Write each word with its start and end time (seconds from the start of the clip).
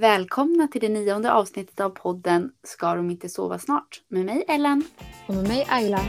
Välkomna 0.00 0.68
till 0.68 0.80
det 0.80 0.88
nionde 0.88 1.32
avsnittet 1.32 1.80
av 1.80 1.90
podden 1.90 2.50
Ska 2.62 2.94
de 2.94 3.10
inte 3.10 3.28
sova 3.28 3.58
snart? 3.58 4.02
Med 4.08 4.24
mig 4.24 4.44
Ellen. 4.48 4.84
Och 5.26 5.34
med 5.34 5.48
mig 5.48 5.66
Ayla. 5.68 6.00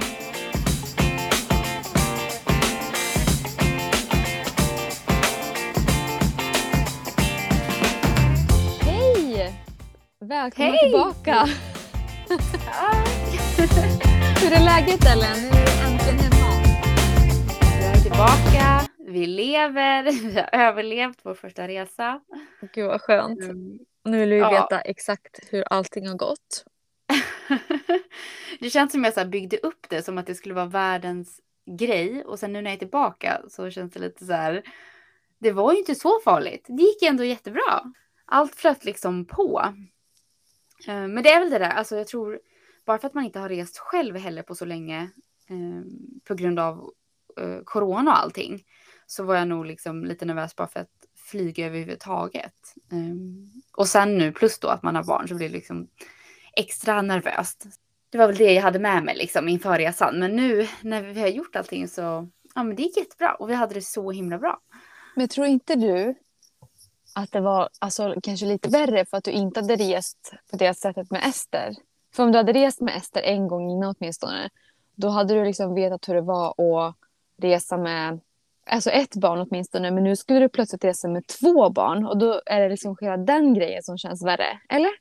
Hej! 8.82 9.54
Välkomna 10.20 10.72
Hej! 10.72 10.80
tillbaka! 10.80 11.48
Hur 14.42 14.54
är 14.54 14.66
läget 14.66 15.06
Ellen? 15.06 15.38
Nu 15.42 15.48
är 15.48 15.66
du 15.66 15.72
äntligen 15.94 16.20
hemma. 16.20 16.50
Vi 17.80 17.86
är 17.86 18.02
tillbaka, 18.02 18.88
vi 19.20 19.26
lever, 19.28 20.04
vi 20.30 20.36
har 20.40 20.50
överlevt 20.52 21.20
vår 21.24 21.34
första 21.34 21.68
resa. 21.68 22.22
Gud 22.74 22.88
vad 22.88 23.02
skönt. 23.02 23.44
Mm. 23.44 23.80
Nu 24.04 24.20
vill 24.20 24.30
vi 24.30 24.38
Ja. 24.38 24.50
veta 24.52 24.82
exakt 24.82 25.40
hur 25.50 25.64
allting 25.74 26.08
har 26.08 26.16
gått. 26.18 26.66
det 28.60 28.70
känns 28.70 28.92
som 28.92 29.04
jag 29.04 29.14
så 29.14 29.26
byggde 29.26 29.58
upp 29.58 29.90
det 29.90 30.02
som 30.04 30.18
att 30.18 30.26
det 30.28 30.36
skulle 30.36 30.54
vara 30.54 30.66
världens 30.66 31.42
grej 31.80 32.24
och 32.24 32.40
sen 32.40 32.54
nu 32.54 32.62
när 32.62 32.70
jag 32.70 32.76
är 32.76 32.80
tillbaka 32.80 33.42
så 33.50 33.70
känns 33.70 33.94
det 33.94 34.00
lite 34.00 34.26
så 34.26 34.34
här. 34.34 34.64
Det 35.40 35.52
var 35.52 35.72
ju 35.74 35.80
inte 35.80 35.96
så 35.96 36.20
farligt. 36.24 36.66
Det 36.68 36.84
gick 36.84 37.04
ändå 37.04 37.24
jättebra. 37.24 37.94
Allt 38.26 38.56
flöt 38.56 38.86
liksom 38.86 39.26
på. 39.26 39.62
Eh, 40.88 41.08
Men 41.08 41.24
det 41.24 41.30
är 41.30 41.40
väl 41.40 41.50
det 41.50 41.60
där, 41.60 41.70
alltså 41.70 41.98
jag 41.98 42.08
tror 42.08 42.40
bara 42.86 42.98
för 42.98 43.08
att 43.08 43.14
man 43.14 43.24
inte 43.24 43.40
har 43.40 43.50
rest 43.50 43.78
själv 43.78 44.16
heller 44.16 44.42
på 44.42 44.56
så 44.56 44.66
länge 44.66 45.02
eh, 45.50 45.84
på 46.28 46.36
grund 46.36 46.60
av 46.60 46.92
eh, 47.40 47.60
corona 47.64 48.12
och 48.12 48.18
allting 48.20 48.64
så 49.08 49.24
var 49.24 49.36
jag 49.36 49.48
nog 49.48 49.66
liksom 49.66 50.06
lite 50.06 50.26
nervös 50.26 50.56
bara 50.56 50.68
för 50.68 50.80
att 50.80 50.90
flyga 51.16 51.66
överhuvudtaget. 51.66 52.54
Um, 52.92 53.52
och 53.78 53.88
sen 53.88 54.18
nu 54.18 54.32
plus 54.32 54.60
då 54.60 54.68
att 54.68 54.84
man 54.84 54.96
har 54.96 55.04
barn 55.04 55.28
så 55.28 55.36
blir 55.36 55.48
det 55.48 55.54
liksom 55.54 55.88
extra 56.54 57.02
nervöst. 57.02 57.66
Det 58.10 58.18
var 58.18 58.28
väl 58.28 58.36
det 58.36 58.54
jag 58.54 58.62
hade 58.62 58.80
med 58.80 59.04
mig 59.04 59.18
liksom 59.18 59.50
inför 59.50 59.78
resan. 59.78 60.20
Men 60.20 60.36
nu 60.36 60.68
när 60.82 61.02
vi 61.02 61.22
har 61.22 61.28
gjort 61.28 61.56
allting 61.56 61.88
så 61.88 62.30
ja, 62.56 62.64
men 62.64 62.76
det 62.76 62.84
gick 62.84 62.98
jättebra 62.98 63.34
och 63.34 63.50
vi 63.50 63.54
hade 63.54 63.74
det 63.74 63.82
så 63.82 64.12
himla 64.12 64.38
bra. 64.38 64.60
Men 65.16 65.28
tror 65.28 65.48
inte 65.48 65.76
du 65.76 66.16
att 67.16 67.32
det 67.32 67.40
var 67.40 67.70
alltså, 67.80 68.16
kanske 68.24 68.46
lite 68.46 68.70
värre 68.70 69.06
för 69.06 69.18
att 69.18 69.24
du 69.24 69.32
inte 69.32 69.60
hade 69.60 69.76
rest 69.76 70.34
på 70.52 70.58
det 70.58 70.74
sättet 70.74 71.12
med 71.12 71.24
Ester? 71.26 71.76
För 72.14 72.24
om 72.24 72.32
du 72.32 72.38
hade 72.38 72.54
rest 72.54 72.82
med 72.82 72.98
Ester 72.98 73.22
en 73.22 73.48
gång 73.48 73.72
innan 73.72 73.96
åtminstone, 74.00 74.50
då 74.96 75.10
hade 75.10 75.34
du 75.34 75.46
liksom 75.46 75.76
vetat 75.76 76.10
hur 76.10 76.16
det 76.16 76.22
var 76.22 76.50
att 76.50 76.96
resa 77.38 77.78
med 77.78 78.20
alltså 78.70 78.90
ett 78.90 79.16
barn 79.16 79.48
åtminstone. 79.50 79.92
Men 79.92 80.04
nu 80.04 80.16
skulle 80.16 80.40
du 80.40 80.50
plötsligt 80.50 80.84
resa 80.84 81.08
med 81.08 81.28
två 81.28 81.70
barn 81.70 82.06
och 82.06 82.18
då 82.18 82.42
är 82.46 82.62
det 82.62 82.70
liksom 82.70 82.98
hela 83.02 83.18
den 83.18 83.54
grejen 83.54 83.84
som 83.84 83.98
känns 83.98 84.26
värre. 84.26 84.60
Eller? 84.70 84.92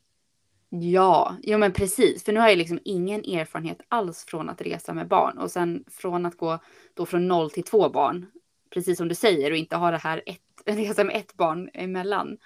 Ja, 0.69 1.35
jo 1.41 1.57
men 1.57 1.73
precis. 1.73 2.23
För 2.23 2.33
nu 2.33 2.39
har 2.39 2.49
jag 2.49 2.57
liksom 2.57 2.79
ingen 2.85 3.19
erfarenhet 3.19 3.81
alls 3.87 4.25
från 4.27 4.49
att 4.49 4.61
resa 4.61 4.93
med 4.93 5.07
barn. 5.07 5.37
Och 5.37 5.51
sen 5.51 5.83
från 5.87 6.25
att 6.25 6.37
gå 6.37 6.59
då 6.93 7.05
från 7.05 7.27
noll 7.27 7.51
till 7.51 7.63
två 7.63 7.89
barn. 7.89 8.25
Precis 8.73 8.97
som 8.97 9.07
du 9.07 9.15
säger 9.15 9.51
och 9.51 9.57
inte 9.57 9.75
ha 9.75 9.91
det 9.91 9.97
här 9.97 10.23
ett, 10.25 10.41
resa 10.77 11.03
med 11.03 11.15
ett 11.15 11.33
barn 11.33 11.69
emellan. 11.73 12.37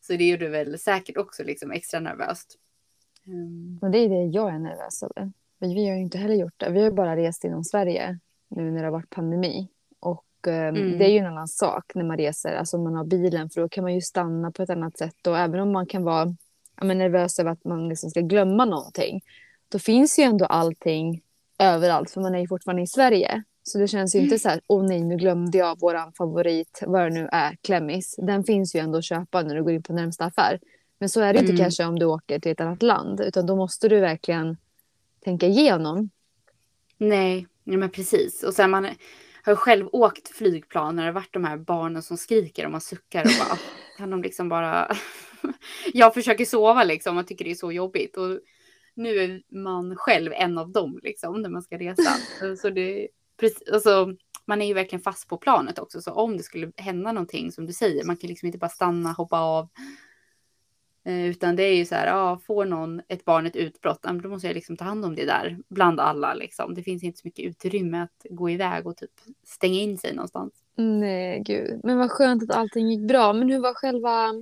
Så 0.00 0.12
det 0.12 0.28
gjorde 0.28 0.48
väl 0.48 0.78
säkert 0.78 1.16
också 1.16 1.44
liksom 1.44 1.70
extra 1.70 2.00
nervöst. 2.00 2.58
Ehm, 3.26 3.78
Och 3.82 3.90
det 3.90 3.98
är 3.98 4.08
det 4.08 4.24
jag 4.24 4.54
är 4.54 4.58
nervös 4.58 5.02
över. 5.02 5.32
Vi 5.58 5.88
har 5.88 5.96
ju 5.96 6.02
inte 6.02 6.18
heller 6.18 6.34
gjort 6.34 6.54
det. 6.56 6.70
Vi 6.70 6.82
har 6.82 6.90
bara 6.90 7.16
rest 7.16 7.44
inom 7.44 7.64
Sverige 7.64 8.18
nu 8.48 8.70
när 8.70 8.78
det 8.78 8.86
har 8.86 8.92
varit 8.92 9.10
pandemi. 9.10 9.68
Och 10.46 10.48
eh, 10.52 10.68
Mm. 10.68 10.98
det 10.98 11.04
är 11.04 11.08
ju 11.10 11.18
en 11.18 11.26
annan 11.26 11.48
sak 11.48 11.84
när 11.94 12.04
man 12.04 12.16
reser, 12.16 12.54
alltså 12.54 12.76
om 12.76 12.84
man 12.84 12.94
har 12.94 13.04
bilen, 13.04 13.50
för 13.50 13.60
då 13.60 13.68
kan 13.68 13.84
man 13.84 13.94
ju 13.94 14.00
stanna 14.00 14.50
på 14.50 14.62
ett 14.62 14.70
annat 14.70 14.98
sätt. 14.98 15.26
Och 15.26 15.38
även 15.38 15.60
om 15.60 15.72
man 15.72 15.86
kan 15.86 16.02
vara 16.04 16.34
men 16.82 16.98
nervös 16.98 17.38
över 17.38 17.50
att 17.50 17.64
man 17.64 17.88
liksom 17.88 18.10
ska 18.10 18.20
glömma 18.20 18.64
någonting, 18.64 19.20
då 19.68 19.78
finns 19.78 20.18
ju 20.18 20.22
ändå 20.22 20.44
allting 20.44 21.22
överallt, 21.58 22.10
för 22.10 22.20
man 22.20 22.34
är 22.34 22.38
ju 22.38 22.48
fortfarande 22.48 22.82
i 22.82 22.86
Sverige. 22.86 23.42
Så 23.62 23.78
det 23.78 23.88
känns 23.88 24.14
ju 24.14 24.18
inte 24.18 24.38
så 24.38 24.48
här, 24.48 24.60
åh 24.66 24.86
nej, 24.86 25.04
nu 25.04 25.16
glömde 25.16 25.58
jag 25.58 25.80
våran 25.80 26.12
favorit, 26.12 26.82
vad 26.86 27.02
det 27.02 27.10
nu 27.10 27.28
är, 27.32 27.56
klemmis. 27.62 28.14
Den 28.18 28.44
finns 28.44 28.74
ju 28.74 28.80
ändå 28.80 28.98
att 28.98 29.04
köpa 29.04 29.42
när 29.42 29.54
du 29.54 29.62
går 29.62 29.72
in 29.72 29.82
på 29.82 29.92
närmsta 29.92 30.24
affär. 30.24 30.60
Men 30.98 31.08
så 31.08 31.20
är 31.20 31.32
det 31.32 31.38
inte 31.40 31.52
Mm. 31.52 31.62
kanske 31.64 31.84
om 31.84 31.98
du 31.98 32.06
åker 32.06 32.38
till 32.38 32.52
ett 32.52 32.60
annat 32.60 32.82
land, 32.82 33.20
utan 33.20 33.46
då 33.46 33.56
måste 33.56 33.88
du 33.88 34.00
verkligen 34.00 34.56
tänka 35.24 35.46
igenom. 35.46 36.10
Nej, 36.98 37.46
ja, 37.64 37.76
men 37.76 37.90
precis. 37.90 38.42
Och 38.42 38.54
sen 38.54 38.70
man 38.70 38.86
har 39.44 39.54
själv 39.54 39.88
åkt 39.92 40.28
flygplan 40.28 40.96
när 40.96 41.06
det 41.06 41.12
varit 41.12 41.32
de 41.32 41.44
här 41.44 41.56
barnen 41.56 42.02
som 42.02 42.16
skriker 42.16 42.64
och 42.64 42.70
man 42.70 42.80
suckar 42.80 43.24
och 43.24 43.46
bara 43.48 43.58
kan 43.98 44.10
de 44.10 44.22
liksom 44.22 44.48
bara. 44.48 44.96
jag 45.92 46.14
försöker 46.14 46.44
sova 46.44 46.84
liksom 46.84 47.18
och 47.18 47.26
tycker 47.26 47.44
det 47.44 47.50
är 47.50 47.54
så 47.54 47.72
jobbigt 47.72 48.16
och 48.16 48.40
nu 48.94 49.18
är 49.18 49.42
man 49.64 49.96
själv 49.96 50.32
en 50.32 50.58
av 50.58 50.72
dem 50.72 51.00
liksom 51.02 51.42
när 51.42 51.50
man 51.50 51.62
ska 51.62 51.78
resa. 51.78 52.10
så 52.56 52.70
det 52.70 53.08
precis, 53.40 53.68
alltså, 53.72 54.14
man 54.46 54.62
är 54.62 54.66
ju 54.66 54.74
verkligen 54.74 55.02
fast 55.02 55.28
på 55.28 55.36
planet 55.36 55.78
också 55.78 56.00
så 56.00 56.12
om 56.12 56.36
det 56.36 56.42
skulle 56.42 56.72
hända 56.76 57.12
någonting 57.12 57.52
som 57.52 57.66
du 57.66 57.72
säger 57.72 58.04
man 58.04 58.16
kan 58.16 58.28
liksom 58.28 58.46
inte 58.46 58.58
bara 58.58 58.70
stanna 58.70 59.12
hoppa 59.12 59.38
av. 59.38 59.68
Eh, 61.04 61.26
Utan 61.26 61.56
det 61.56 61.62
är 61.62 61.76
ju 61.76 61.84
så 61.84 61.94
här, 61.94 62.06
ja, 62.06 62.40
får 62.46 62.64
någon 62.64 63.02
ett 63.08 63.24
barn 63.24 63.46
ett 63.46 63.56
utbrott, 63.56 64.06
då 64.22 64.28
måste 64.28 64.46
jag 64.46 64.54
liksom 64.54 64.76
ta 64.76 64.84
hand 64.84 65.04
om 65.04 65.14
det 65.14 65.24
där 65.24 65.58
bland 65.68 66.00
alla 66.00 66.34
liksom. 66.34 66.74
Det 66.74 66.82
finns 66.82 67.02
inte 67.02 67.18
så 67.18 67.26
mycket 67.26 67.44
utrymme 67.44 68.02
att 68.02 68.26
gå 68.30 68.50
iväg 68.50 68.86
och 68.86 68.96
typ 68.96 69.10
stänga 69.44 69.80
in 69.80 69.98
sig 69.98 70.14
någonstans. 70.14 70.52
Nej, 70.74 71.42
gud. 71.46 71.80
Men 71.84 71.98
vad 71.98 72.10
skönt 72.10 72.42
att 72.42 72.56
allting 72.56 72.90
gick 72.90 73.08
bra. 73.08 73.32
Men 73.32 73.50
hur 73.50 73.60
var 73.60 73.74
själva, 73.74 74.32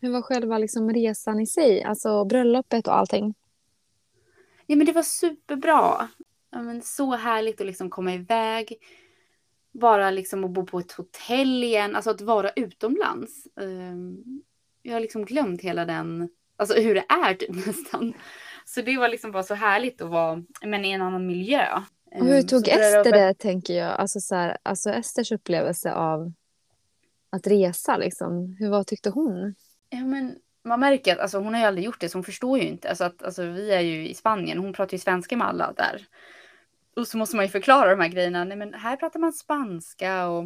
hur 0.00 0.10
var 0.10 0.22
själva 0.22 0.58
liksom 0.58 0.92
resan 0.92 1.40
i 1.40 1.46
sig? 1.46 1.82
Alltså 1.82 2.24
bröllopet 2.24 2.86
och 2.86 2.96
allting? 2.96 3.34
Ja, 4.66 4.76
men 4.76 4.86
det 4.86 4.92
var 4.92 5.02
superbra. 5.02 6.08
Ja, 6.50 6.62
men 6.62 6.82
så 6.82 7.14
härligt 7.14 7.60
att 7.60 7.66
liksom 7.66 7.90
komma 7.90 8.14
iväg. 8.14 8.74
Bara 9.72 10.10
liksom 10.10 10.44
att 10.44 10.50
bo 10.50 10.66
på 10.66 10.78
ett 10.78 10.92
hotell 10.92 11.64
igen, 11.64 11.96
alltså 11.96 12.10
att 12.10 12.20
vara 12.20 12.50
utomlands. 12.50 13.46
Ehm, 13.60 14.42
Jag 14.88 14.94
har 14.94 15.00
liksom 15.00 15.24
glömt 15.24 15.60
hela 15.62 15.84
den, 15.84 16.28
alltså 16.56 16.80
hur 16.80 16.94
det 16.94 17.04
är 17.08 17.34
typ 17.34 17.50
nästan. 17.66 18.12
Så 18.64 18.82
det 18.82 18.96
var 18.98 19.08
liksom 19.08 19.32
bara 19.32 19.42
så 19.42 19.54
härligt 19.54 20.00
att 20.02 20.10
vara 20.10 20.42
men 20.62 20.84
i 20.84 20.90
en 20.90 21.02
annan 21.02 21.26
miljö. 21.26 21.66
Och 22.14 22.26
hur 22.26 22.34
Ehm, 22.40 22.46
tog 22.46 22.64
så 22.66 22.70
Ester 22.70 23.04
bröllopet- 23.04 23.12
det, 23.12 23.34
tänker 23.38 23.74
jag? 23.74 23.90
Alltså, 23.90 24.20
så 24.20 24.34
här, 24.34 24.58
alltså 24.62 24.90
Esters 24.90 25.32
upplevelse 25.32 25.92
av 25.92 26.32
att 27.30 27.46
resa, 27.46 27.96
liksom. 27.96 28.56
Hur 28.58 28.70
vad 28.70 28.86
tyckte 28.86 29.10
hon? 29.10 29.54
Ja, 29.90 29.98
men 30.04 30.36
man 30.64 30.80
märker 30.80 31.12
att 31.12 31.18
alltså, 31.18 31.38
hon 31.38 31.54
har 31.54 31.60
ju 31.60 31.66
aldrig 31.66 31.84
gjort 31.84 32.00
det 32.00 32.08
så 32.08 32.18
hon 32.18 32.24
förstår 32.24 32.58
ju 32.58 32.64
inte. 32.64 32.88
Alltså, 32.88 33.04
att, 33.04 33.22
alltså, 33.22 33.42
vi 33.42 33.70
är 33.70 33.80
ju 33.80 34.08
i 34.08 34.14
Spanien, 34.14 34.58
hon 34.58 34.72
pratar 34.72 34.92
ju 34.92 34.98
svenska 34.98 35.36
med 35.36 35.46
alla 35.48 35.72
där. 35.72 36.06
Och 36.96 37.08
så 37.08 37.18
måste 37.18 37.36
man 37.36 37.44
ju 37.44 37.48
förklara 37.50 37.90
de 37.90 38.00
här 38.00 38.08
grejerna. 38.08 38.44
Nej 38.44 38.56
men 38.56 38.74
här 38.74 38.96
pratar 38.96 39.20
man 39.20 39.32
spanska 39.32 40.28
och 40.28 40.44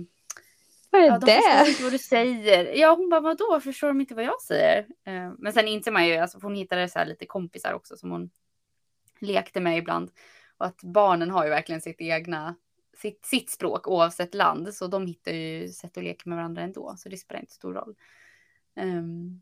Vad 0.92 1.00
är 1.02 1.06
ja, 1.06 1.18
de 1.18 1.26
förstår 1.26 1.64
det? 1.64 1.70
inte 1.70 1.82
vad 1.82 1.92
du 1.92 1.98
säger. 1.98 2.64
Ja 2.74 2.94
hon 2.94 3.08
bara 3.10 3.20
vadå 3.20 3.60
förstår 3.60 3.88
de 3.88 4.00
inte 4.00 4.14
vad 4.14 4.24
jag 4.24 4.42
säger? 4.42 4.78
Eh, 5.04 5.32
men 5.38 5.52
sen 5.52 5.68
inser 5.68 5.92
man 5.92 6.06
ju, 6.06 6.16
alltså 6.16 6.38
hon 6.42 6.54
hittade 6.54 6.88
så 6.88 6.98
här 6.98 7.06
lite 7.06 7.26
kompisar 7.26 7.72
också 7.72 7.96
som 7.96 8.10
hon 8.10 8.30
lekte 9.18 9.60
med 9.60 9.78
ibland. 9.78 10.10
Och 10.58 10.66
att 10.66 10.82
barnen 10.82 11.30
har 11.30 11.44
ju 11.44 11.50
verkligen 11.50 11.80
sitt 11.80 12.00
egna, 12.00 12.54
sitt, 12.96 13.26
sitt 13.26 13.50
språk 13.50 13.88
oavsett 13.88 14.34
land. 14.34 14.74
Så 14.74 14.86
de 14.86 15.06
hittar 15.06 15.32
ju 15.32 15.68
sätt 15.68 15.96
att 15.98 16.04
leka 16.04 16.22
med 16.28 16.36
varandra 16.36 16.62
ändå. 16.62 16.94
Så 16.98 17.08
det 17.08 17.16
spelar 17.16 17.40
inte 17.40 17.52
stor 17.52 17.74
roll. 17.74 17.94
Ehm, 18.76 19.40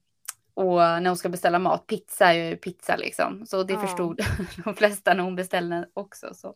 och 0.55 0.77
när 0.77 1.07
hon 1.07 1.17
ska 1.17 1.29
beställa 1.29 1.59
mat, 1.59 1.87
pizza 1.87 2.27
är 2.35 2.51
ju 2.51 2.57
pizza 2.57 2.97
liksom. 2.97 3.47
Så 3.47 3.63
det 3.63 3.73
Ja. 3.73 3.81
förstod 3.81 4.21
de 4.65 4.75
flesta 4.75 5.15
när 5.15 5.25
hon 5.25 5.37
beställde 5.37 5.89
också. 5.95 6.35
Så. 6.35 6.55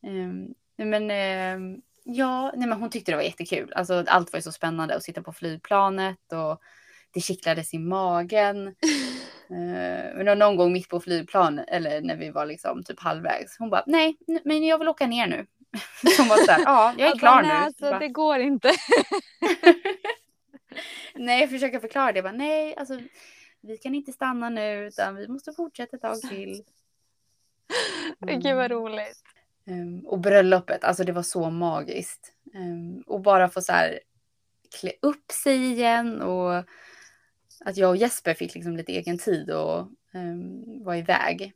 Nej, 0.00 0.88
men 0.88 1.10
ehm, 1.10 1.82
ja, 2.04 2.52
nej, 2.56 2.68
men 2.68 2.80
hon 2.80 2.90
tyckte 2.90 3.12
det 3.12 3.16
var 3.16 3.22
jättekul. 3.22 3.72
Alltså, 3.72 4.04
allt 4.06 4.32
var 4.32 4.38
ju 4.38 4.42
så 4.42 4.52
spännande 4.52 4.96
att 4.96 5.02
sitta 5.02 5.22
på 5.22 5.32
flygplanet 5.32 6.32
och 6.32 6.60
det 7.14 7.20
kittlades 7.20 7.74
i 7.74 7.78
magen. 7.78 8.74
Eh, 9.44 10.24
men 10.24 10.38
någon 10.38 10.56
gång 10.56 10.72
mitt 10.72 10.88
på 10.88 11.00
flygplan 11.00 11.58
eller 11.58 12.00
när 12.00 12.16
vi 12.16 12.30
var 12.30 12.46
liksom 12.46 12.82
typ 12.84 13.00
halvvägs. 13.00 13.58
Hon 13.58 13.70
bara 13.70 13.84
nej, 13.86 14.16
men 14.44 14.64
jag 14.64 14.78
vill 14.78 14.88
åka 14.88 15.06
ner 15.06 15.26
nu. 15.26 15.46
Hon 16.18 16.28
var 16.28 16.36
så 16.36 16.52
här, 16.52 16.62
ja, 16.64 16.94
jag 16.98 17.06
är 17.06 17.10
Jag 17.10 17.18
klar 17.18 17.42
nu. 17.42 17.48
Alltså, 17.48 17.90
Bara, 17.90 17.98
det 17.98 18.08
går 18.08 18.38
inte. 18.38 18.72
nej, 21.14 21.40
jag 21.40 21.50
försöker 21.50 21.80
förklara 21.80 22.12
det. 22.12 22.18
Jag 22.18 22.24
bara, 22.24 22.32
nej, 22.32 22.76
alltså 22.76 23.00
vi 23.60 23.76
kan 23.76 23.94
inte 23.94 24.12
stanna 24.12 24.48
nu 24.48 24.86
utan 24.86 25.16
vi 25.16 25.28
måste 25.28 25.52
fortsätta 25.52 25.96
ett 25.96 26.02
tag 26.02 26.20
till. 26.20 26.64
Gud 28.20 28.56
vad 28.56 28.70
roligt. 28.70 29.22
Ehm, 29.66 30.06
och 30.06 30.20
bröllopet, 30.20 30.84
alltså 30.84 31.04
det 31.04 31.12
var 31.12 31.22
så 31.22 31.50
magiskt. 31.50 32.32
Ehm, 32.54 33.02
och 33.06 33.20
bara 33.20 33.48
få 33.48 33.60
så 33.60 33.72
här 33.72 34.00
klä 34.80 34.92
upp 35.02 35.32
sig 35.32 35.72
igen 35.72 36.22
och 36.22 36.64
att 37.64 37.76
jag 37.76 37.90
och 37.90 37.96
Jesper 37.96 38.34
fick 38.34 38.54
liksom 38.54 38.76
lite 38.76 38.92
egen 38.92 39.18
tid 39.18 39.50
och 39.50 39.86
um, 40.14 40.94
iväg 40.94 41.52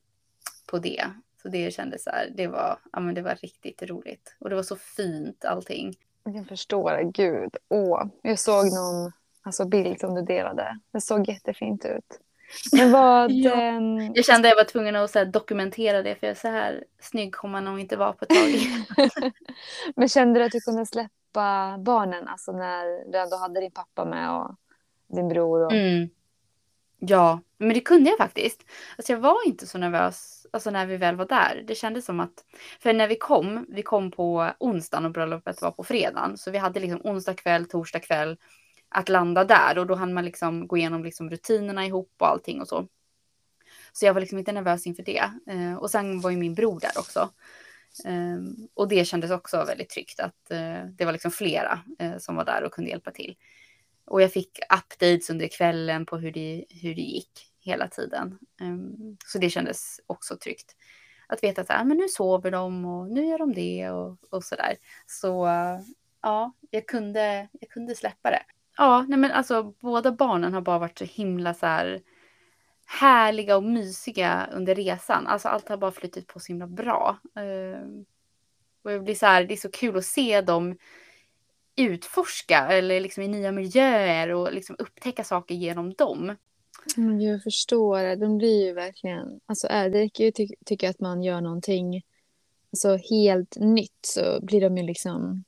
på 0.66 0.78
det. 0.78 1.04
Så 1.42 1.48
det 1.48 1.74
kändes 1.74 2.04
så 2.04 2.10
här, 2.10 2.32
det 2.36 2.46
var, 2.46 2.78
ja 2.92 3.00
men 3.00 3.14
det 3.14 3.22
var 3.22 3.34
riktigt 3.34 3.82
roligt. 3.82 4.36
Och 4.38 4.50
det 4.50 4.56
var 4.56 4.62
så 4.62 4.76
fint 4.76 5.44
allting. 5.44 5.94
Jag 6.24 6.48
förstår, 6.48 7.12
gud. 7.12 7.56
Åh, 7.68 8.06
jag 8.22 8.38
såg 8.38 8.64
någon 8.64 9.12
alltså, 9.42 9.66
bild 9.66 10.00
som 10.00 10.14
du 10.14 10.22
delade. 10.22 10.78
Det 10.92 11.00
såg 11.00 11.28
jättefint 11.28 11.84
ut. 11.84 12.20
Men 12.72 12.92
vad... 12.92 13.30
Ja. 13.30 13.54
ehm, 13.54 14.12
Jag 14.14 14.24
kände 14.24 14.48
att 14.48 14.50
jag 14.50 14.64
var 14.64 14.70
tvungen 14.70 14.96
att 14.96 15.10
så 15.10 15.24
dokumentera 15.24 16.02
det 16.02 16.14
för 16.14 16.34
så 16.34 16.48
här 16.48 16.84
snygg 17.00 17.34
kommer 17.34 17.52
man 17.52 17.64
nog 17.64 17.80
inte 17.80 17.96
vara 17.96 18.12
på 18.12 18.24
ett 18.24 18.28
tag. 18.28 19.32
Men 19.96 20.08
kände 20.08 20.40
du 20.40 20.44
att 20.44 20.52
du 20.52 20.60
kunde 20.60 20.86
släppa 20.86 21.78
barnen? 21.78 22.28
Alltså 22.28 22.52
när 22.52 23.12
du 23.12 23.18
ändå 23.18 23.36
hade 23.36 23.60
din 23.60 23.70
pappa 23.70 24.04
med 24.04 24.32
och 24.32 24.54
din 25.16 25.28
bror? 25.28 25.64
Och... 25.64 25.72
Mm. 25.72 26.08
Ja, 27.00 27.40
men 27.58 27.68
det 27.68 27.80
kunde 27.80 28.10
jag 28.10 28.18
faktiskt. 28.18 28.64
Alltså 28.96 29.12
jag 29.12 29.20
var 29.20 29.46
inte 29.46 29.66
så 29.66 29.78
nervös 29.78 30.46
alltså 30.52 30.70
när 30.70 30.86
vi 30.86 30.96
väl 30.96 31.16
var 31.16 31.26
där. 31.26 31.64
Det 31.66 31.74
kändes 31.74 32.04
som 32.04 32.20
att, 32.20 32.44
för 32.80 32.92
när 32.92 33.08
vi 33.08 33.16
kom, 33.16 33.66
vi 33.68 33.82
kom 33.82 34.10
på 34.10 34.50
onsdagen 34.58 35.04
och 35.04 35.12
bröllopet 35.12 35.62
var 35.62 35.70
på 35.70 35.84
fredagen. 35.84 36.36
Så 36.36 36.50
vi 36.50 36.58
hade 36.58 36.80
liksom 36.80 37.00
onsdag 37.04 37.34
kväll, 37.34 37.68
torsdag 37.68 38.00
kväll 38.00 38.36
att 38.88 39.08
landa 39.08 39.44
där 39.44 39.78
och 39.78 39.86
då 39.86 39.94
hann 39.94 40.14
man 40.14 40.24
liksom 40.24 40.66
gå 40.66 40.76
igenom 40.76 41.04
liksom 41.04 41.30
rutinerna 41.30 41.86
ihop 41.86 42.12
och 42.18 42.28
allting 42.28 42.60
och 42.60 42.68
så. 42.68 42.88
Så 43.92 44.06
jag 44.06 44.14
var 44.14 44.20
liksom 44.20 44.38
inte 44.38 44.52
nervös 44.52 44.86
inför 44.86 45.02
det. 45.02 45.30
Eh, 45.46 45.74
och 45.74 45.90
sen 45.90 46.20
var 46.20 46.30
ju 46.30 46.36
min 46.36 46.54
bror 46.54 46.80
där 46.80 46.98
också. 46.98 47.30
Eh, 48.04 48.38
och 48.74 48.88
det 48.88 49.04
kändes 49.04 49.30
också 49.30 49.64
väldigt 49.64 49.90
tryggt 49.90 50.20
att 50.20 50.50
eh, 50.50 50.84
det 50.84 51.04
var 51.04 51.12
liksom 51.12 51.30
flera 51.30 51.80
eh, 51.98 52.18
som 52.18 52.36
var 52.36 52.44
där 52.44 52.64
och 52.64 52.72
kunde 52.72 52.90
hjälpa 52.90 53.10
till. 53.10 53.36
Och 54.04 54.22
jag 54.22 54.32
fick 54.32 54.58
updates 54.58 55.30
under 55.30 55.48
kvällen 55.48 56.06
på 56.06 56.16
hur 56.18 56.32
det, 56.32 56.64
hur 56.70 56.94
det 56.94 57.00
gick 57.00 57.52
hela 57.60 57.88
tiden. 57.88 58.38
Ehm, 58.60 59.16
så 59.26 59.38
det 59.38 59.50
kändes 59.50 60.00
också 60.06 60.36
tryggt. 60.36 60.76
Att 61.26 61.42
veta 61.42 61.60
att 61.60 61.70
ah, 61.70 61.84
men 61.84 61.96
nu 61.96 62.08
sover 62.08 62.50
de 62.50 62.84
och 62.84 63.10
nu 63.10 63.26
gör 63.26 63.38
de 63.38 63.54
det 63.54 63.90
och, 63.90 64.18
och 64.30 64.44
sådär. 64.44 64.76
Så 65.06 65.48
ja, 66.22 66.52
jag 66.70 66.86
kunde, 66.86 67.48
jag 67.52 67.70
kunde 67.70 67.94
släppa 67.94 68.30
det. 68.30 68.42
Ja, 68.78 69.04
nej 69.08 69.18
men 69.18 69.30
alltså 69.30 69.74
båda 69.80 70.12
barnen 70.12 70.54
har 70.54 70.60
bara 70.60 70.78
varit 70.78 70.98
så 70.98 71.04
himla 71.04 71.54
så 71.54 71.66
här 71.66 72.00
härliga 72.86 73.56
och 73.56 73.64
mysiga 73.64 74.48
under 74.52 74.74
resan. 74.74 75.26
Alltså 75.26 75.48
allt 75.48 75.68
har 75.68 75.76
bara 75.76 75.92
flyttat 75.92 76.26
på 76.26 76.40
så 76.40 76.46
himla 76.46 76.66
bra. 76.66 77.18
Ehm, 77.36 78.04
och 78.82 78.92
jag 78.92 79.04
blir 79.04 79.14
så 79.14 79.26
här, 79.26 79.44
det 79.44 79.54
är 79.54 79.56
så 79.56 79.70
kul 79.70 79.96
att 79.96 80.04
se 80.04 80.40
dem 80.40 80.76
utforska 81.76 82.68
eller 82.68 83.00
liksom 83.00 83.22
i 83.22 83.28
nya 83.28 83.52
miljöer 83.52 84.28
och 84.28 84.52
liksom 84.52 84.76
upptäcka 84.78 85.24
saker 85.24 85.54
genom 85.54 85.94
dem. 85.94 86.36
Mm, 86.96 87.20
jag 87.20 87.42
förstår 87.42 88.02
det. 88.02 88.16
De 88.16 88.38
blir 88.38 88.66
ju 88.66 88.72
verkligen... 88.72 89.40
Alltså, 89.46 89.66
är 89.70 89.90
det 89.90 89.98
räcker 89.98 90.24
ju 90.24 90.30
ty 90.30 90.48
tycka 90.66 90.90
att 90.90 91.00
man 91.00 91.22
gör 91.22 91.40
någonting 91.40 92.02
alltså, 92.72 92.96
helt 93.10 93.56
nytt 93.56 93.98
så 94.02 94.38
blir 94.42 94.60
de 94.60 94.76
ju 94.76 94.82
liksom... 94.82 95.44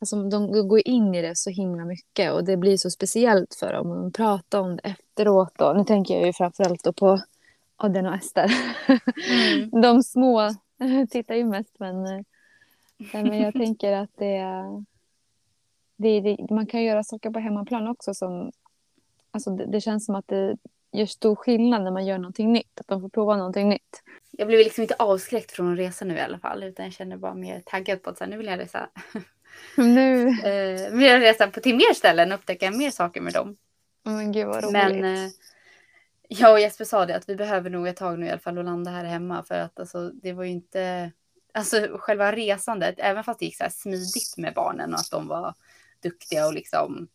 Alltså, 0.00 0.22
de 0.22 0.68
går 0.68 0.88
in 0.88 1.14
i 1.14 1.22
det 1.22 1.36
så 1.36 1.50
himla 1.50 1.84
mycket 1.84 2.32
och 2.32 2.44
det 2.44 2.56
blir 2.56 2.76
så 2.76 2.90
speciellt 2.90 3.54
för 3.54 3.72
dem. 3.72 3.90
Och 3.90 3.96
de 3.96 4.12
pratar 4.12 4.60
om 4.60 4.76
det 4.76 4.82
efteråt. 4.82 5.52
Då. 5.58 5.72
Nu 5.72 5.84
tänker 5.84 6.14
jag 6.14 6.26
ju 6.26 6.32
framförallt 6.32 6.96
på 6.96 7.20
Adrian 7.76 8.06
och 8.06 8.14
Ester. 8.14 8.52
Mm. 8.88 9.70
De 9.82 10.02
små 10.02 10.50
tittar 11.10 11.34
ju 11.34 11.44
mest 11.44 11.74
men, 11.78 12.06
eh, 12.06 12.20
men 13.12 13.40
jag 13.40 13.54
tänker 13.54 13.92
att 13.92 14.10
det 14.16 14.36
är 14.36 14.84
det, 15.98 16.20
det, 16.20 16.50
man 16.50 16.66
kan 16.66 16.82
göra 16.82 17.04
saker 17.04 17.30
på 17.30 17.38
hemmaplan 17.38 17.88
också 17.88 18.14
som... 18.14 18.52
Alltså 19.30 19.50
det, 19.50 19.66
det, 19.66 19.80
känns 19.80 20.06
som 20.06 20.14
att 20.14 20.28
det 20.28 20.56
gör 20.92 21.06
stor 21.06 21.36
skillnad 21.36 21.84
när 21.84 21.90
man 21.90 22.06
gör 22.06 22.18
någonting 22.18 22.52
nytt. 22.52 22.80
Att 22.80 22.88
de 22.88 23.00
får 23.00 23.08
prova 23.08 23.36
någonting 23.36 23.68
nytt. 23.68 24.02
Jag 24.30 24.46
blev 24.46 24.58
liksom 24.58 24.82
inte 24.82 24.94
avskräckt 24.98 25.52
från 25.52 25.72
att 25.72 25.78
resa 25.78 26.04
nu 26.04 26.16
i 26.16 26.20
alla 26.20 26.38
fall. 26.38 26.62
Utan 26.62 26.84
jag 26.84 26.92
känner 26.92 27.16
bara 27.16 27.34
mer 27.34 27.62
taggad 27.66 28.02
på 28.02 28.10
att 28.10 28.18
så 28.18 28.24
här, 28.24 28.30
nu 28.30 28.36
vill 28.36 28.46
jag 28.46 28.58
resa. 28.58 28.88
Nu... 29.76 30.28
eh, 30.28 30.90
vill 30.92 31.06
jag 31.06 31.22
resa 31.22 31.48
på, 31.48 31.60
till 31.60 31.76
mer 31.76 31.94
ställen 31.94 32.32
och 32.32 32.38
upptäcka 32.38 32.70
mer 32.70 32.90
saker 32.90 33.20
med 33.20 33.32
dem. 33.32 33.56
Men 34.02 34.32
gud 34.32 34.46
vad 34.46 34.64
roligt. 34.64 34.72
Men 34.72 35.04
eh, 35.04 35.30
jag 36.28 36.52
och 36.52 36.60
Jesper 36.60 36.84
sa 36.84 37.06
det 37.06 37.16
att 37.16 37.28
vi 37.28 37.36
behöver 37.36 37.70
nog 37.70 37.88
ett 37.88 37.96
tag 37.96 38.18
nu 38.18 38.26
i 38.26 38.30
alla 38.30 38.38
fall 38.38 38.58
att 38.58 38.64
landa 38.64 38.90
här 38.90 39.04
hemma. 39.04 39.42
För 39.42 39.54
att 39.54 39.80
alltså, 39.80 40.10
det 40.10 40.32
var 40.32 40.44
ju 40.44 40.50
inte... 40.50 41.12
Alltså 41.54 41.88
själva 41.98 42.32
resandet, 42.32 42.94
även 42.98 43.24
fast 43.24 43.40
det 43.40 43.44
gick 43.44 43.56
så 43.56 43.62
här 43.62 43.70
smidigt 43.70 44.34
med 44.36 44.54
barnen 44.54 44.94
och 44.94 45.00
att 45.00 45.10
de 45.10 45.28
var 45.28 45.54
duktiga 46.02 46.46
och 46.46 46.54
liksom 46.54 47.08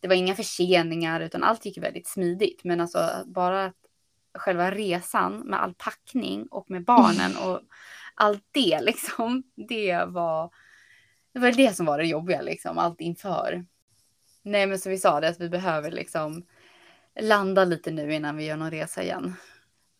det 0.00 0.08
var 0.08 0.14
inga 0.14 0.34
förseningar 0.34 1.20
utan 1.20 1.44
allt 1.44 1.64
gick 1.64 1.78
väldigt 1.78 2.08
smidigt. 2.08 2.64
Men 2.64 2.80
alltså 2.80 3.10
bara 3.26 3.64
att 3.64 3.74
själva 4.34 4.70
resan 4.70 5.38
med 5.38 5.62
all 5.62 5.74
packning 5.74 6.46
och 6.46 6.70
med 6.70 6.84
barnen 6.84 7.36
och 7.44 7.60
allt 8.14 8.44
det 8.52 8.80
liksom. 8.80 9.42
Det 9.68 10.04
var 10.06 10.50
det 11.36 11.40
var 11.40 11.52
det 11.52 11.76
som 11.76 11.86
var 11.86 11.98
det 11.98 12.04
jobbiga 12.04 12.42
liksom, 12.42 12.78
allt 12.78 13.00
inför. 13.00 13.64
Nej 14.42 14.66
men 14.66 14.78
som 14.78 14.90
vi 14.90 14.98
sa 14.98 15.20
det 15.20 15.28
att 15.28 15.40
vi 15.40 15.48
behöver 15.48 15.90
liksom 15.90 16.42
landa 17.20 17.64
lite 17.64 17.90
nu 17.90 18.14
innan 18.14 18.36
vi 18.36 18.46
gör 18.46 18.56
någon 18.56 18.70
resa 18.70 19.02
igen. 19.02 19.34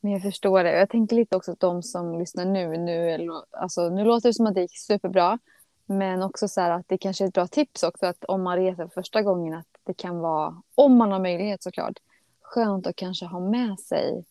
Men 0.01 0.13
jag 0.13 0.23
förstår 0.23 0.65
det. 0.65 0.79
Jag 0.79 0.91
tänker 0.91 1.17
lite 1.17 1.37
också 1.37 1.53
att 1.53 1.61
de 1.61 1.83
som 1.83 2.19
lyssnar 2.19 2.45
nu, 2.45 2.79
nu, 2.79 3.31
alltså, 3.51 3.89
nu 3.89 4.05
låter 4.05 4.29
det 4.29 4.35
som 4.35 4.47
att 4.47 4.55
det 4.55 4.61
gick 4.61 4.79
superbra. 4.79 5.39
Men 5.87 6.23
också 6.23 6.49
så 6.49 6.61
här 6.61 6.71
att 6.71 6.89
det 6.89 6.99
kanske 6.99 7.25
är 7.25 7.29
ett 7.29 7.35
bra 7.35 7.47
tips 7.47 7.83
också 7.83 8.07
att 8.07 8.25
om 8.25 8.43
man 8.43 8.57
reser 8.57 8.89
första 8.89 9.23
gången 9.23 9.55
att 9.55 9.69
det 9.85 9.95
kan 9.95 10.19
vara, 10.19 10.63
om 10.75 10.97
man 10.97 11.13
har 11.13 11.21
möjlighet 11.21 11.63
såklart, 11.63 11.99
skönt 12.43 12.87
att 12.87 12.97
kanske 12.97 13.27
ha 13.27 13.41
med 13.41 13.81
sig 13.81 14.25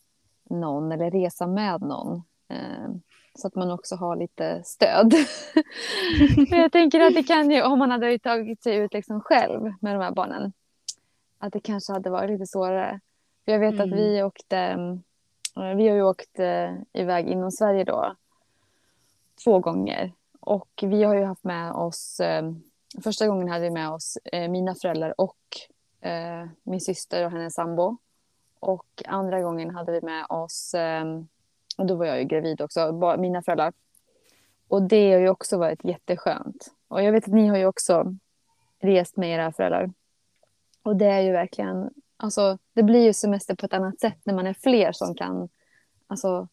någon 0.50 0.92
eller 0.92 1.12
resa 1.12 1.48
med 1.48 1.82
någon. 1.82 2.24
Ehm, 2.50 3.02
så 3.36 3.48
att 3.48 3.56
man 3.56 3.72
också 3.72 3.96
har 3.96 4.16
lite 4.16 4.64
stöd. 4.64 5.14
jag 6.50 6.72
tänker 6.72 7.00
att 7.00 7.14
det 7.14 7.24
kan 7.24 7.52
ju, 7.52 7.62
om 7.62 7.80
man 7.80 7.92
hade 7.92 8.20
tagit 8.20 8.64
sig 8.64 8.76
ut 8.76 8.94
liksom 8.94 9.22
själv 9.22 9.62
med 9.82 9.96
de 9.96 10.04
här 10.04 10.12
barnen, 10.12 10.54
att 11.40 11.54
det 11.54 11.60
kanske 11.60 11.94
hade 11.94 12.10
varit 12.10 12.30
lite 12.30 12.46
svårare. 12.46 13.00
För 13.46 13.52
jag 13.52 13.60
vet 13.60 13.74
mm. 13.74 13.90
att 13.90 14.00
vi 14.00 14.24
åkte, 14.24 14.58
eh, 15.58 15.76
vi 15.76 15.88
har 15.88 15.96
ju 15.96 16.04
åkt 16.04 16.40
eh, 16.40 16.74
iväg 16.94 17.28
inom 17.28 17.52
Sverige 17.52 17.84
då 17.84 18.16
två 19.44 19.60
gånger 19.60 20.12
och 20.40 20.84
vi 20.84 21.04
har 21.04 21.16
ju 21.16 21.24
haft 21.24 21.44
med 21.44 21.72
oss, 21.72 22.20
eh, 22.20 22.52
första 23.04 23.28
gången 23.28 23.50
hade 23.50 23.64
vi 23.64 23.70
med 23.70 23.90
oss 23.90 24.18
mina 24.50 24.76
föräldrar 24.76 25.22
och 25.22 25.38
min 26.64 26.82
syster 26.82 27.26
och 27.26 27.32
hennes 27.32 27.54
sambo. 27.54 27.98
Och 28.60 29.04
andra 29.06 29.42
gången 29.42 29.70
hade 29.76 29.92
vi 29.92 30.02
med 30.02 30.26
oss, 30.30 30.76
och 31.76 31.86
då 31.86 31.96
var 31.96 32.06
jag 32.06 32.20
ju 32.20 32.26
gravid 32.26 32.62
också, 32.62 33.16
mina 33.18 33.42
föräldrar. 33.42 33.74
Och 34.68 34.82
det 34.82 35.14
har 35.14 35.20
ju 35.20 35.30
också 35.30 35.58
varit 35.58 35.84
jätteskönt. 35.84 36.68
Och 36.88 37.04
jag 37.04 37.12
vet 37.12 37.24
att 37.24 37.34
ni 37.34 37.48
har 37.48 37.58
ju 37.58 37.66
också 37.66 38.16
rest 38.82 39.18
med 39.18 39.30
era 39.30 39.52
föräldrar. 39.52 39.92
Och 40.84 40.96
det 40.96 41.06
är 41.06 41.22
ju 41.22 41.32
verkligen, 41.32 41.90
alltså 42.18 42.58
det 42.74 42.84
blir 42.84 43.04
ju 43.04 43.14
semester 43.14 43.56
på 43.56 43.66
ett 43.66 43.74
annat 43.74 44.00
sätt 44.00 44.20
när 44.24 44.34
man 44.34 44.48
är 44.48 44.54
fler 44.54 44.92
som 44.92 45.16
kan, 45.16 45.50
alltså 46.08 46.48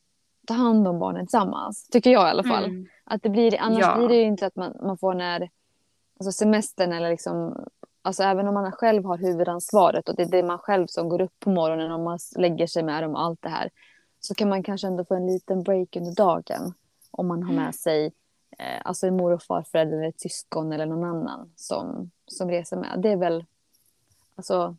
ta 0.47 0.55
hand 0.55 0.89
om 0.89 0.99
barnen 0.99 1.27
tillsammans. 1.27 1.89
Tycker 1.89 2.11
jag 2.11 2.29
i 2.29 2.31
alla 2.31 2.45
fall. 2.45 2.65
Mm. 2.65 2.87
Att 3.05 3.23
det 3.23 3.29
blir, 3.29 3.61
annars 3.61 3.81
ja. 3.81 3.97
blir 3.97 4.09
det 4.09 4.15
ju 4.15 4.23
inte 4.23 4.47
att 4.47 4.57
man, 4.57 4.77
man 4.83 4.99
får 4.99 5.15
när 5.15 5.51
alltså 6.19 6.33
semestern 6.33 6.93
eller 6.93 7.11
liksom 7.11 7.65
Alltså 8.05 8.23
även 8.23 8.49
om 8.49 8.55
man 8.55 8.73
själv 8.73 9.05
har 9.05 9.19
huvudansvaret 9.19 10.09
och 10.09 10.17
det 10.17 10.23
är 10.23 10.29
det 10.29 10.43
man 10.43 10.59
själv 10.59 10.87
som 10.87 11.09
går 11.09 11.21
upp 11.21 11.41
på 11.41 11.51
morgonen 11.51 11.93
och 11.93 12.01
man 12.01 12.19
lägger 12.37 12.67
sig 12.67 12.83
med 12.83 13.03
dem 13.03 13.15
och 13.15 13.23
allt 13.23 13.43
det 13.43 13.49
här. 13.49 13.71
Så 14.25 14.35
kan 14.35 14.49
man 14.49 14.63
kanske 14.63 14.87
ändå 14.87 15.05
få 15.05 15.15
en 15.15 15.27
liten 15.27 15.63
break 15.63 15.97
under 15.97 16.15
dagen. 16.15 16.75
Om 17.11 17.29
man 17.29 17.43
har 17.43 17.53
med 17.53 17.63
mm. 17.63 17.73
sig 17.73 18.13
eh, 18.59 18.81
alltså 18.85 19.07
en 19.07 19.17
mor 19.17 19.33
och 19.33 19.43
farförälder 19.43 19.97
eller 19.97 20.09
ett 20.09 20.21
syskon 20.21 20.73
eller 20.73 20.87
någon 20.87 21.05
annan 21.05 21.53
som, 21.57 22.11
som 22.27 22.51
reser 22.51 22.77
med. 22.77 23.01
Det 23.03 23.09
är 23.09 23.17
väl, 23.17 23.45
alltså 24.37 24.77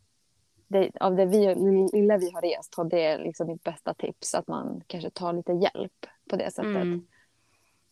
det, 0.68 0.90
av 1.00 1.16
det 1.16 1.26
vi, 1.26 1.54
lilla 1.92 2.16
vi 2.18 2.30
har 2.30 2.42
rest 2.42 2.74
har 2.74 2.84
det 2.84 3.18
liksom 3.18 3.46
mitt 3.46 3.64
bästa 3.64 3.94
tips. 3.94 4.34
Att 4.34 4.48
man 4.48 4.82
kanske 4.86 5.10
tar 5.10 5.32
lite 5.32 5.52
hjälp 5.52 6.06
på 6.30 6.36
det 6.36 6.50
sättet. 6.50 6.76
Mm. 6.76 7.06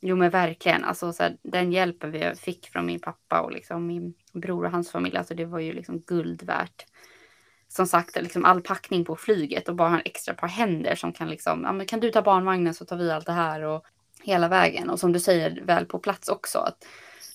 Jo 0.01 0.17
men 0.17 0.31
verkligen, 0.31 0.85
alltså, 0.85 1.13
så 1.13 1.23
här, 1.23 1.37
den 1.43 1.73
hjälpen 1.73 2.11
vi 2.11 2.35
fick 2.35 2.67
från 2.67 2.87
min 2.87 3.01
pappa 3.01 3.41
och 3.41 3.53
liksom 3.53 3.87
min 3.87 4.15
bror 4.33 4.65
och 4.65 4.71
hans 4.71 4.91
familj, 4.91 5.17
alltså, 5.17 5.35
det 5.35 5.45
var 5.45 5.59
ju 5.59 5.73
liksom 5.73 6.01
guld 6.01 6.43
värt. 6.43 6.87
Som 7.73 7.87
sagt, 7.87 8.23
liksom 8.23 8.45
all 8.45 8.61
packning 8.61 9.05
på 9.05 9.17
flyget 9.17 9.69
och 9.69 9.77
bara 9.77 9.89
ha 9.89 9.97
en 9.97 10.03
extra 10.05 10.35
par 10.35 10.49
händer 10.49 10.95
som 10.95 11.13
kan 11.13 11.31
liksom, 11.31 11.63
ja 11.65 11.73
men 11.73 11.87
kan 11.87 12.01
du 12.01 12.11
ta 12.11 12.23
barnvagnen 12.23 12.75
så 12.75 12.85
tar 12.85 12.97
vi 12.97 13.11
allt 13.11 13.27
det 13.27 13.33
här 13.33 13.63
och 13.63 13.85
hela 14.23 14.49
vägen. 14.49 14.91
Och 14.91 15.01
som 15.01 15.13
du 15.13 15.21
säger, 15.21 15.61
väl 15.63 15.87
på 15.87 15.99
plats 15.99 16.29
också. 16.29 16.59
Att 16.59 16.87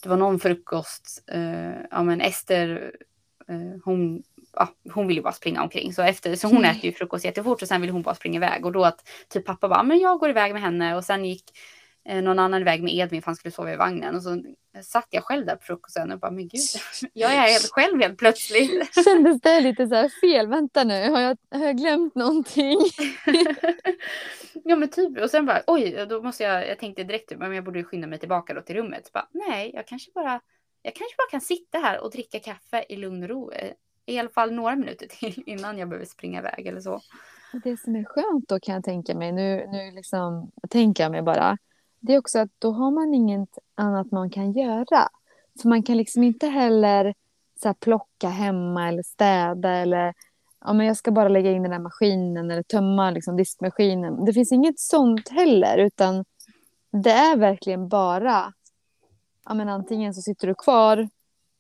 det 0.04 0.10
var 0.10 0.18
någon 0.18 0.40
frukost, 0.40 1.24
eh, 1.28 1.82
ja 1.92 2.04
men 2.04 2.22
Ester, 2.22 2.92
eh, 3.48 3.82
hon 3.86 4.24
ja, 4.54 4.68
hon 4.94 5.08
vill 5.08 5.18
ju 5.18 5.24
bara 5.24 5.34
springa 5.34 5.64
omkring. 5.64 5.94
Så, 5.94 6.02
efter, 6.02 6.36
så 6.36 6.48
hon 6.48 6.58
mm. 6.58 6.72
äter 6.72 6.86
ju 6.86 6.92
frukost 6.92 7.26
jättefort 7.26 7.62
och 7.62 7.68
sen 7.68 7.82
vill 7.82 7.90
hon 7.90 8.02
bara 8.02 8.16
springa 8.16 8.38
iväg. 8.38 8.66
Och 8.66 8.72
då 8.72 8.86
att 8.86 9.10
typ 9.30 9.46
pappa 9.46 9.70
bara, 9.70 9.84
men 9.84 10.00
jag 10.00 10.20
går 10.20 10.30
iväg 10.30 10.54
med 10.54 10.62
henne. 10.62 10.96
Och 10.96 11.04
sen 11.04 11.26
gick 11.26 11.44
någon 12.08 12.40
annan 12.40 12.62
iväg 12.62 12.84
med 12.84 12.94
Edvin 12.94 13.22
för 13.22 13.26
han 13.26 13.36
skulle 13.36 13.52
sova 13.52 13.74
i 13.74 13.76
vagnen. 13.76 14.16
Och 14.16 14.24
så 14.24 14.44
satt 14.84 15.08
jag 15.10 15.24
själv 15.24 15.46
där 15.46 15.56
på 15.56 15.64
frukosten 15.64 16.12
och 16.12 16.20
bara, 16.20 16.32
men 16.32 16.48
gud, 16.48 16.62
jag 17.14 17.34
är 17.34 17.42
helt 17.42 17.72
själv 17.72 18.02
helt 18.02 18.18
plötsligt. 18.18 18.94
Kändes 19.06 19.42
det 19.42 19.62
lite 19.62 19.88
så 19.88 19.96
här 19.96 20.12
fel? 20.22 20.48
Vänta 20.48 20.84
nu, 20.84 21.10
har 21.10 21.20
jag, 21.20 21.38
har 21.52 21.66
jag 21.66 21.78
glömt 21.78 22.16
någonting? 22.16 22.80
ja 24.64 24.76
men 24.76 24.90
typ, 24.90 25.22
och 25.22 25.30
sen 25.30 25.46
bara, 25.46 25.64
oj, 25.68 26.06
då 26.10 26.22
måste 26.22 26.44
jag, 26.44 26.68
jag 26.68 26.80
tänkte 26.80 27.04
direkt, 27.04 27.38
men 27.38 27.54
jag 27.54 27.64
borde 27.64 27.84
skynda 27.84 28.08
mig 28.08 28.20
tillbaka 28.20 28.54
då 28.54 28.62
till 28.62 28.76
rummet. 28.76 29.06
Så 29.06 29.12
bara, 29.14 29.28
nej, 29.32 29.72
jag 29.74 29.88
kanske 29.88 30.12
bara, 30.16 30.42
jag 30.82 30.96
kanske 30.96 31.16
bara 31.18 31.32
kan 31.32 31.42
sitta 31.42 31.78
här 31.78 32.04
och 32.04 32.12
dricka 32.12 32.40
kaffe 32.40 32.86
i 32.90 32.96
lugn 32.96 33.24
och 33.24 33.30
ro 33.30 33.52
eh, 33.52 33.72
i 34.06 34.20
alla 34.20 34.30
fall 34.30 34.52
några 34.52 34.76
minuter 34.76 35.08
till 35.08 35.44
innan 35.46 35.78
jag 35.78 35.90
behöver 35.90 36.06
springa 36.06 36.40
iväg 36.40 36.68
eller 36.68 36.82
så. 36.82 37.02
Det 37.64 37.78
som 37.78 37.96
är 37.96 38.04
skönt 38.04 38.50
då 38.50 38.60
kan 38.60 38.76
jag 38.76 38.84
tänka 38.84 39.16
mig, 39.16 39.32
nu, 39.32 39.68
nu 39.72 39.92
liksom, 39.92 40.52
tänker 40.70 41.04
jag 41.04 41.12
mig 41.12 41.22
bara, 41.22 41.58
det 42.08 42.14
är 42.14 42.20
också 42.20 42.40
att 42.40 42.50
då 42.60 42.72
har 42.72 42.92
man 42.92 43.14
inget 43.14 43.58
annat 43.76 44.12
man 44.12 44.30
kan 44.30 44.52
göra. 44.52 45.10
För 45.62 45.70
man 45.70 45.84
kan 45.84 45.98
liksom 45.98 46.24
inte 46.24 46.48
heller 46.48 47.14
så 47.62 47.68
här, 47.68 47.74
plocka 47.74 48.30
hemma 48.30 48.88
eller 48.88 49.04
städa 49.04 49.70
eller 49.70 50.14
ja, 50.66 50.74
men 50.74 50.86
jag 50.86 50.98
ska 50.98 51.12
bara 51.12 51.28
lägga 51.28 51.52
in 51.52 51.64
den 51.64 51.72
där 51.72 51.80
maskinen 51.80 52.52
eller 52.52 52.64
tömma 52.64 53.12
liksom, 53.12 53.38
diskmaskinen. 53.38 54.26
Det 54.26 54.34
finns 54.34 54.52
inget 54.52 54.80
sånt 54.80 55.30
heller 55.30 55.78
utan 55.78 56.26
det 56.92 57.12
är 57.12 57.38
verkligen 57.38 57.88
bara 57.88 58.54
ja, 59.46 59.54
men 59.54 59.70
antingen 59.70 60.14
så 60.14 60.22
sitter 60.22 60.48
du 60.48 60.56
kvar 60.56 61.10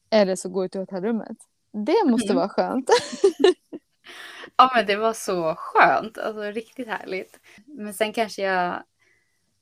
eller 0.10 0.36
så 0.36 0.50
går 0.50 0.63
du 0.63 0.70
till 0.70 0.80
hotellrummet. 0.80 1.38
Det 1.72 2.06
måste 2.06 2.32
mm. 2.32 2.36
vara 2.36 2.50
skönt. 2.50 2.89
ja 4.58 4.72
men 4.75 4.86
det 4.86 4.96
var 4.96 5.13
så 5.13 5.56
skönt, 5.58 6.18
alltså 6.18 6.42
riktigt 6.42 6.88
härligt. 6.88 7.39
Men 7.66 7.94
sen 7.94 8.13
kanske 8.13 8.42
jag 8.42 8.84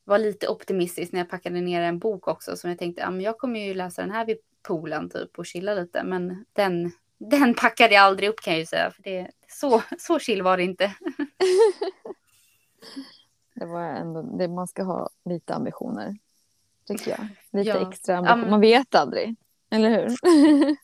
var 0.06 0.18
lite 0.18 0.48
optimistisk 0.48 1.12
när 1.12 1.20
jag 1.20 1.30
packade 1.30 1.62
ner 1.62 1.82
en 1.82 2.00
bok 2.00 2.28
också 2.28 2.58
som 2.58 2.70
jag 2.70 2.80
tänkte, 2.80 3.02
ja 3.02 3.12
men 3.12 3.22
jag 3.22 3.38
kommer 3.38 3.60
ju 3.60 3.74
läsa 3.74 4.02
den 4.02 4.12
här 4.12 4.26
vid 4.26 4.38
poolen 4.62 5.10
typ 5.10 5.40
och 5.40 5.46
chilla 5.46 5.74
lite. 5.74 6.04
Men 6.04 6.46
den, 6.54 6.92
den 7.18 7.54
packade 7.54 7.94
jag 7.94 8.04
aldrig 8.04 8.30
upp 8.30 8.42
kan 8.42 8.54
jag 8.54 8.60
ju 8.60 8.66
säga, 8.66 8.92
för 8.92 9.04
det, 9.04 9.32
så, 9.48 9.84
så 10.00 10.20
chill 10.20 10.42
var 10.42 10.58
det 10.58 10.64
inte. 10.64 10.86
det 13.56 13.66
var 13.66 13.84
ändå, 13.84 14.22
det, 14.22 14.48
man 14.48 14.68
ska 14.68 14.84
ha 14.84 15.10
lite 15.26 15.54
ambitioner, 15.54 16.18
tycker 16.88 17.12
jag. 17.12 17.28
Lite 17.52 17.70
ja. 17.70 17.90
extra 17.90 18.18
ambitioner. 18.18 18.50
Man 18.50 18.62
vet 18.62 18.96
aldrig, 18.96 19.36
eller 19.70 19.90
hur? 19.90 20.16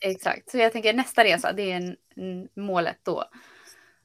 Exakt, 0.00 0.50
så 0.50 0.58
jag 0.58 0.72
tänker 0.72 0.94
nästa 0.94 1.24
resa, 1.24 1.52
det 1.52 1.72
är 1.72 1.76
en, 1.76 1.96
en 2.16 2.48
målet 2.54 2.98
då. 3.02 3.24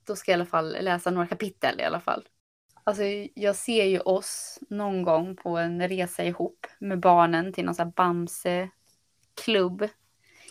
Då 0.05 0.15
ska 0.15 0.31
jag 0.31 0.37
i 0.37 0.41
alla 0.41 0.49
fall 0.49 0.77
läsa 0.81 1.11
några 1.11 1.27
kapitel 1.27 1.79
i 1.79 1.83
alla 1.83 1.99
fall. 1.99 2.27
Alltså 2.87 3.03
jag 3.33 3.55
ser 3.55 3.85
ju 3.85 3.99
oss 3.99 4.59
någon 4.69 5.03
gång 5.03 5.35
på 5.35 5.57
en 5.57 5.87
resa 5.87 6.23
ihop 6.23 6.67
med 6.79 6.99
barnen 6.99 7.53
till 7.53 7.65
någon 7.65 7.75
sån 7.75 7.85
här 7.85 7.93
Bamse-klubb. 7.95 9.87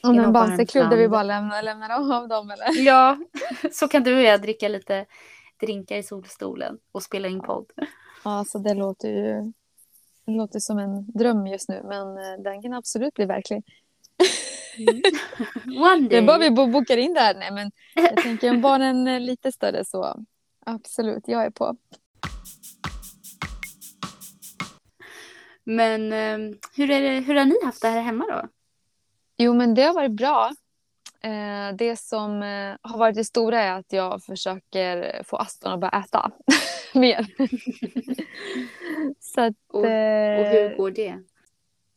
Om 0.02 0.18
en 0.18 0.32
Bamse-klubb 0.32 0.90
där 0.90 0.96
vi 0.96 1.08
bara 1.08 1.22
lämnar, 1.22 1.62
lämnar 1.62 1.90
av 1.90 2.28
dem 2.28 2.50
eller? 2.50 2.84
Ja, 2.86 3.18
så 3.72 3.88
kan 3.88 4.02
du 4.02 4.14
och 4.14 4.22
jag 4.22 4.42
dricka 4.42 4.68
lite 4.68 5.06
drinkar 5.60 5.96
i 5.96 6.02
solstolen 6.02 6.78
och 6.92 7.02
spela 7.02 7.28
in 7.28 7.40
podd. 7.40 7.72
Ja, 8.24 8.30
alltså 8.30 8.58
det 8.58 8.74
låter 8.74 9.08
ju 9.08 9.52
det 10.24 10.32
låter 10.32 10.60
som 10.60 10.78
en 10.78 11.12
dröm 11.12 11.46
just 11.46 11.68
nu 11.68 11.82
men 11.84 12.18
eh, 12.18 12.42
den 12.44 12.62
kan 12.62 12.72
absolut 12.72 13.14
bli 13.14 13.24
verklig. 13.24 13.64
Mm. 14.78 15.02
One 15.82 16.00
day. 16.00 16.08
Det 16.08 16.16
är 16.16 16.22
bara 16.22 16.38
vi 16.38 16.50
bokar 16.50 16.96
in 16.96 17.14
där. 17.14 17.34
Nej, 17.34 17.52
men 17.52 17.70
jag 17.94 18.16
tänker 18.16 18.50
om 18.50 18.60
barnen 18.60 19.06
är 19.06 19.20
lite 19.20 19.52
större 19.52 19.84
så 19.84 20.24
absolut, 20.66 21.24
jag 21.26 21.44
är 21.44 21.50
på. 21.50 21.76
Men 25.68 26.12
eh, 26.12 26.56
hur, 26.76 26.90
är 26.90 27.02
det, 27.02 27.20
hur 27.20 27.34
har 27.34 27.44
ni 27.44 27.64
haft 27.64 27.82
det 27.82 27.88
här 27.88 28.00
hemma 28.00 28.24
då? 28.26 28.48
Jo, 29.36 29.54
men 29.54 29.74
det 29.74 29.82
har 29.82 29.94
varit 29.94 30.12
bra. 30.12 30.50
Eh, 31.20 31.74
det 31.74 31.96
som 31.96 32.42
eh, 32.42 32.76
har 32.82 32.98
varit 32.98 33.14
det 33.14 33.24
stora 33.24 33.60
är 33.60 33.72
att 33.72 33.92
jag 33.92 34.22
försöker 34.22 35.22
få 35.22 35.36
Aston 35.36 35.72
att 35.72 35.80
börja 35.80 36.04
äta 36.04 36.30
mer. 36.94 37.26
Så 39.20 39.40
att, 39.40 39.54
och, 39.68 39.80
och 39.80 39.86
hur 40.46 40.76
går 40.76 40.90
det? 40.90 41.18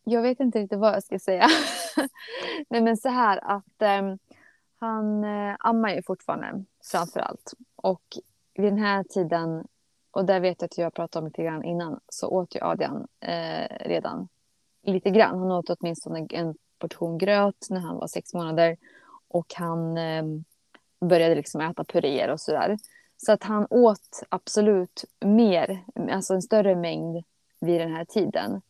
Jag 0.04 0.22
vet 0.22 0.40
inte 0.40 0.60
riktigt 0.60 0.80
vad 0.80 0.94
jag 0.94 1.04
ska 1.04 1.20
säga. 1.20 1.48
Nej, 2.70 2.82
men 2.82 2.98
så 2.98 3.10
här 3.10 3.40
att 3.44 4.08
han 4.80 5.24
ammar 5.60 5.96
ju 5.96 6.04
fortfarande 6.04 6.66
framför 6.92 7.20
allt. 7.20 7.54
Och 7.76 8.04
vid 8.54 8.66
den 8.66 8.80
här 8.80 9.04
tiden 9.04 9.68
och 10.12 10.26
där 10.26 10.40
vet 10.40 10.62
jag 10.62 10.66
att 10.66 10.78
jag 10.78 10.94
pratade 10.94 11.24
om 11.24 11.28
lite 11.28 11.44
grann 11.44 11.64
innan, 11.64 12.00
så 12.10 12.28
åt 12.28 12.56
ju 12.56 12.60
Adrian 12.62 13.08
eh, 13.20 13.88
redan 13.88 14.28
lite 14.84 15.10
grann. 15.10 15.40
Han 15.40 15.52
åt 15.52 15.70
åtminstone 15.70 16.28
en 16.30 16.56
portion 16.80 17.18
gröt 17.18 17.68
när 17.70 17.80
han 17.80 17.98
var 17.98 18.08
sex 18.08 18.34
månader 18.34 18.78
och 19.28 19.54
han 19.56 19.98
eh, 19.98 20.24
började 21.02 21.36
liksom 21.36 21.62
äta 21.62 21.84
puréer 21.84 22.30
och 22.30 22.42
sådär. 22.42 22.78
Så 23.18 23.32
att 23.32 23.44
han 23.44 23.68
åt 23.70 24.24
absolut 24.30 25.06
mer, 25.20 25.84
alltså 26.12 26.34
en 26.34 26.42
större 26.42 26.76
mängd 26.76 27.24
vid 27.60 27.82
den 27.82 27.96
här 27.96 28.06
tiden. 28.06 28.62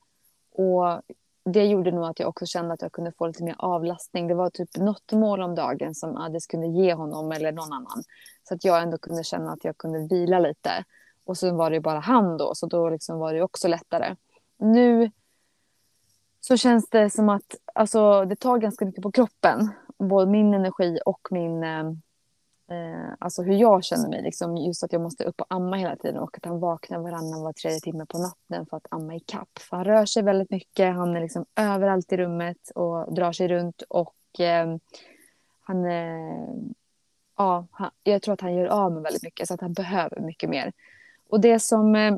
Och 0.51 1.01
det 1.46 1.65
gjorde 1.65 1.91
nog 1.91 2.05
att 2.05 2.19
jag 2.19 2.29
också 2.29 2.46
kände 2.46 2.74
att 2.74 2.81
jag 2.81 2.91
kunde 2.91 3.12
få 3.12 3.27
lite 3.27 3.43
mer 3.43 3.55
avlastning. 3.58 4.27
Det 4.27 4.34
var 4.34 4.50
typ 4.50 4.77
något 4.77 5.12
mål 5.12 5.41
om 5.41 5.55
dagen 5.55 5.96
som 5.96 6.17
Adis 6.17 6.48
kunde 6.48 6.67
ge 6.67 6.93
honom 6.93 7.31
eller 7.31 7.51
någon 7.51 7.74
annan. 7.74 8.03
Så 8.43 8.53
att 8.53 8.65
jag 8.65 8.81
ändå 8.81 8.98
kunde 8.98 9.24
känna 9.24 9.51
att 9.51 9.63
jag 9.63 9.77
kunde 9.77 10.00
vila 10.00 10.39
lite. 10.39 10.84
Och 11.29 11.38
sen 11.38 11.55
var 11.55 11.71
det 11.71 11.79
bara 11.79 12.00
han 12.00 12.38
då, 12.38 12.55
så 12.55 12.65
då 12.65 12.89
liksom 12.89 13.19
var 13.19 13.33
det 13.33 13.41
också 13.41 13.67
lättare. 13.67 14.15
Nu 14.57 15.12
så 16.39 16.57
känns 16.57 16.89
det 16.89 17.09
som 17.09 17.29
att 17.29 17.55
alltså, 17.74 18.25
det 18.25 18.36
tar 18.36 18.57
ganska 18.57 18.86
mycket 18.86 19.03
på 19.03 19.12
kroppen. 19.12 19.69
Både 19.98 20.31
min 20.31 20.53
energi 20.53 21.00
och 21.05 21.27
min... 21.31 21.63
Eh, 21.63 21.88
eh, 22.71 23.09
alltså 23.19 23.43
hur 23.43 23.53
jag 23.53 23.83
känner 23.83 24.09
mig. 24.09 24.21
Liksom, 24.21 24.57
just 24.57 24.83
att 24.83 24.93
jag 24.93 25.01
måste 25.01 25.24
upp 25.24 25.41
och 25.41 25.48
amma 25.50 25.75
hela 25.75 25.95
tiden 25.95 26.19
och 26.19 26.38
att 26.38 26.45
han 26.45 26.59
vaknar 26.59 27.00
varannan 27.00 27.41
var 27.41 27.53
tredje 27.53 27.79
timme 27.79 28.05
på 28.05 28.17
natten 28.17 28.65
för 28.65 28.77
att 28.77 28.88
amma 28.91 29.15
i 29.15 29.19
kapp. 29.19 29.59
För 29.59 29.77
han 29.77 29.86
rör 29.86 30.05
sig 30.05 30.24
väldigt 30.24 30.51
mycket. 30.51 30.95
Han 30.95 31.15
är 31.15 31.21
liksom 31.21 31.45
överallt 31.55 32.12
i 32.12 32.17
rummet 32.17 32.71
och 32.75 33.13
drar 33.13 33.31
sig 33.31 33.48
runt. 33.48 33.81
Och 33.89 34.39
eh, 34.39 34.75
han... 35.62 35.86
Eh, 35.86 36.55
ja, 37.38 37.67
han, 37.71 37.91
jag 38.03 38.21
tror 38.21 38.33
att 38.33 38.41
han 38.41 38.55
gör 38.55 38.67
av 38.67 38.91
med 38.91 39.03
väldigt 39.03 39.24
mycket 39.24 39.48
så 39.48 39.53
att 39.53 39.62
han 39.62 39.74
behöver 39.74 40.19
mycket 40.21 40.50
mer. 40.50 40.74
Och 41.29 41.41
det 41.41 41.59
som 41.59 41.95
eh, 41.95 42.17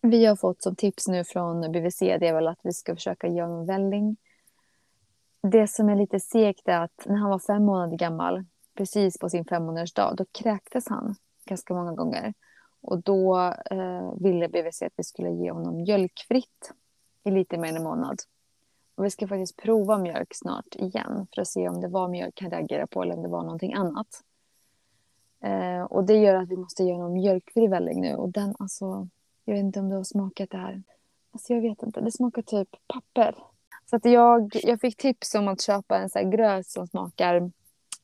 vi 0.00 0.26
har 0.26 0.36
fått 0.36 0.62
som 0.62 0.76
tips 0.76 1.08
nu 1.08 1.24
från 1.24 1.72
BVC 1.72 1.98
det 1.98 2.28
är 2.28 2.34
väl 2.34 2.48
att 2.48 2.60
vi 2.62 2.72
ska 2.72 2.94
försöka 2.94 3.28
göra 3.28 3.60
en 3.60 3.66
välling. 3.66 4.16
Det 5.42 5.68
som 5.68 5.88
är 5.88 5.96
lite 5.96 6.20
segt 6.20 6.68
är 6.68 6.80
att 6.80 7.06
när 7.06 7.16
han 7.16 7.30
var 7.30 7.38
fem 7.38 7.64
månader 7.64 7.96
gammal, 7.96 8.44
precis 8.76 9.18
på 9.18 9.28
sin 9.28 9.44
femmånadersdag, 9.44 10.14
då 10.16 10.24
kräktes 10.32 10.88
han 10.88 11.14
ganska 11.46 11.74
många 11.74 11.92
gånger. 11.92 12.34
Och 12.80 13.02
då 13.02 13.38
eh, 13.70 14.12
ville 14.20 14.48
BVC 14.48 14.82
att 14.82 14.92
vi 14.96 15.04
skulle 15.04 15.30
ge 15.30 15.50
honom 15.50 15.76
mjölkfritt 15.76 16.72
i 17.24 17.30
lite 17.30 17.58
mer 17.58 17.68
än 17.68 17.76
en 17.76 17.82
månad. 17.82 18.18
Och 18.94 19.04
vi 19.04 19.10
ska 19.10 19.28
faktiskt 19.28 19.56
prova 19.56 19.98
mjölk 19.98 20.34
snart 20.34 20.74
igen 20.74 21.26
för 21.34 21.42
att 21.42 21.48
se 21.48 21.68
om 21.68 21.80
det 21.80 21.88
var 21.88 22.08
mjölk 22.08 22.40
han 22.40 22.50
reagerade 22.50 22.86
på 22.86 23.02
eller 23.02 23.16
om 23.16 23.22
det 23.22 23.28
var 23.28 23.42
någonting 23.42 23.74
annat. 23.74 24.22
Eh, 25.42 25.82
och 25.82 26.04
det 26.04 26.16
gör 26.16 26.34
att 26.34 26.48
vi 26.48 26.56
måste 26.56 26.84
göra 26.84 26.98
någon 26.98 27.12
mjölkfri 27.12 27.66
välling 27.66 28.00
nu. 28.00 28.14
Och 28.14 28.28
den, 28.28 28.54
alltså, 28.58 29.08
jag 29.44 29.54
vet 29.54 29.62
inte 29.62 29.80
om 29.80 29.88
du 29.88 29.96
har 29.96 30.04
smakat 30.04 30.50
det 30.50 30.58
här. 30.58 30.82
Alltså 31.32 31.52
jag 31.52 31.60
vet 31.60 31.82
inte, 31.82 32.00
det 32.00 32.12
smakar 32.12 32.42
typ 32.42 32.68
papper. 32.86 33.34
Så 33.90 33.96
att 33.96 34.04
jag, 34.04 34.52
jag 34.62 34.80
fick 34.80 34.96
tips 34.96 35.34
om 35.34 35.48
att 35.48 35.62
köpa 35.62 36.08
en 36.14 36.30
gröt 36.30 36.66
som 36.66 36.86
smakar 36.86 37.50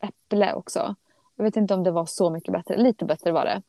äpple 0.01 0.55
också. 0.55 0.95
Jag 1.37 1.45
vet 1.45 1.57
inte 1.57 1.75
om 1.75 1.83
det 1.83 1.91
var 1.91 2.07
så 2.07 2.31
mycket 2.31 2.53
bättre, 2.53 2.77
lite 2.77 3.05
bättre 3.05 3.33
var 3.33 3.45
det. 3.45 3.63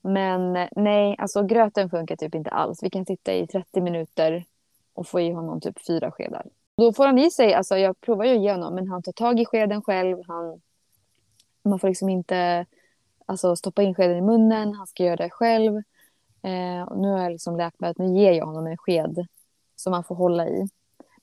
Men 0.00 0.56
eh, 0.56 0.68
nej, 0.76 1.16
alltså 1.18 1.42
gröten 1.42 1.90
funkar 1.90 2.16
typ 2.16 2.34
inte 2.34 2.50
alls. 2.50 2.82
Vi 2.82 2.90
kan 2.90 3.06
sitta 3.06 3.34
i 3.34 3.46
30 3.46 3.80
minuter 3.80 4.44
och 4.94 5.06
få 5.06 5.20
i 5.20 5.30
honom 5.30 5.60
typ 5.60 5.86
fyra 5.86 6.10
skedar. 6.10 6.46
Då 6.76 6.92
får 6.92 7.06
han 7.06 7.18
i 7.18 7.30
sig, 7.30 7.54
alltså 7.54 7.76
jag 7.76 8.00
provar 8.00 8.24
ju 8.24 8.36
att 8.36 8.42
ge 8.42 8.52
honom, 8.52 8.74
men 8.74 8.88
han 8.88 9.02
tar 9.02 9.12
tag 9.12 9.40
i 9.40 9.44
skeden 9.44 9.82
själv. 9.82 10.18
Han, 10.26 10.60
man 11.62 11.78
får 11.78 11.88
liksom 11.88 12.08
inte 12.08 12.66
alltså 13.26 13.56
stoppa 13.56 13.82
in 13.82 13.94
skeden 13.94 14.16
i 14.16 14.20
munnen, 14.20 14.74
han 14.74 14.86
ska 14.86 15.04
göra 15.04 15.16
det 15.16 15.30
själv. 15.30 15.82
Eh, 16.42 16.82
och 16.88 16.98
nu 16.98 17.08
har 17.08 17.22
jag 17.22 17.32
liksom 17.32 17.56
lärt 17.56 17.80
mig 17.80 17.90
att 17.90 17.98
nu 17.98 18.18
ger 18.18 18.32
jag 18.32 18.46
honom 18.46 18.66
en 18.66 18.76
sked 18.76 19.26
som 19.76 19.92
han 19.92 20.04
får 20.04 20.14
hålla 20.14 20.48
i. 20.48 20.68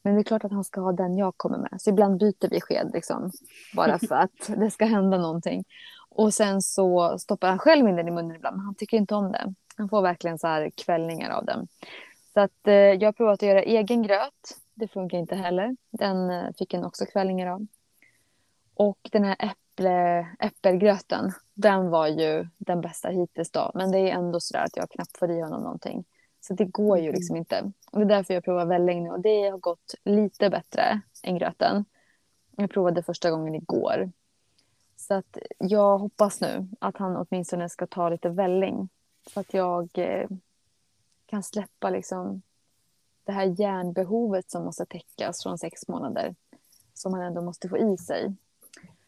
Men 0.01 0.15
det 0.15 0.22
är 0.22 0.24
klart 0.24 0.43
att 0.43 0.51
han 0.51 0.63
ska 0.63 0.81
ha 0.81 0.91
den 0.91 1.17
jag 1.17 1.38
kommer 1.38 1.58
med. 1.58 1.81
Så 1.81 1.89
ibland 1.89 2.20
byter 2.20 2.50
vi 2.50 2.62
sked 2.62 2.91
liksom. 2.93 3.31
Bara 3.75 4.00
för 4.00 4.15
att 4.15 4.48
det 4.58 4.72
ska 4.72 4.86
hända 4.86 5.17
någonting. 5.17 5.63
Och 6.10 6.34
sen 6.34 6.62
så 6.62 7.17
stoppar 7.20 7.48
han 7.48 7.60
själv 7.60 7.88
in 7.88 7.96
den 7.96 8.08
i 8.08 8.12
munnen 8.12 8.36
ibland. 8.36 8.58
Men 8.58 8.65
han 8.65 8.75
tycker 8.75 8.98
inte 8.98 9.15
om 9.15 9.31
det. 9.31 9.53
Han 9.77 9.89
får 9.89 10.01
verkligen 10.01 10.39
så 10.39 10.48
här 10.48 10.70
kvällningar 10.70 11.29
av 11.29 11.46
den. 11.46 11.67
Så 12.34 12.39
att 12.39 12.67
eh, 12.67 12.74
jag 12.74 13.08
har 13.08 13.13
provat 13.13 13.34
att 13.34 13.50
göra 13.50 13.63
egen 13.63 14.03
gröt. 14.03 14.58
Det 14.74 14.88
funkar 14.88 15.17
inte 15.17 15.36
heller. 15.36 15.75
Den 15.91 16.29
eh, 16.29 16.53
fick 16.58 16.74
han 16.74 16.84
också 16.84 17.05
kvällningar 17.05 17.48
av. 17.48 17.67
Och 18.75 19.10
den 19.12 19.24
här 19.24 19.36
äpple, 19.72 20.28
äppelgröten, 20.40 21.32
den 21.54 21.90
var 21.90 22.08
ju 22.08 22.48
den 22.58 22.82
bästa 22.82 23.10
hittills 23.10 23.51
då. 23.51 23.72
Men 23.74 23.92
det 23.92 24.00
är 24.00 24.13
ändå 24.13 24.40
så 24.40 24.54
där 24.54 24.63
att 24.63 24.78
jag 24.78 24.90
knappt 24.90 25.18
får 25.18 25.32
i 25.32 25.42
honom 25.42 25.63
någonting. 25.63 26.06
Så 26.42 26.54
det 26.54 26.66
går 26.66 26.98
ju 26.98 27.04
mm. 27.04 27.16
liksom 27.16 27.36
inte. 27.36 27.72
Och 27.92 28.00
det 28.00 28.06
är 28.06 28.18
därför 28.18 28.34
jag 28.34 28.44
provar 28.44 28.66
välling 28.66 29.04
nu 29.04 29.10
och 29.10 29.20
det 29.20 29.50
har 29.50 29.58
gått 29.58 29.96
lite 30.04 30.50
bättre 30.50 31.01
än 31.24 31.38
gröten. 31.38 31.86
Jag 32.56 32.70
provade 32.72 33.04
första 33.04 33.32
gången 33.32 33.56
igår. 33.56 34.12
Så 34.96 35.13
att 35.13 35.38
jag 35.58 35.98
hoppas 35.98 36.42
nu 36.42 36.68
att 36.80 36.98
han 36.98 37.18
åtminstone 37.18 37.70
ska 37.70 37.88
ta 37.88 38.10
lite 38.10 38.30
välling. 38.30 38.90
Så 39.34 39.40
att 39.40 39.54
jag 39.54 39.90
eh, 39.94 40.28
kan 41.25 41.44
släppa 41.44 41.90
liksom 41.90 42.42
det 43.24 43.32
här 43.32 43.62
järnbehovet 43.62 44.51
som 44.51 44.63
måste 44.63 44.86
täckas 44.86 45.44
från 45.44 45.58
sex 45.58 45.88
månader. 45.88 46.36
Som 46.94 47.13
han 47.13 47.24
ändå 47.24 47.42
måste 47.42 47.70
få 47.70 47.78
i 47.78 47.98
sig. 47.98 48.36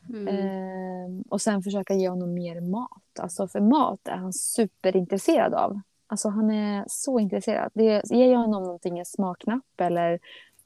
Mm. 0.10 0.28
Eh, 0.28 1.22
och 1.30 1.42
sen 1.42 1.64
försöka 1.64 1.94
ge 1.94 2.10
honom 2.10 2.34
mer 2.34 2.62
mat. 2.62 3.20
Alltså 3.20 3.48
för 3.48 3.60
mat 3.60 4.08
är 4.08 4.16
han 4.16 4.34
superintresserad 4.34 5.54
av. 5.54 5.80
Alltså 6.08 6.30
han 6.30 6.52
är 6.52 6.86
så 6.88 7.20
intresserad. 7.20 7.72
Det, 7.74 8.12
ger 8.12 8.32
jag 8.32 8.40
honom 8.40 8.64
någonting, 8.64 9.00
en 9.00 9.06
smakknapp 9.06 9.82
eller 9.82 10.20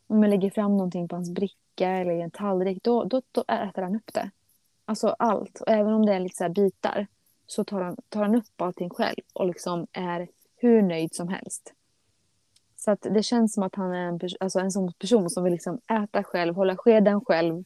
om 0.08 0.24
jag 0.24 0.30
lägger 0.30 0.50
fram 0.50 0.72
någonting 0.72 1.08
på 1.08 1.16
hans 1.16 1.32
bricka 1.32 1.90
eller 1.90 2.12
i 2.12 2.22
en 2.22 2.32
tallrik, 2.32 2.84
då, 2.84 3.04
då, 3.04 3.22
då 3.32 3.42
äter 3.42 3.82
han 3.82 3.96
upp 3.96 4.14
det. 4.14 4.32
Alltså 4.86 5.16
allt. 5.20 5.62
Och 5.62 5.70
även 5.70 5.94
om 5.94 6.06
det 6.06 6.14
är 6.14 6.20
lite 6.20 6.36
så 6.36 6.50
bitar 6.50 7.08
så 7.48 7.64
tar 7.64 7.82
han, 7.82 7.98
tar 8.10 8.22
han 8.22 8.36
upp 8.36 8.62
allting 8.62 8.90
själv 8.90 9.20
och 9.34 9.48
liksom 9.48 9.88
är 9.92 10.28
hur 10.56 10.82
nöjd 10.82 11.16
som 11.16 11.28
helst. 11.28 11.74
Så 12.76 12.92
att 12.92 13.02
det 13.02 13.24
känns 13.24 13.54
som 13.54 13.64
att 13.64 13.76
han 13.76 13.92
är 13.92 14.08
en, 14.08 14.20
alltså 14.40 14.60
en 14.60 14.72
sån 14.72 14.94
person 14.94 15.30
som 15.30 15.44
vill 15.44 15.54
liksom 15.54 15.80
äta 16.04 16.24
själv, 16.24 16.56
hålla 16.56 16.78
skeden 16.78 17.22
själv. 17.26 17.64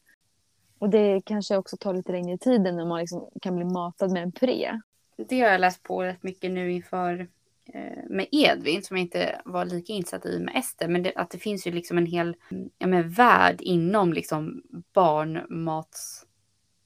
Och 0.81 0.89
det 0.89 1.21
kanske 1.25 1.57
också 1.57 1.77
tar 1.77 1.93
lite 1.93 2.11
längre 2.11 2.37
tid 2.37 2.67
än 2.67 2.75
när 2.75 2.85
man 2.85 2.99
liksom 2.99 3.29
kan 3.41 3.55
bli 3.55 3.65
matad 3.65 4.11
med 4.11 4.23
en 4.23 4.31
puré. 4.31 4.79
Det 5.17 5.39
har 5.39 5.49
jag 5.49 5.61
läst 5.61 5.83
på 5.83 6.03
rätt 6.03 6.23
mycket 6.23 6.51
nu 6.51 6.71
inför 6.71 7.27
eh, 7.73 8.03
med 8.09 8.27
Edvin 8.31 8.83
som 8.83 8.97
jag 8.97 9.03
inte 9.03 9.41
var 9.45 9.65
lika 9.65 9.93
insatt 9.93 10.25
i 10.25 10.39
med 10.39 10.55
Ester. 10.55 10.87
Men 10.87 11.03
det, 11.03 11.13
att 11.15 11.29
det 11.29 11.37
finns 11.37 11.67
ju 11.67 11.71
liksom 11.71 11.97
en 11.97 12.05
hel 12.05 12.35
ja, 12.77 12.87
men 12.87 13.09
värld 13.09 13.61
inom 13.61 14.13
liksom 14.13 14.61
barnmats 14.93 16.25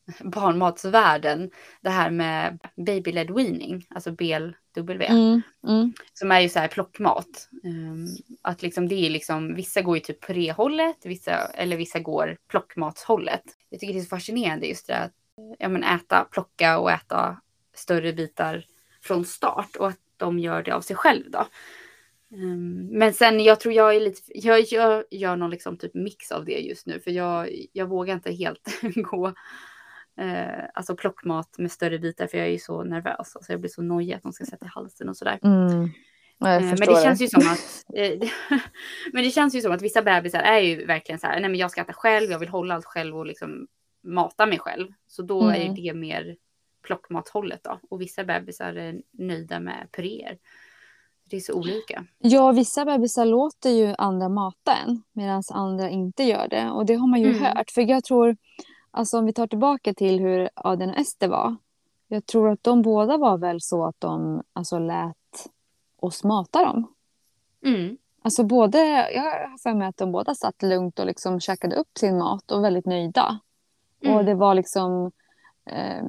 barnmatsvärlden. 0.20 1.52
Det 1.82 1.90
här 1.90 2.10
med 2.10 2.60
baby 2.76 3.12
led 3.12 3.32
weaning, 3.32 3.88
alltså 3.90 4.12
BLW. 4.12 5.06
Mm, 5.06 5.42
mm. 5.68 5.94
Som 6.14 6.32
är 6.32 6.40
ju 6.40 6.50
så 6.50 6.60
här 6.60 6.68
plockmat. 6.68 7.50
Um, 7.64 8.08
att 8.42 8.62
liksom 8.62 8.88
det 8.88 8.96
är 8.96 9.10
liksom, 9.10 9.56
vissa 9.56 9.82
går 9.82 9.98
ju 9.98 10.02
typ 10.02 10.26
puréhållet, 10.26 11.06
vissa, 11.06 11.32
eller 11.38 11.78
vissa 11.78 12.00
går 12.00 12.38
plockmatshållet. 12.48 13.44
Jag 13.70 13.80
tycker 13.80 13.94
det 13.94 14.00
är 14.00 14.04
så 14.04 14.10
fascinerande 14.10 14.68
just 14.68 14.88
det 14.88 14.98
att 14.98 15.14
ja, 15.60 15.70
men 15.70 15.84
äta, 15.84 16.28
plocka 16.32 16.80
och 16.80 16.92
äta 16.92 17.42
större 17.74 18.14
bitar 18.14 18.66
från 19.02 19.26
start 19.26 19.76
och 19.76 19.88
att 19.88 20.00
de 20.18 20.40
gör 20.40 20.64
det 20.64 20.72
av 20.72 20.82
sig 20.82 20.96
själv 20.96 21.32
då. 21.32 21.48
Um, 22.34 22.88
men 22.92 23.14
sen 23.14 23.40
jag 23.40 23.60
tror 23.60 23.74
jag 23.74 23.96
är 23.96 24.00
lite, 24.00 24.22
jag 24.28 24.62
gör, 24.62 25.06
gör 25.12 25.36
någon 25.36 25.50
liksom 25.50 25.78
typ 25.78 25.94
mix 25.94 26.32
av 26.32 26.46
det 26.46 26.60
just 26.60 26.86
nu 26.88 27.00
för 27.00 27.12
jag, 27.12 27.66
jag 27.74 27.86
vågar 27.86 28.14
inte 28.14 28.32
helt 28.32 28.82
gå 28.96 29.34
eh, 30.18 30.64
alltså 30.74 30.96
plockmat 30.96 31.58
med 31.58 31.72
större 31.72 32.00
bitar 32.00 32.28
för 32.28 32.38
jag 32.38 32.48
är 32.48 32.52
ju 32.52 32.60
så 32.60 32.84
nervös. 32.84 33.36
Alltså 33.36 33.52
jag 33.54 33.60
blir 33.60 33.72
så 33.72 33.82
nojig 33.82 34.14
att 34.14 34.24
de 34.24 34.34
ska 34.34 34.46
sätta 34.46 34.66
i 34.66 34.70
halsen 34.70 35.10
och 35.10 35.18
sådär. 35.18 35.40
Mm. 35.44 35.90
Men 36.40 36.76
det 36.80 37.04
känns 37.04 37.22
ju 37.22 37.28
som 37.28 37.42
att 37.42 37.86
Men 39.14 39.24
det 39.24 39.30
känns 39.30 39.56
ju 39.56 39.62
som 39.62 39.72
att 39.72 39.82
vissa 39.82 40.02
bebisar 40.02 40.40
är 40.40 40.60
ju 40.60 40.86
verkligen 40.86 41.20
så 41.20 41.28
här, 41.28 41.40
nej 41.40 41.50
men 41.50 41.60
jag 41.60 41.72
ska 41.72 41.82
äta 41.82 41.94
själv, 41.94 42.32
jag 42.32 42.40
vill 42.40 42.50
hålla 42.50 42.76
allt 42.76 42.86
själv 42.86 43.18
och 43.18 43.26
liksom 43.26 43.68
mata 44.04 44.46
mig 44.46 44.60
själv. 44.60 44.88
Så 45.08 45.22
då 45.22 45.42
mm. 45.42 45.62
är 45.62 45.76
det 45.76 45.94
mer 45.94 46.36
plockmathållet 46.84 47.64
då. 47.64 47.80
Och 47.90 48.02
vissa 48.02 48.24
bebisar 48.24 48.74
är 48.74 49.02
nöjda 49.12 49.60
med 49.60 49.88
puréer. 49.92 50.38
Det 51.30 51.36
är 51.36 51.42
så 51.42 51.54
olika. 51.54 52.06
Ja, 52.18 52.52
vissa 52.52 52.86
bebisar 52.86 53.26
låter 53.26 53.70
ju 53.70 53.96
andra 53.98 54.30
mata 54.30 54.76
en 54.86 55.04
medan 55.14 55.44
andra 55.54 55.90
inte 55.90 56.24
gör 56.24 56.48
det. 56.48 56.70
Och 56.70 56.86
det 56.86 56.94
har 56.94 57.08
man 57.08 57.22
ju 57.22 57.30
mm. 57.30 57.44
hört. 57.44 57.72
För 57.72 57.82
jag 57.82 58.04
tror, 58.04 58.38
Alltså 58.98 59.20
om 59.20 59.26
vi 59.26 59.34
tar 59.34 59.48
tillbaka 59.48 59.94
till 59.94 60.20
hur 60.20 60.50
Adrian 60.56 60.90
och 60.90 60.98
Ester 60.98 61.28
var. 61.28 61.56
Jag 62.08 62.26
tror 62.26 62.50
att 62.50 62.64
de 62.64 62.82
båda 62.82 63.18
var 63.18 63.38
väl 63.38 63.62
så 63.62 63.86
att 63.86 63.96
de 64.00 64.44
alltså, 64.54 64.80
lät 64.80 65.48
oss 66.00 66.24
mata 66.24 66.66
dem. 66.66 66.94
Mm. 67.66 67.98
Alltså 68.22 68.44
både, 68.44 68.78
jag 69.12 69.22
har 69.22 69.58
för 69.58 69.74
mig 69.74 69.88
att 69.88 69.98
de 69.98 70.12
båda 70.12 70.36
satt 70.36 70.64
lugnt 70.64 71.00
och 71.00 71.06
liksom 71.06 71.40
käkade 71.40 71.76
upp 71.76 71.98
sin 71.98 72.18
mat 72.18 72.52
och 72.52 72.64
väldigt 72.64 72.86
nöjda. 72.86 73.40
Mm. 74.02 74.18
Och 74.18 74.26
det 74.26 74.34
var 74.34 74.56
liksom, 74.56 75.12
eh, 75.66 76.04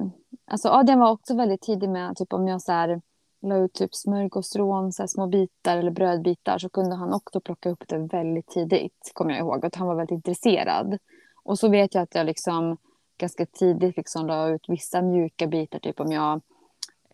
alltså 0.45 0.69
Adrian 0.69 0.99
var 0.99 1.11
också 1.11 1.35
väldigt 1.35 1.61
tidig 1.61 1.89
med, 1.89 2.15
typ 2.15 2.33
om 2.33 2.47
jag 2.47 2.61
så 2.61 2.71
här, 2.71 3.01
la 3.41 3.57
ut 3.57 3.73
typ 3.73 3.95
smörgåsrån, 3.95 4.91
så 4.91 5.01
här, 5.03 5.07
små 5.07 5.27
bitar 5.27 5.77
eller 5.77 5.91
brödbitar 5.91 6.57
så 6.57 6.69
kunde 6.69 6.95
han 6.95 7.13
också 7.13 7.41
plocka 7.41 7.69
upp 7.69 7.83
det 7.87 7.97
väldigt 7.97 8.47
tidigt, 8.47 9.11
kommer 9.13 9.31
jag 9.31 9.39
ihåg. 9.39 9.65
Att 9.65 9.75
han 9.75 9.87
var 9.87 9.95
väldigt 9.95 10.15
intresserad. 10.15 10.97
Och 11.43 11.59
så 11.59 11.69
vet 11.69 11.95
jag 11.95 12.01
att 12.01 12.15
jag 12.15 12.25
liksom 12.25 12.77
ganska 13.17 13.45
tidigt 13.45 13.97
liksom 13.97 14.27
la 14.27 14.49
ut 14.49 14.65
vissa 14.67 15.01
mjuka 15.01 15.47
bitar. 15.47 15.79
Typ 15.79 15.99
om 15.99 16.11
jag 16.11 16.41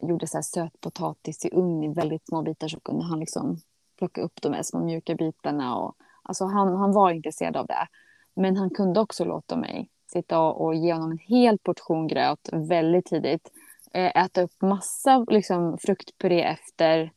gjorde 0.01 0.27
så 0.27 0.37
här 0.37 0.41
sötpotatis 0.41 1.45
i 1.45 1.49
ugn 1.53 1.83
i 1.83 1.93
väldigt 1.93 2.27
små 2.27 2.41
bitar 2.41 2.67
så 2.67 2.79
kunde 2.79 3.05
han 3.05 3.19
liksom 3.19 3.57
plocka 3.97 4.21
upp 4.21 4.41
de 4.41 4.53
här 4.53 4.63
små 4.63 4.79
mjuka 4.79 5.15
bitarna. 5.15 5.75
Och, 5.75 5.95
alltså 6.23 6.45
han, 6.45 6.75
han 6.75 6.91
var 6.91 7.11
intresserad 7.11 7.57
av 7.57 7.65
det. 7.65 7.87
Men 8.35 8.57
han 8.57 8.69
kunde 8.69 8.99
också 8.99 9.25
låta 9.25 9.55
mig 9.55 9.89
sitta 10.11 10.39
och 10.39 10.75
ge 10.75 10.93
honom 10.93 11.11
en 11.11 11.17
hel 11.17 11.57
portion 11.59 12.07
gröt 12.07 12.49
väldigt 12.51 13.05
tidigt. 13.05 13.51
Eh, 13.93 14.23
äta 14.23 14.41
upp 14.41 14.61
massa 14.61 15.25
liksom, 15.27 15.77
fruktpuré 15.77 16.41
efter. 16.41 17.11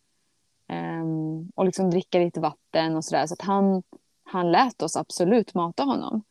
Um, 0.68 1.51
och 1.55 1.64
liksom 1.64 1.90
dricka 1.90 2.18
lite 2.18 2.40
vatten 2.40 2.96
och 2.96 3.05
sådär. 3.05 3.27
Så 3.27 3.35
att 3.35 3.42
han, 3.42 3.83
han 4.25 4.53
lät 4.53 4.83
oss 4.83 4.96
absolut 4.96 5.55
mata 5.55 5.83
honom. 5.83 6.22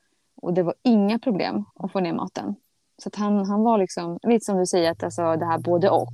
Och 0.45 0.53
det 0.53 0.63
var 0.63 0.73
inga 0.83 1.19
problem 1.19 1.65
att 1.75 1.91
få 1.91 1.99
ner 1.99 2.13
maten. 2.13 2.55
Så 3.03 3.09
han, 3.15 3.45
han 3.45 3.63
var 3.63 3.77
liksom, 3.77 4.19
lite 4.23 4.45
som 4.45 4.57
du 4.57 4.65
säger, 4.65 4.91
att 4.91 5.03
alltså 5.03 5.35
det 5.35 5.45
här 5.45 5.59
både 5.59 5.89
och. 5.89 6.13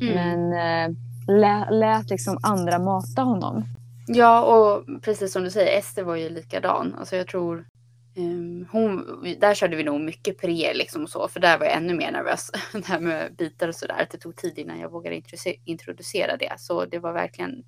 Mm. 0.00 0.14
Men 0.14 0.52
eh, 0.52 0.96
lä, 1.36 1.70
lät 1.70 2.10
liksom 2.10 2.38
andra 2.42 2.78
mata 2.78 3.22
honom. 3.22 3.64
Ja, 4.06 4.42
och 4.42 5.02
precis 5.02 5.32
som 5.32 5.42
du 5.42 5.50
säger, 5.50 5.78
Ester 5.78 6.02
var 6.02 6.16
ju 6.16 6.28
likadan. 6.28 6.94
Alltså 6.98 7.16
jag 7.16 7.26
tror 7.26 7.66
um, 8.16 8.66
hon, 8.72 9.06
där 9.40 9.54
körde 9.54 9.76
vi 9.76 9.84
nog 9.84 10.00
mycket 10.00 10.40
pre 10.40 10.74
liksom 10.74 11.02
och 11.02 11.10
så, 11.10 11.28
för 11.28 11.40
där 11.40 11.58
var 11.58 11.66
jag 11.66 11.76
ännu 11.76 11.94
mer 11.94 12.12
nervös. 12.12 12.50
det 12.72 12.86
här 12.86 13.00
med 13.00 13.36
bitar 13.36 13.68
och 13.68 13.74
sådär, 13.74 14.02
att 14.02 14.10
det 14.10 14.18
tog 14.18 14.36
tid 14.36 14.58
innan 14.58 14.78
jag 14.78 14.90
vågade 14.90 15.22
introducera 15.64 16.36
det. 16.36 16.52
Så 16.58 16.84
det 16.84 16.98
var 16.98 17.12
verkligen, 17.12 17.64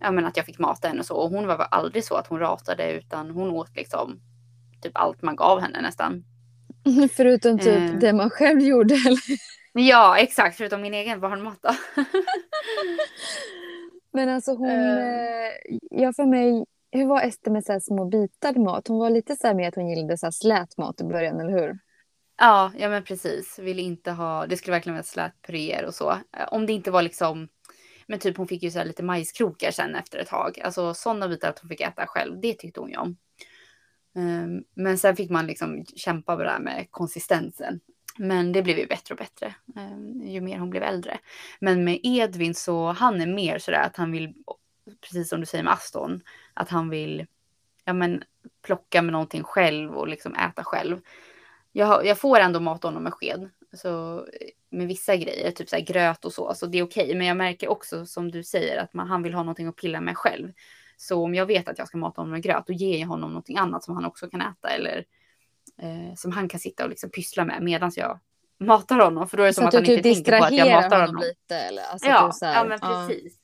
ja 0.00 0.10
men 0.10 0.26
att 0.26 0.36
jag 0.36 0.46
fick 0.46 0.58
mata 0.58 0.88
henne 0.88 1.00
och 1.00 1.06
så. 1.06 1.16
Och 1.16 1.30
hon 1.30 1.46
var 1.46 1.56
aldrig 1.56 2.04
så 2.04 2.14
att 2.14 2.26
hon 2.26 2.38
ratade, 2.38 2.92
utan 2.92 3.30
hon 3.30 3.50
åt 3.50 3.76
liksom 3.76 4.20
typ 4.82 4.92
allt 4.94 5.22
man 5.22 5.36
gav 5.36 5.60
henne 5.60 5.80
nästan. 5.80 6.24
Förutom 7.12 7.58
typ 7.58 7.90
eh. 7.90 7.98
det 7.98 8.12
man 8.12 8.30
själv 8.30 8.60
gjorde 8.60 8.94
eller? 8.94 9.38
Ja 9.72 10.18
exakt, 10.18 10.56
förutom 10.56 10.80
min 10.80 10.94
egen 10.94 11.20
barnmat. 11.20 11.58
Men 14.12 14.28
alltså 14.28 14.54
hon, 14.54 14.70
uh. 14.70 15.48
ja 15.90 16.12
för 16.12 16.26
mig, 16.26 16.64
hur 16.92 17.06
var 17.06 17.22
Ester 17.22 17.50
med 17.50 17.64
så 17.64 17.72
här 17.72 17.80
små 17.80 18.04
bitar 18.04 18.54
mat? 18.54 18.88
Hon 18.88 18.98
var 18.98 19.10
lite 19.10 19.36
så 19.36 19.46
här 19.46 19.54
med 19.54 19.68
att 19.68 19.74
hon 19.74 19.88
gillade 19.88 20.18
så 20.18 20.26
här 20.26 20.30
slät 20.30 20.78
mat 20.78 21.00
i 21.00 21.04
början, 21.04 21.40
eller 21.40 21.52
hur? 21.52 21.78
Ja, 22.38 22.72
ja 22.78 22.88
men 22.88 23.04
precis. 23.04 23.58
Ville 23.58 23.82
inte 23.82 24.10
ha, 24.10 24.46
det 24.46 24.56
skulle 24.56 24.74
verkligen 24.76 24.94
vara 24.94 25.02
slät 25.02 25.32
puréer 25.46 25.84
och 25.84 25.94
så. 25.94 26.16
Om 26.48 26.66
det 26.66 26.72
inte 26.72 26.90
var 26.90 27.02
liksom, 27.02 27.48
men 28.06 28.18
typ 28.18 28.36
hon 28.36 28.48
fick 28.48 28.62
ju 28.62 28.70
så 28.70 28.78
här 28.78 28.86
lite 28.86 29.02
majskrokar 29.02 29.70
sen 29.70 29.94
efter 29.94 30.18
ett 30.18 30.28
tag. 30.28 30.60
Alltså 30.64 30.94
sådana 30.94 31.28
bitar 31.28 31.48
att 31.48 31.58
hon 31.58 31.68
fick 31.68 31.80
äta 31.80 32.06
själv, 32.06 32.40
det 32.40 32.54
tyckte 32.54 32.80
hon 32.80 32.90
ju 32.90 32.96
om. 32.96 33.16
Ehm, 34.14 34.64
men 34.74 34.98
sen 34.98 35.16
fick 35.16 35.30
man 35.30 35.46
liksom 35.46 35.84
kämpa 35.96 36.36
med 36.36 36.46
det 36.46 36.50
här 36.50 36.60
med 36.60 36.86
konsistensen. 36.90 37.80
Men 38.18 38.52
det 38.52 38.62
blev 38.62 38.78
ju 38.78 38.86
bättre 38.86 39.14
och 39.14 39.18
bättre 39.18 39.54
ehm, 39.76 40.22
ju 40.22 40.40
mer 40.40 40.58
hon 40.58 40.70
blev 40.70 40.82
äldre. 40.82 41.18
Men 41.60 41.84
med 41.84 42.00
Edvin 42.02 42.54
så 42.54 42.92
han 42.92 43.20
är 43.20 43.26
mer 43.26 43.58
sådär 43.58 43.82
att 43.82 43.96
han 43.96 44.12
vill, 44.12 44.34
precis 45.00 45.28
som 45.28 45.40
du 45.40 45.46
säger 45.46 45.64
med 45.64 45.72
Aston, 45.72 46.20
att 46.54 46.68
han 46.68 46.90
vill 46.90 47.26
ja, 47.84 47.92
men, 47.92 48.24
plocka 48.62 49.02
med 49.02 49.12
någonting 49.12 49.42
själv 49.42 49.96
och 49.96 50.08
liksom 50.08 50.34
äta 50.34 50.64
själv. 50.64 51.00
Jag, 51.72 52.06
jag 52.06 52.18
får 52.18 52.38
ändå 52.38 52.60
mata 52.60 52.88
honom 52.88 53.02
med 53.02 53.14
sked. 53.14 53.50
Så 53.72 54.18
eh, 54.18 54.48
med 54.70 54.86
vissa 54.86 55.16
grejer, 55.16 55.50
typ 55.50 55.68
så 55.68 55.76
gröt 55.86 56.24
och 56.24 56.32
så, 56.32 56.54
så 56.54 56.66
det 56.66 56.78
är 56.78 56.82
okej. 56.82 57.04
Okay. 57.04 57.18
Men 57.18 57.26
jag 57.26 57.36
märker 57.36 57.68
också 57.68 58.06
som 58.06 58.30
du 58.30 58.44
säger 58.44 58.82
att 58.82 58.94
man, 58.94 59.08
han 59.08 59.22
vill 59.22 59.34
ha 59.34 59.42
någonting 59.42 59.66
att 59.66 59.76
pilla 59.76 60.00
med 60.00 60.16
själv. 60.16 60.52
Så 61.00 61.24
om 61.24 61.34
jag 61.34 61.46
vet 61.46 61.68
att 61.68 61.78
jag 61.78 61.88
ska 61.88 61.98
mata 61.98 62.20
honom 62.20 62.32
med 62.32 62.42
gröt, 62.42 62.66
då 62.66 62.72
ger 62.72 62.98
jag 62.98 63.06
honom 63.06 63.30
någonting 63.30 63.56
annat 63.56 63.84
som 63.84 63.94
han 63.94 64.04
också 64.04 64.30
kan 64.30 64.40
äta 64.40 64.68
eller 64.68 65.04
eh, 65.82 66.14
som 66.16 66.32
han 66.32 66.48
kan 66.48 66.60
sitta 66.60 66.84
och 66.84 66.90
liksom 66.90 67.10
pyssla 67.10 67.44
med 67.44 67.62
medan 67.62 67.90
jag 67.96 68.18
matar 68.58 68.98
honom. 68.98 69.28
För 69.28 69.36
då 69.36 69.42
är 69.42 69.46
det 69.46 69.52
så 69.52 69.60
som 69.60 69.68
att 69.68 69.74
han 69.74 69.84
inte 69.84 70.02
tänker 70.02 70.38
på 70.38 70.44
att 70.44 70.52
jag 70.52 70.82
matar 70.82 71.06
honom. 71.06 71.22
lite 71.22 71.56
eller? 71.56 71.82
Alltså 71.82 72.08
ja, 72.08 72.32
här, 72.42 72.54
ja, 72.54 72.64
men 72.64 72.78
precis. 72.80 73.32
Ja. 73.34 73.40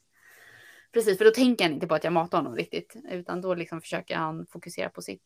Precis, 0.93 1.19
för 1.19 1.25
då 1.25 1.31
tänker 1.31 1.65
han 1.65 1.75
inte 1.75 1.87
på 1.87 1.95
att 1.95 2.05
jag 2.05 2.13
matar 2.13 2.39
honom 2.39 2.57
riktigt, 2.57 2.97
utan 3.11 3.41
då 3.41 3.55
liksom 3.55 3.81
försöker 3.81 4.17
han 4.17 4.47
fokusera 4.47 4.89
på 4.89 5.03
sitt. 5.03 5.23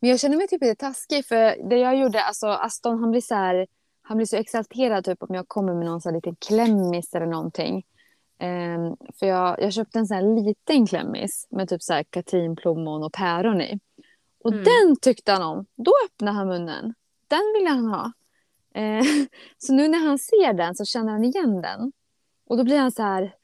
Men 0.00 0.10
jag 0.10 0.20
känner 0.20 0.36
mig 0.36 0.48
typ 0.48 0.62
lite 0.62 0.74
taskig 0.74 1.26
för 1.26 1.68
det 1.70 1.76
jag 1.76 1.96
gjorde, 1.96 2.22
alltså 2.22 2.46
Aston 2.46 2.98
han 2.98 3.10
blir 3.10 3.20
så 3.20 3.34
här, 3.34 3.66
han 4.02 4.16
blir 4.16 4.26
så 4.26 4.36
exalterad 4.36 5.04
typ 5.04 5.22
om 5.22 5.34
jag 5.34 5.48
kommer 5.48 5.74
med 5.74 5.86
någon 5.86 6.00
så 6.00 6.08
här 6.08 6.16
liten 6.16 6.36
klämmis 6.36 7.14
eller 7.14 7.26
någonting. 7.26 7.84
Um, 8.40 8.96
för 9.18 9.26
jag, 9.26 9.62
jag 9.62 9.72
köpte 9.72 9.98
en 9.98 10.06
sån 10.06 10.14
här 10.14 10.44
liten 10.44 10.86
klämmis 10.86 11.46
med 11.50 11.68
typ 11.68 11.82
så 11.82 11.92
här 11.92 12.02
katrinplommon 12.02 13.02
och 13.02 13.12
päron 13.12 13.60
i. 13.60 13.78
Och 14.44 14.52
mm. 14.52 14.64
den 14.64 14.96
tyckte 15.00 15.32
han 15.32 15.42
om. 15.42 15.66
Då 15.76 15.92
öppnade 16.06 16.36
han 16.36 16.48
munnen. 16.48 16.94
Den 17.28 17.52
ville 17.54 17.68
han 17.68 17.86
ha. 17.86 18.12
Uh, 18.78 19.26
så 19.58 19.72
nu 19.72 19.88
när 19.88 19.98
han 19.98 20.18
ser 20.18 20.52
den 20.52 20.74
så 20.74 20.84
känner 20.84 21.12
han 21.12 21.24
igen 21.24 21.62
den. 21.62 21.92
Och 22.48 22.56
då 22.56 22.64
blir 22.64 22.78
han 22.78 22.92
så 22.92 23.02
här, 23.02 23.34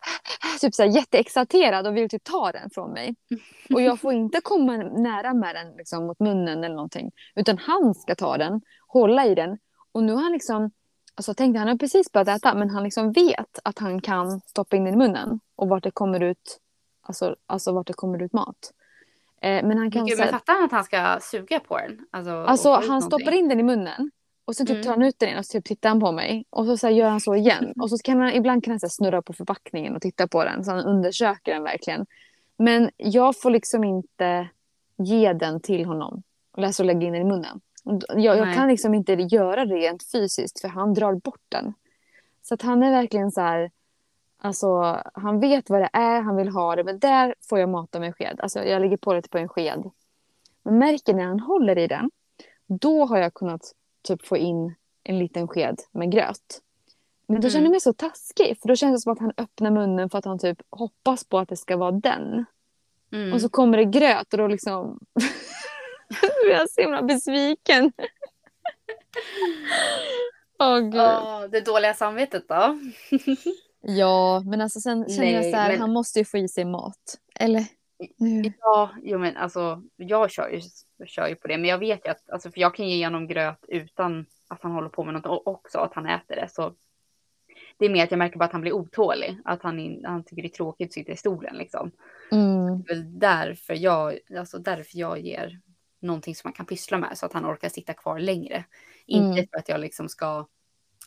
typ 0.60 0.74
så 0.74 0.82
här 0.82 0.90
jätteexalterad 0.90 1.86
och 1.86 1.96
vill 1.96 2.08
typ 2.08 2.24
ta 2.24 2.52
den 2.52 2.70
från 2.70 2.92
mig. 2.92 3.14
Och 3.74 3.82
jag 3.82 4.00
får 4.00 4.12
inte 4.12 4.40
komma 4.44 4.76
nära 4.76 5.34
med 5.34 5.54
den 5.54 5.76
liksom, 5.76 6.06
mot 6.06 6.20
munnen 6.20 6.64
eller 6.64 6.74
någonting. 6.74 7.10
Utan 7.34 7.58
han 7.58 7.94
ska 7.94 8.14
ta 8.14 8.38
den, 8.38 8.60
hålla 8.86 9.26
i 9.26 9.34
den. 9.34 9.58
Och 9.92 10.02
nu 10.02 10.12
har 10.12 10.22
han 10.22 10.32
liksom, 10.32 10.70
alltså 11.14 11.34
tänkte 11.34 11.58
han 11.58 11.68
har 11.68 11.76
precis 11.76 12.12
börjat 12.12 12.28
äta 12.28 12.54
men 12.54 12.70
han 12.70 12.84
liksom 12.84 13.12
vet 13.12 13.58
att 13.64 13.78
han 13.78 14.00
kan 14.00 14.40
stoppa 14.40 14.76
in 14.76 14.84
den 14.84 14.94
i 14.94 14.96
munnen. 14.96 15.40
Och 15.56 15.68
vart 15.68 15.82
det 15.82 15.90
kommer 15.90 16.20
ut, 16.20 16.60
alltså, 17.02 17.36
alltså 17.46 17.72
vart 17.72 17.86
det 17.86 17.92
kommer 17.92 18.22
ut 18.22 18.32
mat. 18.32 18.72
Eh, 19.40 19.66
men 19.66 19.78
han 19.78 19.90
kan... 19.90 20.06
Gud, 20.06 20.18
men 20.18 20.28
fattar 20.28 20.52
han 20.52 20.64
att 20.64 20.72
han 20.72 20.84
ska 20.84 21.18
suga 21.20 21.60
på 21.60 21.78
den? 21.78 22.06
Alltså, 22.10 22.30
alltså 22.30 22.70
han 22.70 22.86
någonting? 22.86 23.08
stoppar 23.08 23.32
in 23.32 23.48
den 23.48 23.60
i 23.60 23.62
munnen. 23.62 24.10
Och 24.44 24.56
så 24.56 24.64
typ 24.64 24.74
mm. 24.74 24.82
tar 24.82 24.90
han 24.90 25.02
ut 25.02 25.18
den 25.18 25.28
igen 25.28 25.38
och 25.38 25.46
så 25.46 25.52
typ 25.52 25.64
tittar 25.64 25.88
han 25.88 26.00
på 26.00 26.12
mig. 26.12 26.44
Och 26.50 26.66
så, 26.66 26.76
så 26.76 26.88
gör 26.88 27.08
han 27.08 27.20
så 27.20 27.34
igen. 27.34 27.72
Och 27.80 27.90
så 27.90 27.98
kan 27.98 28.20
han, 28.20 28.32
ibland 28.32 28.64
kan 28.64 28.70
han 28.72 28.80
så 28.80 28.88
snurra 28.88 29.22
på 29.22 29.32
förpackningen 29.32 29.96
och 29.96 30.02
titta 30.02 30.28
på 30.28 30.44
den. 30.44 30.64
Så 30.64 30.70
han 30.70 30.84
undersöker 30.84 31.52
den 31.52 31.62
verkligen. 31.62 32.06
Men 32.56 32.90
jag 32.96 33.40
får 33.40 33.50
liksom 33.50 33.84
inte 33.84 34.48
ge 34.96 35.32
den 35.32 35.60
till 35.60 35.84
honom. 35.84 36.22
Alltså 36.58 36.82
lägga 36.82 37.06
in 37.06 37.12
den 37.12 37.22
i 37.22 37.24
munnen. 37.24 37.60
Jag, 38.08 38.36
jag 38.36 38.54
kan 38.54 38.68
liksom 38.68 38.94
inte 38.94 39.12
göra 39.12 39.64
det 39.64 39.74
rent 39.74 40.10
fysiskt 40.12 40.60
för 40.60 40.68
han 40.68 40.94
drar 40.94 41.14
bort 41.14 41.42
den. 41.48 41.74
Så 42.42 42.54
att 42.54 42.62
han 42.62 42.82
är 42.82 42.90
verkligen 42.90 43.30
så 43.30 43.40
här. 43.40 43.70
Alltså 44.38 45.00
han 45.14 45.40
vet 45.40 45.70
vad 45.70 45.80
det 45.80 45.90
är, 45.92 46.20
han 46.20 46.36
vill 46.36 46.48
ha 46.48 46.76
det. 46.76 46.84
Men 46.84 46.98
där 46.98 47.34
får 47.48 47.58
jag 47.58 47.68
mata 47.68 48.00
med 48.00 48.06
en 48.06 48.12
sked. 48.12 48.40
Alltså 48.40 48.64
jag 48.64 48.80
lägger 48.80 48.96
på 48.96 49.14
lite 49.14 49.28
på 49.28 49.38
en 49.38 49.48
sked. 49.48 49.90
Men 50.62 50.78
märker 50.78 51.14
när 51.14 51.24
han 51.24 51.40
håller 51.40 51.78
i 51.78 51.86
den. 51.86 52.10
Då 52.66 53.04
har 53.04 53.18
jag 53.18 53.34
kunnat 53.34 53.72
typ 54.02 54.26
få 54.26 54.36
in 54.36 54.74
en 55.02 55.18
liten 55.18 55.48
sked 55.48 55.80
med 55.92 56.12
gröt. 56.12 56.60
Men 57.26 57.40
då 57.40 57.46
mm. 57.46 57.50
känner 57.50 57.64
jag 57.64 57.70
mig 57.70 57.80
så 57.80 57.92
taskig 57.92 58.58
för 58.60 58.68
då 58.68 58.76
känns 58.76 59.00
det 59.00 59.02
som 59.02 59.12
att 59.12 59.18
han 59.18 59.32
öppnar 59.36 59.70
munnen 59.70 60.10
för 60.10 60.18
att 60.18 60.24
han 60.24 60.38
typ 60.38 60.62
hoppas 60.70 61.24
på 61.24 61.38
att 61.38 61.48
det 61.48 61.56
ska 61.56 61.76
vara 61.76 61.90
den. 61.90 62.44
Mm. 63.12 63.32
Och 63.32 63.40
så 63.40 63.48
kommer 63.48 63.78
det 63.78 63.84
gröt 63.84 64.32
och 64.32 64.38
då 64.38 64.46
liksom 64.46 65.00
jag 66.50 66.70
så 66.70 66.80
himla 66.80 67.02
besviken. 67.02 67.92
Åh 70.58 70.78
oh. 70.78 70.96
Oh, 70.96 71.50
det 71.50 71.60
dåliga 71.60 71.94
samvetet 71.94 72.48
då? 72.48 72.78
ja, 73.80 74.42
men 74.46 74.60
alltså 74.60 74.80
sen 74.80 75.08
känner 75.08 75.20
Nej, 75.20 75.32
jag 75.32 75.44
så 75.44 75.56
här, 75.56 75.70
men... 75.70 75.80
han 75.80 75.92
måste 75.92 76.18
ju 76.18 76.24
få 76.24 76.38
i 76.38 76.48
sig 76.48 76.64
mat. 76.64 77.18
Eller? 77.40 77.64
Ja, 78.60 78.90
jo 79.02 79.18
men 79.18 79.36
alltså 79.36 79.82
jag 79.96 80.30
kör 80.30 80.48
ju, 80.48 80.60
kör 81.06 81.28
ju 81.28 81.34
på 81.34 81.48
det. 81.48 81.58
Men 81.58 81.70
jag 81.70 81.78
vet 81.78 82.06
ju 82.06 82.10
att, 82.10 82.30
alltså, 82.30 82.50
för 82.50 82.60
jag 82.60 82.74
kan 82.74 82.88
ge 82.88 83.06
honom 83.06 83.26
gröt 83.26 83.64
utan 83.68 84.26
att 84.48 84.62
han 84.62 84.72
håller 84.72 84.88
på 84.88 85.04
med 85.04 85.14
något 85.14 85.42
också, 85.46 85.78
att 85.78 85.94
han 85.94 86.06
äter 86.06 86.36
det. 86.36 86.48
Så 86.50 86.74
det 87.78 87.84
är 87.84 87.90
mer 87.90 88.04
att 88.04 88.10
jag 88.10 88.18
märker 88.18 88.38
bara 88.38 88.44
att 88.44 88.52
han 88.52 88.60
blir 88.60 88.72
otålig. 88.72 89.38
Att 89.44 89.62
han, 89.62 90.00
han 90.04 90.24
tycker 90.24 90.42
det 90.42 90.48
är 90.48 90.56
tråkigt 90.56 90.88
att 90.88 90.92
sitta 90.92 91.12
i 91.12 91.16
stolen 91.16 91.56
liksom. 91.56 91.90
Mm. 92.32 92.82
Det 92.82 92.92
är 92.92 92.94
väl 92.94 93.18
därför 93.18 93.74
jag, 93.74 94.18
alltså 94.38 94.58
därför 94.58 94.98
jag 94.98 95.20
ger 95.20 95.60
någonting 96.04 96.34
som 96.34 96.48
man 96.48 96.52
kan 96.52 96.66
pyssla 96.66 96.98
med 96.98 97.18
så 97.18 97.26
att 97.26 97.32
han 97.32 97.46
orkar 97.46 97.68
sitta 97.68 97.94
kvar 97.94 98.18
längre. 98.18 98.64
Mm. 99.08 99.26
Inte 99.26 99.46
för 99.50 99.58
att 99.58 99.68
jag 99.68 99.80
liksom 99.80 100.08
ska 100.08 100.46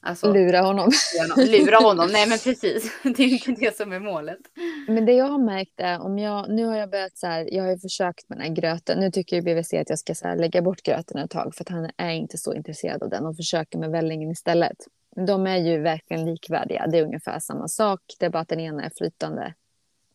Alltså, 0.02 0.34
lura 0.34 0.62
honom. 0.68 0.92
Lura 1.38 1.78
honom, 1.78 2.10
nej 2.12 2.30
men 2.30 2.38
precis. 2.38 2.92
Det 3.04 3.24
är 3.24 3.50
inte 3.50 3.52
det 3.52 3.78
som 3.78 3.92
är 3.92 4.00
målet. 4.00 4.40
Men 4.88 5.06
det 5.06 5.14
jag 5.14 5.26
har 5.26 5.38
märkt 5.38 5.80
är 5.80 6.02
om 6.02 6.20
jag, 6.20 6.50
nu 6.50 6.66
har 6.66 6.78
jag 6.78 6.90
börjat 6.90 7.18
så 7.18 7.28
här, 7.28 7.54
jag 7.54 7.64
har 7.64 7.72
ju 7.72 7.80
försökt 7.80 8.30
med 8.30 8.38
den 8.38 8.48
här 8.48 8.54
gröten. 8.54 9.00
Nu 9.00 9.12
tycker 9.12 9.42
BVC 9.42 9.74
att 9.74 9.90
jag 9.90 10.00
ska 10.00 10.16
så 10.16 10.28
här, 10.28 10.36
lägga 10.36 10.62
bort 10.62 10.82
gröten 10.82 11.18
ett 11.18 11.32
tag 11.32 11.56
för 11.56 11.64
att 11.64 11.70
han 11.70 11.90
är 11.98 12.12
inte 12.12 12.38
så 12.38 12.54
intresserad 12.54 13.04
av 13.04 13.10
den 13.10 13.26
och 13.26 13.36
försöker 13.36 13.78
med 13.78 13.92
vällingen 13.92 14.32
istället. 14.32 14.78
De 15.16 15.48
är 15.48 15.58
ju 15.58 15.82
verkligen 15.82 16.26
likvärdiga, 16.26 16.88
det 16.88 16.98
är 16.98 17.04
ungefär 17.04 17.40
samma 17.40 17.68
sak. 17.68 18.02
Det 18.20 18.26
är 18.26 18.30
bara 18.30 18.40
att 18.40 18.50
den 18.50 18.60
ena 18.60 18.84
är 18.84 18.92
flytande 18.98 19.54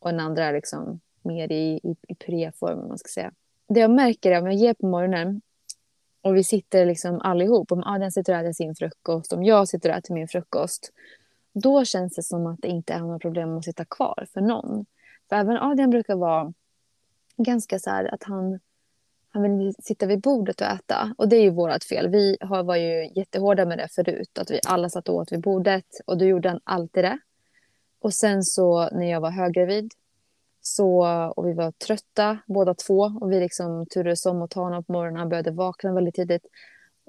och 0.00 0.10
den 0.10 0.20
andra 0.20 0.44
är 0.44 0.52
liksom 0.52 1.00
mer 1.22 1.52
i, 1.52 1.80
i, 1.82 1.96
i 2.08 2.14
puréform 2.14 2.78
om 2.78 2.88
man 2.88 2.98
ska 2.98 3.08
säga. 3.08 3.32
Det 3.72 3.80
jag 3.80 3.90
märker 3.90 4.32
är 4.32 4.40
om 4.40 4.46
jag 4.46 4.54
ger 4.54 4.74
på 4.74 4.86
morgonen 4.86 5.40
och 6.20 6.36
vi 6.36 6.44
sitter 6.44 6.86
liksom 6.86 7.20
allihop, 7.20 7.72
om 7.72 7.82
Adrian 7.84 8.08
ah, 8.08 8.10
sitter 8.10 8.32
och 8.32 8.40
äter 8.40 8.52
sin 8.52 8.74
frukost, 8.74 9.32
om 9.32 9.44
jag 9.44 9.68
sitter 9.68 9.90
och 9.90 9.96
äter 9.96 10.14
min 10.14 10.28
frukost. 10.28 10.92
Då 11.52 11.84
känns 11.84 12.14
det 12.14 12.22
som 12.22 12.46
att 12.46 12.58
det 12.62 12.68
inte 12.68 12.92
är 12.92 12.98
några 12.98 13.18
problem 13.18 13.58
att 13.58 13.64
sitta 13.64 13.84
kvar 13.84 14.26
för 14.32 14.40
någon. 14.40 14.86
För 15.28 15.36
även 15.36 15.56
Adrian 15.56 15.90
brukar 15.90 16.16
vara 16.16 16.52
ganska 17.36 17.78
så 17.78 17.90
här 17.90 18.14
att 18.14 18.22
han, 18.22 18.60
han 19.28 19.42
vill 19.42 19.74
sitta 19.78 20.06
vid 20.06 20.20
bordet 20.20 20.60
och 20.60 20.66
äta. 20.66 21.14
Och 21.18 21.28
det 21.28 21.36
är 21.36 21.42
ju 21.42 21.50
vårt 21.50 21.84
fel. 21.84 22.08
Vi 22.08 22.36
har, 22.40 22.62
var 22.62 22.76
ju 22.76 23.10
jättehårda 23.14 23.64
med 23.64 23.78
det 23.78 23.88
förut. 23.88 24.38
Att 24.38 24.50
vi 24.50 24.60
alla 24.66 24.88
satt 24.88 25.08
och 25.08 25.14
åt 25.14 25.32
vid 25.32 25.40
bordet. 25.40 25.86
Och 26.06 26.18
då 26.18 26.24
gjorde 26.24 26.48
han 26.48 26.60
alltid 26.64 27.04
det. 27.04 27.18
Och 28.00 28.14
sen 28.14 28.42
så 28.42 28.88
när 28.90 29.10
jag 29.10 29.20
var 29.20 29.30
höggravid 29.30 29.92
så, 30.62 31.04
och 31.36 31.46
vi 31.48 31.52
var 31.52 31.72
trötta 31.72 32.38
båda 32.46 32.74
två 32.74 33.12
och 33.20 33.32
vi 33.32 33.40
liksom 33.40 33.86
turades 33.86 34.26
om 34.26 34.42
att 34.42 34.50
ta 34.50 34.60
honom 34.60 34.84
på 34.84 34.92
morgonen. 34.92 35.18
Han 35.18 35.28
började 35.28 35.50
vakna 35.50 35.92
väldigt 35.92 36.14
tidigt. 36.14 36.46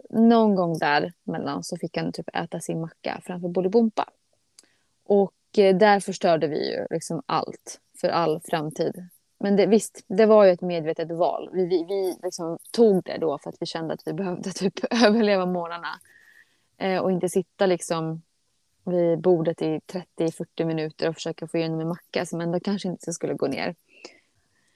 Någon 0.10 0.56
gång 0.56 0.78
däremellan 0.78 1.64
så 1.64 1.78
fick 1.78 1.98
han 1.98 2.12
typ 2.12 2.30
äta 2.36 2.60
sin 2.60 2.82
macka 2.82 3.22
framför 3.24 3.48
Bolibompa. 3.48 4.10
Och 5.06 5.34
eh, 5.58 5.76
där 5.76 6.00
förstörde 6.00 6.48
vi 6.48 6.72
ju 6.72 6.88
liksom 6.90 7.22
allt 7.26 7.80
för 8.02 8.10
all 8.10 8.42
framtid. 8.42 9.08
Men 9.40 9.56
det, 9.56 9.66
visst, 9.66 10.06
det 10.08 10.26
var 10.26 10.46
ju 10.46 10.52
ett 10.52 10.62
medvetet 10.62 11.12
val. 11.12 11.50
Vi, 11.54 11.66
vi, 11.66 11.84
vi 11.84 12.16
liksom 12.24 12.58
tog 12.72 13.04
det 13.04 13.18
då 13.18 13.38
för 13.38 13.50
att 13.50 13.58
vi 13.60 13.66
kände 13.66 13.94
att 13.94 14.08
vi 14.08 14.14
behövde 14.14 14.52
typ 14.52 14.74
överleva 15.06 15.46
morgnarna. 15.46 16.00
Eh, 16.78 17.02
och 17.02 17.12
inte 17.12 17.30
sitta 17.30 17.66
liksom 17.66 18.22
vid 18.86 19.20
bordet 19.20 19.62
i 19.62 19.80
30-40 20.20 20.66
minuter 20.66 21.10
och 21.10 21.16
försöka 21.16 21.48
få 21.48 21.58
igenom 21.58 21.80
en 21.80 21.88
macka 21.88 22.26
som 22.26 22.42
ändå 22.42 22.60
kanske 22.60 22.88
inte 22.88 23.14
skulle 23.14 23.34
gå 23.34 23.48
ner. 23.48 23.76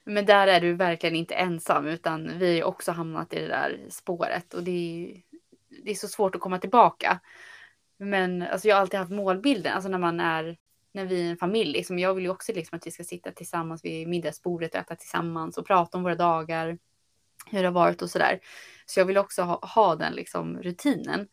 Men 0.04 0.26
där 0.26 0.48
är 0.48 0.62
du 0.62 0.74
verkligen 0.74 1.16
inte 1.16 1.36
ensam 1.36 1.88
utan 1.88 2.40
vi 2.40 2.60
har 2.60 2.68
också 2.68 2.92
hamnat 2.92 3.34
i 3.34 3.40
det 3.40 3.48
där 3.48 3.80
spåret 3.90 4.54
och 4.54 4.64
det 4.64 4.72
är, 4.72 5.22
det 5.84 5.92
är 5.92 5.96
så 5.96 6.08
svårt 6.08 6.36
att 6.36 6.42
komma 6.42 6.60
tillbaka. 6.60 7.20
Men 7.98 8.42
alltså, 8.42 8.68
jag 8.68 8.76
har 8.76 8.82
alltid 8.82 9.00
haft 9.00 9.12
målbilden, 9.12 9.74
alltså 9.74 9.90
när 9.90 9.98
man 9.98 10.20
är 10.20 10.58
när 10.98 11.06
vi 11.06 11.28
är 11.28 11.32
en 11.32 11.38
familj. 11.38 11.72
Liksom, 11.72 12.00
jag 12.00 12.14
vill 12.14 12.24
ju 12.24 12.30
också 12.30 12.54
liksom, 12.54 12.78
att 12.78 12.88
vi 12.88 12.92
ska 12.92 13.04
sitta 13.04 13.32
tillsammans 13.32 13.86
vid 13.86 14.08
middagsbordet 14.08 14.74
och 14.74 14.80
äta 14.80 14.96
tillsammans 14.96 15.58
och 15.58 15.68
prata 15.68 15.98
om 15.98 16.04
våra 16.04 16.16
dagar, 16.16 16.78
hur 17.46 17.60
det 17.60 17.68
har 17.68 17.74
varit 17.74 18.02
och 18.02 18.10
sådär. 18.10 18.40
Så 18.86 19.00
jag 19.00 19.06
vill 19.06 19.18
också 19.18 19.42
ha, 19.42 19.60
ha 19.76 19.96
den 19.96 20.14
liksom, 20.14 20.58
rutinen. 20.58 21.28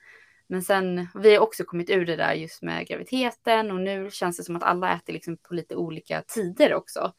Men 0.47 0.63
sen, 0.63 1.09
vi 1.15 1.35
har 1.35 1.43
också 1.43 1.65
kommit 1.65 1.91
ur 1.91 2.07
det 2.07 2.17
där 2.17 2.35
just 2.35 2.63
med 2.63 2.87
graviditeten 2.87 3.71
och 3.71 3.81
nu 3.81 4.11
känns 4.11 4.37
det 4.37 4.45
som 4.45 4.57
att 4.57 4.63
alla 4.63 4.95
äter 4.95 5.13
liksom 5.13 5.37
på 5.37 5.55
lite 5.55 5.77
olika 5.77 6.23
tider 6.23 6.75
också. 6.75 7.13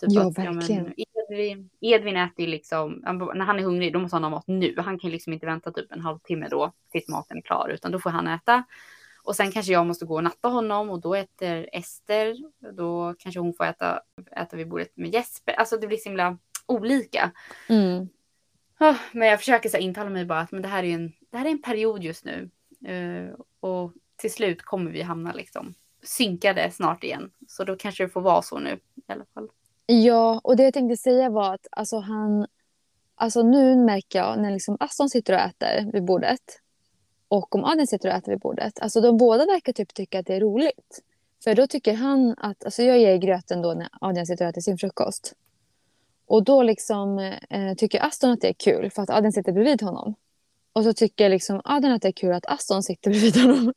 Typ 0.00 0.10
ja, 0.12 0.28
att, 0.28 0.38
verkligen. 0.38 0.92
Ja, 0.96 1.04
Edvin, 1.30 1.70
Edvin 1.80 2.16
äter 2.16 2.44
ju 2.44 2.50
liksom, 2.50 2.92
när 3.34 3.44
han 3.44 3.58
är 3.58 3.62
hungrig 3.62 3.92
då 3.92 3.98
måste 3.98 4.16
han 4.16 4.24
ha 4.24 4.30
mat 4.30 4.46
nu. 4.46 4.74
Han 4.78 4.98
kan 4.98 5.10
liksom 5.10 5.32
inte 5.32 5.46
vänta 5.46 5.72
typ 5.72 5.92
en 5.92 6.00
halvtimme 6.00 6.48
då 6.50 6.72
tills 6.92 7.08
maten 7.08 7.36
är 7.36 7.42
klar 7.42 7.68
utan 7.74 7.92
då 7.92 7.98
får 7.98 8.10
han 8.10 8.28
äta. 8.28 8.64
Och 9.22 9.36
sen 9.36 9.52
kanske 9.52 9.72
jag 9.72 9.86
måste 9.86 10.04
gå 10.04 10.14
och 10.14 10.24
natta 10.24 10.48
honom 10.48 10.90
och 10.90 11.00
då 11.00 11.14
äter 11.14 11.68
Ester. 11.72 12.36
Då 12.72 13.14
kanske 13.18 13.40
hon 13.40 13.54
får 13.54 13.64
äta, 13.64 14.00
äta 14.36 14.56
vid 14.56 14.68
bordet 14.68 14.96
med 14.96 15.14
Jesper. 15.14 15.52
Alltså 15.52 15.76
det 15.76 15.86
blir 15.86 15.98
så 15.98 16.08
himla 16.08 16.38
olika. 16.66 17.30
Mm. 17.68 18.08
Ah, 18.78 18.94
men 19.12 19.28
jag 19.28 19.38
försöker 19.38 19.68
så 19.68 19.76
intala 19.76 20.10
mig 20.10 20.24
bara 20.24 20.40
att 20.40 20.52
men 20.52 20.62
det, 20.62 20.68
här 20.68 20.84
är 20.84 20.94
en, 20.94 21.12
det 21.30 21.38
här 21.38 21.46
är 21.46 21.50
en 21.50 21.62
period 21.62 22.02
just 22.02 22.24
nu. 22.24 22.50
Eh, 22.84 23.40
och 23.60 23.92
till 24.16 24.32
slut 24.32 24.62
kommer 24.62 24.90
vi 24.90 25.02
hamna 25.02 25.32
liksom 25.32 25.74
synkade 26.02 26.70
snart 26.70 27.04
igen. 27.04 27.30
Så 27.48 27.64
då 27.64 27.76
kanske 27.76 28.04
det 28.04 28.08
får 28.08 28.20
vara 28.20 28.42
så 28.42 28.58
nu 28.58 28.80
i 28.96 29.12
alla 29.12 29.24
fall. 29.34 29.48
Ja, 29.86 30.40
och 30.44 30.56
det 30.56 30.62
jag 30.62 30.74
tänkte 30.74 30.96
säga 30.96 31.30
var 31.30 31.54
att 31.54 31.66
alltså 31.70 31.98
han, 31.98 32.46
alltså 33.14 33.42
nu 33.42 33.76
märker 33.76 34.18
jag 34.18 34.38
när 34.38 34.50
liksom 34.50 34.76
Aston 34.80 35.08
sitter 35.10 35.32
och 35.32 35.40
äter 35.40 35.92
vid 35.92 36.04
bordet 36.04 36.60
och 37.28 37.54
om 37.54 37.64
Adrian 37.64 37.86
sitter 37.86 38.08
och 38.08 38.14
äter 38.14 38.32
vid 38.32 38.40
bordet, 38.40 38.80
alltså 38.80 39.00
de 39.00 39.16
båda 39.16 39.46
verkar 39.46 39.72
typ 39.72 39.94
tycka 39.94 40.18
att 40.18 40.26
det 40.26 40.34
är 40.34 40.40
roligt. 40.40 41.02
För 41.44 41.54
då 41.54 41.66
tycker 41.66 41.94
han 41.94 42.34
att, 42.38 42.64
alltså 42.64 42.82
jag 42.82 42.98
ger 42.98 43.16
gröten 43.16 43.62
då 43.62 43.74
när 43.74 43.88
Adrian 44.00 44.26
sitter 44.26 44.44
och 44.44 44.48
äter 44.48 44.60
sin 44.60 44.78
frukost. 44.78 45.34
Och 46.26 46.44
då 46.44 46.62
liksom 46.62 47.18
eh, 47.50 47.74
tycker 47.74 48.02
Aston 48.02 48.30
att 48.30 48.40
det 48.40 48.48
är 48.48 48.52
kul 48.52 48.90
för 48.90 49.02
att 49.02 49.10
Adrian 49.10 49.32
sitter 49.32 49.52
bredvid 49.52 49.82
honom. 49.82 50.14
Och 50.78 50.84
så 50.84 50.92
tycker 50.92 51.28
liksom 51.28 51.60
Adrian 51.64 51.94
att 51.94 52.02
det 52.02 52.08
är 52.08 52.12
kul 52.12 52.32
att 52.32 52.46
Aston 52.46 52.82
sitter 52.82 53.10
bredvid 53.10 53.36
honom. 53.36 53.72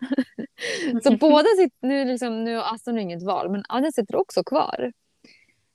så 1.03 1.17
båda 1.19 1.47
sitter, 1.57 1.87
nu, 1.87 2.05
liksom, 2.05 2.43
nu 2.43 2.55
har 2.55 2.73
Aston 2.73 2.99
inget 2.99 3.23
val, 3.23 3.51
men 3.51 3.63
Adrian 3.69 3.91
sitter 3.91 4.15
också 4.15 4.43
kvar. 4.43 4.93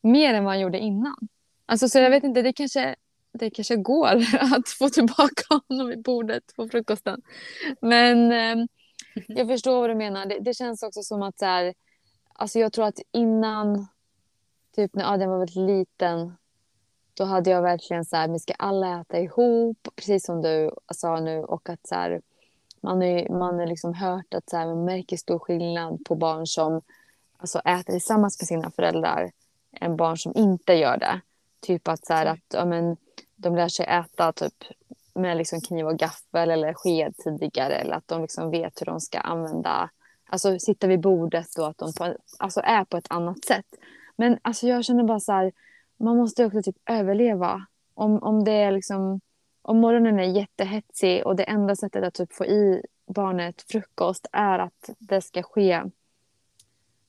Mer 0.02 0.34
än 0.34 0.44
vad 0.44 0.52
han 0.52 0.60
gjorde 0.60 0.78
innan. 0.78 1.28
Alltså 1.66 1.88
så 1.88 1.98
jag 1.98 2.10
vet 2.10 2.24
inte, 2.24 2.42
det 2.42 2.52
kanske, 2.52 2.96
det 3.32 3.50
kanske 3.50 3.76
går 3.76 4.06
att 4.40 4.68
få 4.68 4.88
tillbaka 4.88 5.60
honom 5.68 5.88
vid 5.88 6.02
bordet 6.02 6.42
på 6.56 6.68
frukosten. 6.68 7.22
Men 7.80 8.32
eh, 8.32 8.66
jag 9.28 9.48
förstår 9.48 9.80
vad 9.80 9.90
du 9.90 9.94
menar. 9.94 10.26
Det, 10.26 10.38
det, 10.40 10.54
känns 10.54 10.82
också 10.82 11.02
som 11.02 11.22
att 11.22 11.38
så 11.38 11.44
här, 11.44 11.74
alltså 12.34 12.58
jag 12.58 12.72
tror 12.72 12.86
att 12.86 13.00
innan, 13.12 13.86
typ 14.76 14.94
när 14.94 15.12
Adrian 15.12 15.30
var 15.30 15.38
väldigt 15.38 15.56
liten, 15.56 16.32
då 17.16 17.24
hade 17.24 17.50
jag 17.50 17.62
verkligen 17.62 18.04
så 18.04 18.16
här, 18.16 18.28
vi 18.28 18.38
ska 18.38 18.54
alla 18.58 19.00
äta 19.00 19.18
ihop, 19.18 19.88
precis 19.96 20.26
som 20.26 20.42
du 20.42 20.70
sa 20.94 21.20
nu. 21.20 21.38
Och 21.38 21.68
att 21.68 21.86
så 21.86 21.94
här, 21.94 22.20
Man 22.80 23.02
har 23.02 23.38
man 23.38 23.60
är 23.60 23.66
liksom 23.66 23.94
hört 23.94 24.34
att 24.34 24.50
så 24.50 24.56
här, 24.56 24.66
man 24.66 24.84
märker 24.84 25.16
stor 25.16 25.38
skillnad 25.38 26.04
på 26.04 26.14
barn 26.14 26.46
som 26.46 26.82
alltså, 27.38 27.58
äter 27.58 27.92
tillsammans 27.92 28.40
med 28.40 28.48
sina 28.48 28.70
föräldrar 28.70 29.30
än 29.80 29.96
barn 29.96 30.18
som 30.18 30.32
inte 30.36 30.72
gör 30.72 30.96
det. 30.96 31.20
Typ 31.60 31.88
att, 31.88 32.06
så 32.06 32.12
här, 32.12 32.26
att 32.26 32.54
ja, 32.54 32.64
men, 32.64 32.96
de 33.36 33.56
lär 33.56 33.68
sig 33.68 33.86
äta 33.86 34.32
typ, 34.32 34.64
med 35.14 35.36
liksom 35.36 35.60
kniv 35.60 35.86
och 35.86 35.98
gaffel 35.98 36.50
eller 36.50 36.74
sked 36.74 37.14
tidigare. 37.16 37.74
Eller 37.74 37.96
att 37.96 38.08
de 38.08 38.22
liksom 38.22 38.50
vet 38.50 38.80
hur 38.80 38.86
de 38.86 39.00
ska 39.00 39.18
använda, 39.18 39.90
alltså 40.26 40.58
sitta 40.58 40.86
vid 40.86 41.00
bordet 41.00 41.58
och 41.58 41.68
att 41.68 41.78
de 41.78 41.92
på, 41.92 42.14
alltså, 42.38 42.60
är 42.60 42.84
på 42.84 42.96
ett 42.96 43.10
annat 43.10 43.44
sätt. 43.44 43.66
Men 44.16 44.38
alltså, 44.42 44.66
jag 44.66 44.84
känner 44.84 45.04
bara 45.04 45.20
så 45.20 45.32
här, 45.32 45.52
man 45.96 46.16
måste 46.16 46.44
också 46.44 46.62
typ 46.62 46.76
överleva. 46.86 47.66
Om, 47.94 48.22
om 48.22 48.44
det 48.44 48.52
är 48.52 48.72
liksom, 48.72 49.20
om 49.62 49.78
morgonen 49.78 50.18
är 50.18 50.24
jättehetsig 50.24 51.26
och 51.26 51.36
det 51.36 51.44
enda 51.44 51.76
sättet 51.76 52.04
att 52.04 52.14
typ 52.14 52.32
få 52.32 52.44
i 52.44 52.82
barnet 53.06 53.62
frukost 53.62 54.26
är 54.32 54.58
att 54.58 54.90
det 54.98 55.22
ska 55.22 55.42
ske 55.42 55.82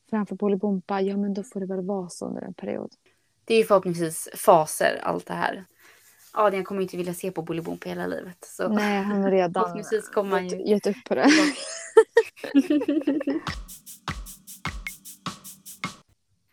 framför 0.10 0.36
Bolibompa, 0.36 1.02
ja 1.02 1.18
men 1.18 1.34
då 1.34 1.44
får 1.44 1.60
det 1.60 1.66
väl 1.66 1.86
vara 1.86 2.10
så 2.10 2.26
under 2.26 2.42
en 2.42 2.54
period. 2.54 2.92
Det 3.46 3.54
är 3.54 3.58
ju 3.58 3.64
förhoppningsvis 3.64 4.30
faser 4.34 5.00
allt 5.04 5.26
det 5.26 5.34
här. 5.34 5.66
Adrian 6.32 6.64
kommer 6.64 6.82
inte 6.82 6.98
vilja 6.98 7.14
se 7.14 7.32
på 7.32 7.42
Bolibompa 7.42 7.90
hela 7.90 8.08
livet. 8.08 8.38
Så. 8.42 8.68
Nej, 8.68 9.04
han 9.04 9.22
har 9.22 9.32
redan 9.32 9.54
Förhoppningsvis 9.64 10.10
kommer 10.10 10.32
han 10.32 10.48
ju... 10.48 10.70
gett 10.70 10.88
upp 10.88 11.04
på 11.08 11.16
det. 11.16 11.28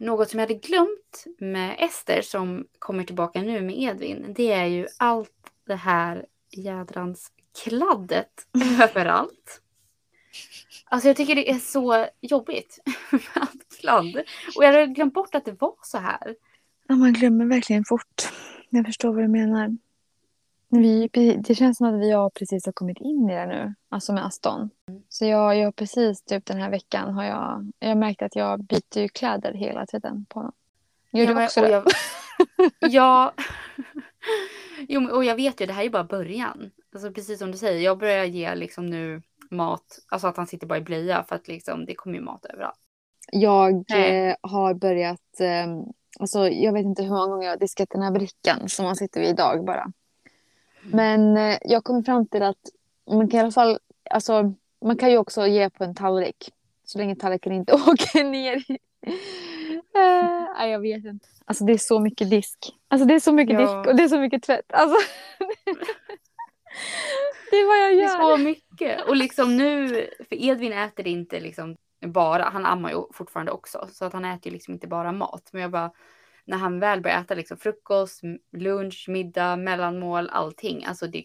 Något 0.04 0.30
som 0.30 0.38
jag 0.40 0.46
hade 0.46 0.60
glömt 0.60 1.24
med 1.38 1.76
Ester 1.78 2.22
som 2.22 2.66
kommer 2.78 3.04
tillbaka 3.04 3.42
nu 3.42 3.60
med 3.60 3.78
Edvin. 3.78 4.26
Det 4.36 4.52
är 4.52 4.66
ju 4.66 4.86
allt 4.96 5.30
det 5.66 5.74
här 5.74 6.26
jädrans 6.50 7.32
kladdet 7.64 8.46
överallt. 8.82 9.62
Alltså 10.84 11.08
jag 11.08 11.16
tycker 11.16 11.34
det 11.34 11.50
är 11.50 11.58
så 11.58 12.06
jobbigt 12.20 12.78
med 13.10 13.20
allt 13.34 13.76
kladd. 13.80 14.16
Och 14.56 14.64
jag 14.64 14.72
hade 14.72 14.86
glömt 14.86 15.14
bort 15.14 15.34
att 15.34 15.44
det 15.44 15.60
var 15.60 15.74
så 15.82 15.98
här. 15.98 16.34
Ja, 16.88 16.94
man 16.94 17.12
glömmer 17.12 17.46
verkligen 17.46 17.84
fort. 17.84 18.22
Jag 18.70 18.86
förstår 18.86 19.12
vad 19.12 19.24
du 19.24 19.28
menar. 19.28 19.76
Vi, 20.82 21.08
det 21.48 21.54
känns 21.54 21.76
som 21.78 21.86
att 21.94 22.00
vi 22.00 22.10
har 22.10 22.30
precis 22.30 22.66
har 22.66 22.72
kommit 22.72 22.98
in 23.00 23.30
i 23.30 23.34
det 23.34 23.46
nu, 23.46 23.74
alltså 23.88 24.12
med 24.12 24.26
Aston. 24.26 24.70
Så 25.08 25.24
jag, 25.24 25.58
jag 25.58 25.76
precis 25.76 26.22
typ 26.22 26.46
den 26.46 26.60
här 26.60 26.70
veckan 26.70 27.14
har 27.14 27.24
jag, 27.24 27.72
jag 27.78 27.96
märkt 27.98 28.22
att 28.22 28.36
jag 28.36 28.64
byter 28.64 28.98
ju 28.98 29.08
kläder 29.08 29.52
hela 29.52 29.86
tiden 29.86 30.26
på 30.28 30.38
honom. 30.38 30.52
Gör 31.12 31.24
Ja, 31.26 31.34
du 31.34 31.44
också 31.44 31.60
och 31.60 31.66
det? 31.66 31.72
jag- 31.72 31.84
Ja. 32.92 33.32
Jo, 34.88 35.10
och 35.10 35.24
jag 35.24 35.34
vet 35.36 35.60
ju, 35.60 35.66
det 35.66 35.72
här 35.72 35.84
är 35.84 35.90
bara 35.90 36.04
början. 36.04 36.70
Alltså 36.94 37.12
precis 37.12 37.38
som 37.38 37.50
du 37.52 37.58
säger, 37.58 37.80
jag 37.80 37.98
börjar 37.98 38.24
ge 38.24 38.54
liksom 38.54 38.86
nu 38.86 39.22
mat, 39.50 39.98
alltså 40.08 40.26
att 40.28 40.36
han 40.36 40.46
sitter 40.46 40.66
bara 40.66 40.78
i 40.78 40.82
blöja 40.82 41.24
för 41.28 41.36
att 41.36 41.48
liksom 41.48 41.84
det 41.84 41.94
kommer 41.94 42.16
ju 42.16 42.22
mat 42.22 42.44
överallt. 42.44 42.78
Jag 43.32 43.74
eh, 44.28 44.34
har 44.40 44.74
börjat, 44.74 45.40
eh, 45.40 45.66
alltså 46.20 46.48
jag 46.48 46.72
vet 46.72 46.84
inte 46.84 47.02
hur 47.02 47.10
många 47.10 47.26
gånger 47.26 47.44
jag 47.46 47.52
har 47.52 47.58
diskat 47.58 47.88
den 47.90 48.02
här 48.02 48.10
brickan 48.10 48.68
som 48.68 48.84
man 48.84 48.96
sitter 48.96 49.20
vid 49.20 49.30
idag 49.30 49.64
bara. 49.64 49.92
Men 50.92 51.36
eh, 51.36 51.58
jag 51.62 51.84
kom 51.84 52.04
fram 52.04 52.26
till 52.26 52.42
att 52.42 52.58
man 53.10 53.28
kan 53.28 53.38
i 53.40 53.42
alla 53.42 53.50
fall, 53.52 53.78
alltså 54.10 54.52
man 54.84 54.96
kan 54.96 55.10
ju 55.10 55.18
också 55.18 55.46
ge 55.46 55.70
på 55.70 55.84
en 55.84 55.94
tallrik. 55.94 56.50
Så 56.84 56.98
länge 56.98 57.16
tallriken 57.16 57.52
inte 57.52 57.72
åker 57.88 58.24
ner. 58.24 58.64
Eh, 59.96 60.44
nej, 60.58 60.70
jag 60.70 60.80
vet 60.80 61.04
inte. 61.04 61.26
Alltså 61.44 61.64
det 61.64 61.72
är 61.72 61.78
så 61.78 62.00
mycket 62.00 62.30
disk. 62.30 62.58
Alltså 62.88 63.06
det 63.06 63.14
är 63.14 63.20
så 63.20 63.32
mycket 63.32 63.54
Ja. 63.54 63.60
disk 63.60 63.90
och 63.90 63.96
det 63.96 64.02
är 64.02 64.08
så 64.08 64.18
mycket 64.18 64.42
tvätt. 64.42 64.72
Alltså, 64.72 64.96
det 67.50 67.56
är 67.56 67.66
vad 67.66 67.78
jag 67.78 67.90
Det 67.90 68.02
gör. 68.02 68.32
är 68.32 68.36
så 68.36 68.42
mycket. 68.42 69.08
Och 69.08 69.16
liksom 69.16 69.56
nu, 69.56 69.88
för 70.28 70.42
Edvin 70.44 70.72
äter 70.72 71.06
inte 71.06 71.40
liksom 71.40 71.76
bara, 72.06 72.42
han 72.44 72.66
ammar 72.66 72.90
ju 72.90 73.02
fortfarande 73.12 73.52
också. 73.52 73.88
Så 73.92 74.04
att 74.04 74.12
han 74.12 74.24
äter 74.24 74.46
ju 74.46 74.52
liksom 74.52 74.74
inte 74.74 74.86
bara 74.86 75.12
mat. 75.12 75.48
Men 75.52 75.62
jag 75.62 75.70
bara, 75.70 75.90
när 76.44 76.56
han 76.56 76.80
väl 76.80 77.00
börjar 77.00 77.20
äta 77.20 77.34
liksom 77.34 77.56
frukost, 77.56 78.20
lunch, 78.52 79.06
middag, 79.08 79.56
mellanmål, 79.56 80.28
allting. 80.32 80.84
Alltså 80.84 81.06
det, 81.06 81.24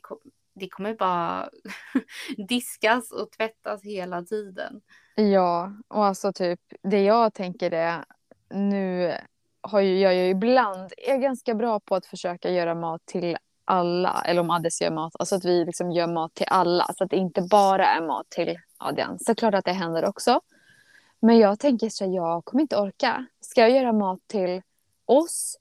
det 0.55 0.69
kommer 0.69 0.93
bara 0.93 1.49
diskas 2.47 3.11
och 3.11 3.31
tvättas 3.31 3.83
hela 3.83 4.23
tiden. 4.23 4.81
Ja, 5.15 5.73
och 5.87 6.05
alltså 6.05 6.33
typ 6.33 6.59
det 6.83 7.03
jag 7.03 7.33
tänker 7.33 7.71
är 7.71 8.05
nu 8.49 9.13
har 9.61 9.79
ju, 9.79 9.99
jag 9.99 10.15
ju 10.15 10.29
ibland 10.29 10.93
är 10.97 11.17
ganska 11.17 11.55
bra 11.55 11.79
på 11.79 11.95
att 11.95 12.05
försöka 12.05 12.49
göra 12.49 12.75
mat 12.75 13.05
till 13.05 13.37
alla, 13.65 14.21
eller 14.25 14.41
om 14.41 14.49
Addes 14.49 14.81
gör 14.81 14.91
mat, 14.91 15.13
alltså 15.19 15.35
att 15.35 15.45
vi 15.45 15.65
liksom 15.65 15.91
gör 15.91 16.07
mat 16.07 16.33
till 16.33 16.45
alla 16.49 16.85
så 16.97 17.03
att 17.03 17.09
det 17.09 17.17
inte 17.17 17.41
bara 17.41 17.85
är 17.85 18.01
mat 18.01 18.29
till 18.29 18.59
Adrian. 18.77 19.19
Såklart 19.19 19.53
att 19.53 19.65
det 19.65 19.71
händer 19.71 20.05
också. 20.05 20.41
Men 21.19 21.37
jag 21.37 21.59
tänker 21.59 21.89
så 21.89 22.05
här, 22.05 22.11
jag 22.11 22.45
kommer 22.45 22.61
inte 22.61 22.77
orka. 22.77 23.25
Ska 23.41 23.61
jag 23.61 23.71
göra 23.71 23.93
mat 23.93 24.19
till 24.27 24.61
oss, 25.09 25.57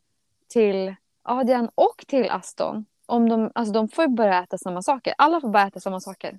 till 0.49 0.95
Adrian 1.23 1.71
och 1.75 2.05
till 2.07 2.31
Aston? 2.31 2.85
Om 3.07 3.29
de, 3.29 3.51
alltså 3.55 3.73
de 3.73 3.89
får 3.89 4.05
ju 4.05 4.11
börja 4.11 4.43
äta 4.43 4.59
samma 4.59 4.83
saker. 4.83 5.15
Alla 5.19 5.41
får 5.41 5.49
börja 5.49 5.67
äta 5.67 5.81
samma 5.81 6.01
saker. 6.01 6.39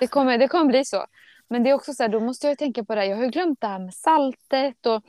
Det 0.00 0.06
kommer, 0.06 0.38
det 0.38 0.48
kommer 0.48 0.64
bli 0.64 0.84
så. 0.84 1.06
Men 1.48 1.62
det 1.62 1.70
är 1.70 1.74
också 1.74 1.94
så 1.94 2.02
här, 2.02 2.08
då 2.08 2.20
måste 2.20 2.48
jag 2.48 2.58
tänka 2.58 2.84
på 2.84 2.94
det 2.94 3.00
här. 3.00 3.08
Jag 3.08 3.16
har 3.16 3.24
ju 3.24 3.30
glömt 3.30 3.60
det 3.60 3.66
här 3.66 3.78
med 3.78 3.94
saltet 3.94 4.86
och 4.86 5.04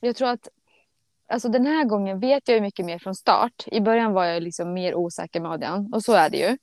jag 0.00 0.16
tror 0.16 0.28
att 0.28 0.48
alltså 1.28 1.48
den 1.48 1.66
här 1.66 1.84
gången 1.84 2.20
vet 2.20 2.48
jag 2.48 2.54
ju 2.54 2.60
mycket 2.60 2.86
mer 2.86 2.98
från 2.98 3.14
start. 3.14 3.64
I 3.66 3.80
början 3.80 4.12
var 4.12 4.24
jag 4.24 4.42
liksom 4.42 4.72
mer 4.72 4.94
osäker 4.94 5.40
med 5.40 5.50
Adrian 5.50 5.92
och 5.94 6.02
så 6.02 6.12
är 6.12 6.30
det 6.30 6.36
ju. 6.36 6.56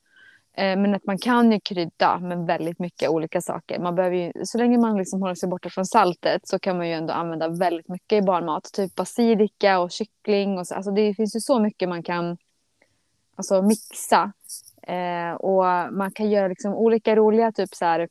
Eh, 0.62 0.78
men 0.78 0.96
att 0.96 1.06
man 1.06 1.18
kan 1.18 1.52
ju 1.52 1.60
krydda 1.60 2.20
med 2.20 2.46
väldigt 2.46 2.80
mycket 2.80 3.10
olika 3.10 3.42
saker. 3.42 3.80
Man 3.80 3.96
behöver 3.96 4.16
ju, 4.18 4.32
så 4.46 4.58
länge 4.58 4.78
man 4.78 4.98
liksom 4.98 5.22
håller 5.22 5.36
sig 5.36 5.50
borta 5.50 5.70
från 5.70 5.86
saltet 5.86 6.48
så 6.48 6.60
kan 6.60 6.78
man 6.78 6.88
ju 6.88 6.94
ändå 6.94 7.14
använda 7.14 7.48
väldigt 7.48 7.88
mycket 7.88 8.24
i 8.24 8.26
barnmat. 8.26 8.64
Typ 8.74 8.96
basilika 8.96 9.80
och 9.80 9.92
kyckling. 9.92 10.58
Och 10.60 10.68
så. 10.68 10.76
Alltså 10.76 10.92
det 10.92 11.14
finns 11.14 11.36
ju 11.36 11.40
så 11.40 11.60
mycket 11.60 11.90
man 11.90 12.04
kan 12.04 12.38
alltså, 13.36 13.62
mixa. 13.62 14.32
Eh, 14.82 15.34
och 15.34 15.94
man 15.94 16.12
kan 16.12 16.30
göra 16.30 16.48
liksom 16.48 16.74
olika 16.74 17.16
roliga, 17.16 17.52
typ 17.52 17.76
så 17.76 17.86
här, 17.86 18.08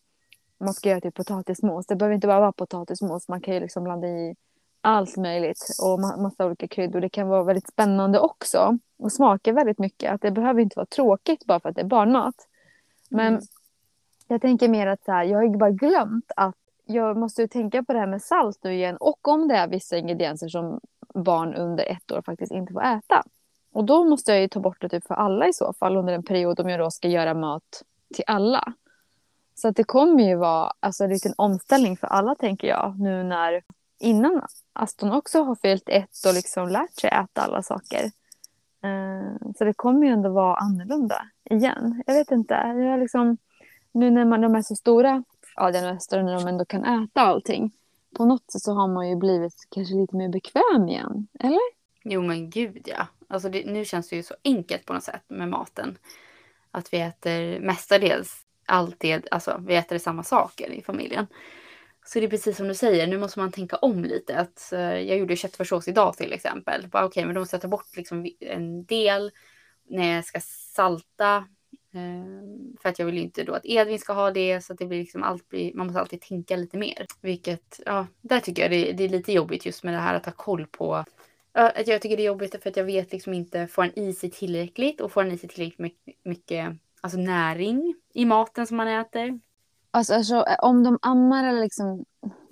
man 0.59 0.75
ska 0.75 0.89
göra 0.89 1.01
typ 1.01 1.15
potatismos. 1.15 1.87
Det 1.87 1.97
behöver 1.97 2.15
inte 2.15 2.27
bara 2.27 2.41
vara 2.41 2.53
potatismos. 2.53 3.29
Man 3.29 3.41
kan 3.41 3.55
ju 3.55 3.61
liksom 3.61 3.85
blanda 3.85 4.09
i 4.09 4.35
allt 4.81 5.16
möjligt 5.16 5.66
och 5.83 5.99
ma- 5.99 6.23
massa 6.23 6.47
olika 6.47 6.69
kryddor. 6.69 7.01
Det 7.01 7.09
kan 7.09 7.29
vara 7.29 7.45
väldigt 7.45 7.69
spännande 7.69 8.19
också 8.21 8.79
och 8.99 9.12
smaka 9.12 9.53
väldigt 9.53 9.79
mycket. 9.79 10.12
Att 10.12 10.21
det 10.21 10.31
behöver 10.31 10.61
inte 10.61 10.77
vara 10.77 10.87
tråkigt 10.87 11.45
bara 11.45 11.61
för 11.61 11.69
att 11.69 11.75
det 11.75 11.81
är 11.83 11.87
barnmat. 11.87 12.35
Men 13.11 13.27
Mm. 13.35 13.43
jag 14.29 14.40
tänker 14.43 14.69
mer 14.69 14.87
att 14.87 15.05
så 15.05 15.12
här, 15.12 15.25
jag 15.25 15.38
har 15.38 15.45
ju 15.45 15.57
bara 15.57 15.71
glömt 15.71 16.33
att 16.37 16.55
jag 16.85 17.16
måste 17.16 17.43
ju 17.43 17.49
tänka 17.49 17.83
på 17.85 17.93
det 17.93 17.99
här 17.99 18.07
med 18.07 18.23
salt 18.23 18.59
nu 18.64 18.75
igen 18.75 18.97
och 18.97 19.29
om 19.29 19.49
det 19.49 19.55
är 19.55 19.69
vissa 19.69 19.97
ingredienser 19.97 20.49
som 20.49 20.81
barn 21.14 21.55
under 21.55 21.85
ett 21.85 22.12
år 22.12 22.23
faktiskt 22.23 22.53
inte 22.53 22.73
får 22.73 22.83
äta. 22.83 23.23
Och 23.73 23.85
då 23.85 24.05
måste 24.05 24.33
jag 24.33 24.40
ju 24.40 24.49
ta 24.49 24.61
bort 24.61 24.81
det 24.81 24.88
typ 24.88 25.07
för 25.07 25.14
alla 25.14 25.49
i 25.49 25.53
så 25.53 25.73
fall 25.73 25.97
under 25.97 26.12
en 26.12 26.23
period 26.23 26.61
om 26.61 26.69
jag 26.69 26.81
då 26.81 26.90
ska 26.90 27.09
göra 27.09 27.35
mat 27.35 27.83
till 28.14 28.25
alla. 28.27 28.73
Så 29.55 29.69
att 29.69 29.77
det 29.77 29.85
kommer 29.85 30.23
ju 30.29 30.37
vara 30.37 30.73
alltså, 30.81 31.05
en 31.05 31.11
liten 31.11 31.33
omställning 31.37 31.97
för 31.97 32.07
alla 32.07 32.35
tänker 32.35 32.69
jag 32.69 33.01
nu 33.01 33.23
när 33.23 33.62
innan 34.01 34.43
Aston 34.73 35.13
också 35.13 35.43
har 35.43 35.55
fyllt 35.55 35.89
ett 35.89 36.27
och 36.27 36.35
liksom 36.35 36.69
lärt 36.69 37.01
sig 37.01 37.11
äta 37.11 37.41
alla 37.43 37.63
saker. 37.63 38.05
Eh, 38.85 39.53
så 39.59 39.65
det 39.65 39.75
kommer 39.75 40.07
ju 40.07 40.13
ändå 40.13 40.31
vara 40.31 40.57
annorlunda 40.57 41.23
igen. 41.51 42.03
Jag 42.07 42.15
vet 42.15 42.31
inte. 42.31 42.55
Jag 42.55 43.01
liksom, 43.01 43.37
nu 43.93 44.11
när 44.11 44.25
man, 44.25 44.41
de 44.41 44.55
är 44.55 44.63
så 44.63 44.77
stora, 44.77 45.25
ja 45.57 45.71
den 45.71 45.97
Öster, 45.97 46.23
när 46.23 46.35
de 46.35 46.49
ändå 46.49 46.65
kan 46.65 46.85
äta 46.85 47.21
allting. 47.21 47.73
På 48.17 48.25
något 48.25 48.53
sätt 48.53 48.63
så 48.63 48.73
har 48.73 48.89
man 48.89 49.09
ju 49.09 49.17
blivit 49.17 49.55
kanske 49.71 49.95
lite 49.95 50.17
mer 50.17 50.29
bekväm 50.29 50.89
igen. 50.89 51.29
Eller? 51.41 51.61
Jo 52.05 52.23
men 52.23 52.51
gud 52.51 52.89
ja. 52.97 53.07
Alltså 53.29 53.49
det, 53.49 53.67
nu 53.67 53.85
känns 53.85 54.09
det 54.09 54.17
ju 54.17 54.23
så 54.23 54.35
enkelt 54.45 54.85
på 54.85 54.93
något 54.93 55.03
sätt 55.03 55.23
med 55.29 55.49
maten. 55.49 55.99
Att 56.71 56.93
vi 56.93 57.01
äter 57.01 57.61
mestadels 57.61 58.45
alltid, 58.67 59.29
alltså 59.31 59.63
vi 59.67 59.77
äter 59.77 59.99
samma 59.99 60.23
saker 60.23 60.71
i 60.71 60.83
familjen. 60.83 61.27
Så 62.12 62.20
det 62.20 62.27
är 62.27 62.31
precis 62.31 62.57
som 62.57 62.68
du 62.68 62.75
säger, 62.75 63.07
nu 63.07 63.18
måste 63.18 63.38
man 63.38 63.53
tänka 63.53 63.77
om 63.77 64.05
lite. 64.05 64.38
Att, 64.38 64.73
eh, 64.73 64.81
jag 64.81 65.18
gjorde 65.18 65.37
köttfärssås 65.37 65.88
idag 65.88 66.16
till 66.16 66.33
exempel. 66.33 66.87
Okej, 66.87 67.05
Okej, 67.05 67.25
men 67.25 67.35
då 67.35 67.40
måste 67.40 67.55
jag 67.57 67.62
ta 67.62 67.68
bort 67.68 67.96
liksom 67.96 68.27
en 68.40 68.85
del 68.85 69.31
när 69.88 70.14
jag 70.14 70.25
ska 70.25 70.40
salta. 70.75 71.44
Ehm, 71.94 72.77
för 72.83 72.88
att 72.88 72.99
jag 72.99 73.07
vill 73.07 73.14
ju 73.14 73.23
inte 73.23 73.44
då 73.44 73.55
att 73.55 73.66
Edvin 73.66 73.99
ska 73.99 74.12
ha 74.12 74.31
det. 74.31 74.61
Så 74.61 74.73
att 74.73 74.79
det 74.79 74.87
blir 74.87 74.99
liksom 74.99 75.23
alltid, 75.23 75.75
man 75.75 75.87
måste 75.87 76.01
alltid 76.01 76.20
tänka 76.20 76.57
lite 76.57 76.79
mer. 76.79 77.07
Vilket, 77.20 77.81
ja, 77.87 78.07
där 78.20 78.40
tycker 78.40 78.62
jag 78.62 78.70
det, 78.70 78.92
det 78.92 79.05
är 79.05 79.09
lite 79.09 79.33
jobbigt 79.33 79.66
just 79.66 79.85
med 79.85 79.94
det 79.94 80.01
här 80.01 80.14
att 80.14 80.27
ha 80.27 80.33
koll 80.33 80.66
på 80.66 81.05
att 81.53 81.88
jag 81.88 82.03
tycker 82.03 82.16
det 82.16 82.23
är 82.23 82.27
jobbigt 82.27 82.62
för 82.62 82.70
att 82.70 82.77
jag 82.77 82.85
vet 82.85 83.12
liksom 83.12 83.35
inte, 83.35 83.66
får 83.66 83.83
han 83.83 83.99
i 83.99 84.12
sig 84.12 84.31
tillräckligt 84.31 85.01
och 85.01 85.12
får 85.12 85.23
han 85.23 85.33
i 85.33 85.38
sig 85.38 85.49
tillräckligt 85.49 85.79
mycket, 85.79 86.14
mycket 86.25 86.73
alltså 87.01 87.18
näring 87.18 87.94
i 88.14 88.25
maten 88.25 88.66
som 88.66 88.77
man 88.77 88.88
äter? 88.88 89.40
Alltså, 89.90 90.14
alltså, 90.14 90.44
om 90.62 90.85
de 90.85 90.98
ammar 91.03 91.44
eller 91.44 91.61
liksom 91.61 92.05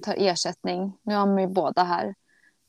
tar 0.02 0.14
ersättning, 0.18 0.98
nu 1.02 1.14
ammar 1.14 1.40
ju 1.40 1.46
båda 1.46 1.82
här, 1.82 2.14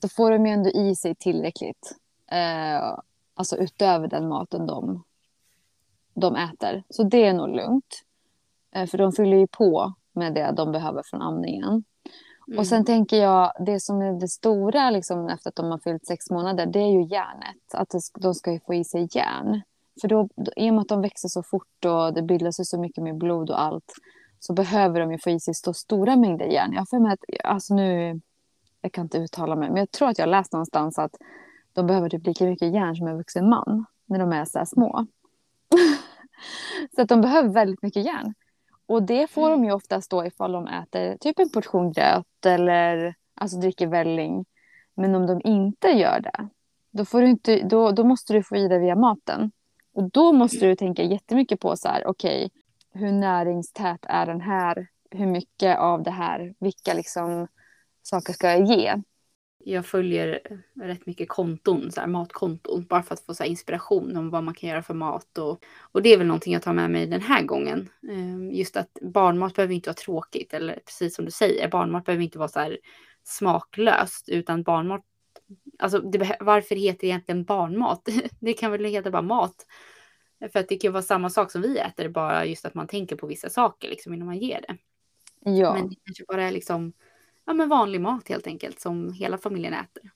då 0.02 0.08
får 0.08 0.32
de 0.32 0.46
ju 0.46 0.52
ändå 0.52 0.70
i 0.70 0.96
sig 0.96 1.16
tillräckligt. 1.16 1.96
Eh, 2.32 2.98
alltså 3.34 3.58
utöver 3.58 4.08
den 4.08 4.28
maten 4.28 4.66
de, 4.68 5.04
de 6.14 6.36
äter. 6.36 6.84
Så 6.90 7.04
det 7.04 7.26
är 7.26 7.34
nog 7.34 7.50
lugnt. 7.50 8.04
Eh, 8.76 8.86
för 8.86 8.98
de 8.98 9.12
fyller 9.12 9.38
ju 9.38 9.48
på 9.48 9.94
med 10.14 10.34
det 10.34 10.54
de 10.58 10.72
behöver 10.72 11.04
från 11.06 11.22
amningen. 11.22 11.84
Mm. 12.48 12.60
Och 12.60 12.68
sen 12.68 12.86
tänker 12.86 13.18
jag, 13.18 13.52
det 13.66 13.80
som 13.80 14.02
är 14.02 14.20
det 14.20 14.28
stora 14.28 14.90
liksom, 14.90 15.28
efter 15.28 15.50
att 15.50 15.56
de 15.56 15.72
har 15.72 15.80
fyllt 15.80 16.06
sex 16.06 16.30
månader, 16.30 16.66
det 16.66 16.80
är 16.80 16.92
ju 16.92 17.04
järnet. 17.04 17.74
Att 17.74 17.94
de 18.20 18.34
ska 18.34 18.60
få 18.66 18.74
i 18.74 18.84
sig 18.84 19.08
järn. 19.12 19.62
För 20.02 20.08
då, 20.08 20.30
i 20.56 20.70
och 20.70 20.74
med 20.74 20.82
att 20.82 20.88
de 20.88 21.02
växer 21.02 21.28
så 21.28 21.44
fort 21.44 21.86
och 21.86 22.14
det 22.14 22.22
bildas 22.22 22.70
så 22.70 22.80
mycket 22.80 23.04
med 23.04 23.18
blod 23.18 23.50
och 23.50 23.62
allt, 23.62 23.94
så 24.40 24.54
behöver 24.54 25.00
de 25.00 25.12
ju 25.12 25.18
få 25.18 25.30
i 25.30 25.40
sig 25.40 25.54
så 25.54 25.74
stora 25.74 26.16
mängder 26.16 26.46
järn. 26.46 26.74
Jag 26.74 26.90
för 26.90 27.00
mig 27.00 27.14
att, 27.14 27.24
alltså 27.44 27.76
nu, 27.76 28.20
jag 28.82 28.92
kan 28.92 29.06
inte 29.06 29.18
uttala 29.18 29.56
mig, 29.56 29.70
men 29.70 29.78
jag 29.78 29.92
tror 29.92 30.10
att 30.10 30.20
jag 30.20 30.30
läst 30.30 30.54
någonstans 30.54 31.00
att 31.00 31.16
de 31.74 31.88
behöver 31.88 32.10
typ 32.10 32.28
lika 32.28 32.46
mycket 32.46 32.74
järn 32.74 32.96
som 32.96 33.08
en 33.08 33.18
vuxen 33.18 33.50
man 33.50 33.86
när 34.06 34.20
de 34.20 34.32
är 34.34 34.46
så 34.46 34.58
här 34.58 34.66
små. 34.66 35.08
så 36.96 37.02
att 37.02 37.10
de 37.10 37.22
behöver 37.22 37.50
väldigt 37.50 37.84
mycket 37.84 38.06
järn. 38.06 38.34
Och 38.86 39.04
det 39.04 39.28
får 39.32 39.50
de 39.50 39.66
ju 39.66 39.72
oftast 39.72 40.12
då 40.12 40.26
ifall 40.26 40.52
de 40.52 40.68
äter 40.68 41.18
typ 41.18 41.40
en 41.40 41.50
portion 41.50 41.92
gröt 41.92 42.46
eller 42.46 43.16
alltså 43.36 43.58
dricker 43.58 43.88
välling. 43.88 44.46
Men 44.96 45.16
om 45.16 45.28
de 45.28 45.42
inte 45.44 45.88
gör 45.88 46.20
det, 46.20 46.48
då, 46.92 47.06
får 47.06 47.22
du 47.22 47.28
inte, 47.28 47.62
då, 47.62 47.92
då 47.92 48.04
måste 48.04 48.34
du 48.34 48.44
få 48.44 48.56
i 48.56 48.68
det 48.68 48.80
via 48.80 48.96
maten. 48.96 49.52
Och 49.94 50.12
då 50.12 50.34
måste 50.34 50.66
du 50.66 50.76
tänka 50.76 51.04
jättemycket 51.04 51.60
på 51.60 51.76
så 51.76 51.88
här, 51.88 52.08
okej, 52.08 52.46
okay, 52.46 52.62
hur 52.94 53.12
näringstät 53.12 54.06
är 54.10 54.26
den 54.26 54.42
här? 54.42 54.88
Hur 55.12 55.26
mycket 55.26 55.80
av 55.80 56.04
det 56.04 56.12
här, 56.12 56.54
vilka 56.60 56.94
liksom 56.94 57.48
saker 58.04 58.34
ska 58.34 58.48
jag 58.48 58.66
ge? 58.66 58.96
Jag 59.64 59.86
följer 59.86 60.40
rätt 60.82 61.06
mycket 61.06 61.30
konton, 61.30 61.92
så 61.92 62.02
här, 62.02 62.08
matkonton, 62.08 62.86
bara 62.90 63.04
för 63.04 63.14
att 63.14 63.26
få 63.26 63.34
så 63.34 63.44
inspiration 63.44 64.18
om 64.18 64.30
vad 64.30 64.44
man 64.44 64.54
kan 64.54 64.70
göra 64.70 64.84
för 64.84 64.94
mat. 64.94 65.38
Och, 65.38 65.64
och 65.92 66.02
det 66.02 66.14
är 66.14 66.18
väl 66.18 66.28
någonting 66.28 66.54
jag 66.54 66.62
tar 66.62 66.74
med 66.74 66.92
mig 66.92 67.08
den 67.08 67.22
här 67.22 67.44
gången. 67.44 67.90
Ehm, 68.10 68.52
just 68.52 68.78
att 68.78 68.90
barnmat 69.02 69.56
behöver 69.56 69.74
inte 69.74 69.90
vara 69.90 69.96
tråkigt, 69.96 70.54
eller 70.54 70.80
precis 70.86 71.16
som 71.16 71.26
du 71.26 71.32
säger, 71.32 71.70
barnmat 71.70 72.06
behöver 72.06 72.24
inte 72.24 72.38
vara 72.38 72.50
så 72.50 72.60
här 72.60 72.78
smaklöst, 73.24 74.30
utan 74.30 74.64
barnmat 74.64 75.06
Alltså 75.80 76.00
det, 76.00 76.38
varför 76.40 76.76
heter 76.76 77.00
det 77.00 77.08
egentligen 77.08 77.44
barnmat? 77.44 78.10
Det 78.40 78.54
kan 78.54 78.72
väl 78.72 78.86
heta 78.86 79.12
bara 79.12 79.22
mat. 79.22 79.66
För 80.52 80.60
att 80.60 80.68
det 80.68 80.76
kan 80.76 80.94
vara 80.94 81.04
samma 81.04 81.30
sak 81.30 81.52
som 81.52 81.62
vi 81.62 81.78
äter, 81.78 82.10
bara 82.10 82.46
just 82.46 82.66
att 82.66 82.74
man 82.74 82.88
tänker 82.88 83.16
på 83.16 83.28
vissa 83.28 83.50
saker 83.50 83.90
liksom 83.90 84.14
innan 84.14 84.26
man 84.26 84.38
ger 84.38 84.62
det. 84.68 84.78
Ja. 85.52 85.74
Men 85.74 85.90
det 85.90 85.96
kanske 86.06 86.24
bara 86.28 86.44
är 86.44 86.52
liksom 86.52 86.94
ja, 87.46 87.54
men 87.54 87.70
vanlig 87.70 88.02
mat 88.02 88.30
helt 88.30 88.48
enkelt 88.48 88.80
som 88.80 89.14
hela 89.14 89.38
familjen 89.38 89.74
äter. 89.74 90.12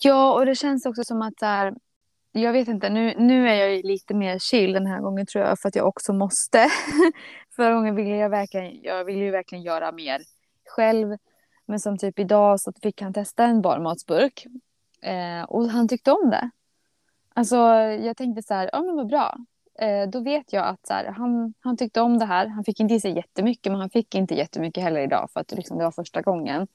Ja, 0.00 0.34
och 0.34 0.46
det 0.46 0.54
känns 0.54 0.86
också 0.86 1.04
som 1.04 1.22
att 1.22 1.40
här, 1.40 1.74
jag 2.32 2.52
vet 2.52 2.68
inte, 2.68 2.88
nu, 2.88 3.14
nu 3.18 3.48
är 3.48 3.54
jag 3.54 3.84
lite 3.84 4.14
mer 4.14 4.38
chill 4.38 4.72
den 4.72 4.86
här 4.86 5.00
gången 5.00 5.26
tror 5.26 5.44
jag 5.44 5.58
för 5.58 5.68
att 5.68 5.76
jag 5.76 5.86
också 5.86 6.12
måste. 6.12 6.66
Förra 7.56 7.74
gången 7.74 7.94
ville 7.94 8.16
jag 8.16 8.30
verkligen, 8.30 8.82
jag 8.82 9.04
ville 9.04 9.24
ju 9.24 9.30
verkligen 9.30 9.64
göra 9.64 9.92
mer 9.92 10.22
själv. 10.68 11.16
Men 11.66 11.80
som 11.80 11.98
typ 11.98 12.18
idag 12.18 12.60
så 12.60 12.72
fick 12.82 13.02
han 13.02 13.12
testa 13.12 13.44
en 13.44 13.62
barnmatsburk 13.62 14.46
eh, 15.02 15.42
och 15.42 15.68
han 15.68 15.88
tyckte 15.88 16.12
om 16.12 16.30
det. 16.30 16.50
Alltså 17.34 17.56
jag 17.76 18.16
tänkte 18.16 18.42
så 18.42 18.54
här, 18.54 18.70
ja 18.72 18.82
men 18.82 18.96
vad 18.96 19.06
bra. 19.06 19.36
Eh, 19.78 20.08
då 20.08 20.20
vet 20.20 20.52
jag 20.52 20.66
att 20.66 20.86
så 20.86 20.94
här, 20.94 21.04
han, 21.04 21.54
han 21.60 21.76
tyckte 21.76 22.00
om 22.00 22.18
det 22.18 22.24
här. 22.24 22.46
Han 22.46 22.64
fick 22.64 22.80
inte 22.80 22.94
i 22.94 23.00
sig 23.00 23.16
jättemycket, 23.16 23.72
men 23.72 23.80
han 23.80 23.90
fick 23.90 24.14
inte 24.14 24.34
jättemycket 24.34 24.82
heller 24.82 25.00
idag 25.00 25.28
för 25.32 25.40
att 25.40 25.52
liksom, 25.52 25.78
det 25.78 25.84
var 25.84 25.90
första 25.90 26.22
gången. 26.22 26.66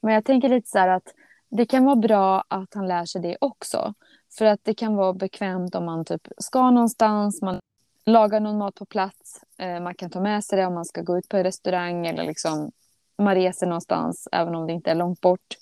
Men 0.00 0.14
jag 0.14 0.24
tänker 0.24 0.48
lite 0.48 0.68
så 0.68 0.78
här 0.78 0.88
att 0.88 1.14
det 1.48 1.66
kan 1.66 1.84
vara 1.84 1.96
bra 1.96 2.44
att 2.48 2.74
han 2.74 2.88
lär 2.88 3.04
sig 3.04 3.22
det 3.22 3.36
också. 3.40 3.94
För 4.38 4.44
att 4.44 4.60
det 4.62 4.74
kan 4.74 4.96
vara 4.96 5.12
bekvämt 5.12 5.74
om 5.74 5.84
man 5.84 6.04
typ 6.04 6.28
ska 6.38 6.70
någonstans, 6.70 7.42
man 7.42 7.60
lagar 8.06 8.40
någon 8.40 8.58
mat 8.58 8.74
på 8.74 8.84
plats, 8.84 9.44
eh, 9.58 9.80
man 9.80 9.94
kan 9.94 10.10
ta 10.10 10.20
med 10.20 10.44
sig 10.44 10.58
det 10.58 10.66
om 10.66 10.74
man 10.74 10.84
ska 10.84 11.02
gå 11.02 11.18
ut 11.18 11.28
på 11.28 11.36
en 11.36 11.44
restaurang 11.44 12.06
eller 12.06 12.24
liksom 12.24 12.70
man 13.18 13.34
reser 13.34 13.66
någonstans, 13.66 14.28
även 14.32 14.54
om 14.54 14.66
det 14.66 14.72
inte 14.72 14.90
är 14.90 14.94
långt 14.94 15.20
bort. 15.20 15.56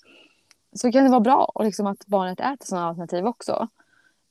Så 0.73 0.91
kan 0.91 1.03
det 1.03 1.09
vara 1.09 1.19
bra 1.19 1.51
och 1.55 1.63
liksom 1.63 1.87
att 1.87 2.05
barnet 2.05 2.39
äter 2.39 2.65
sådana 2.65 2.87
alternativ 2.87 3.25
också. 3.25 3.67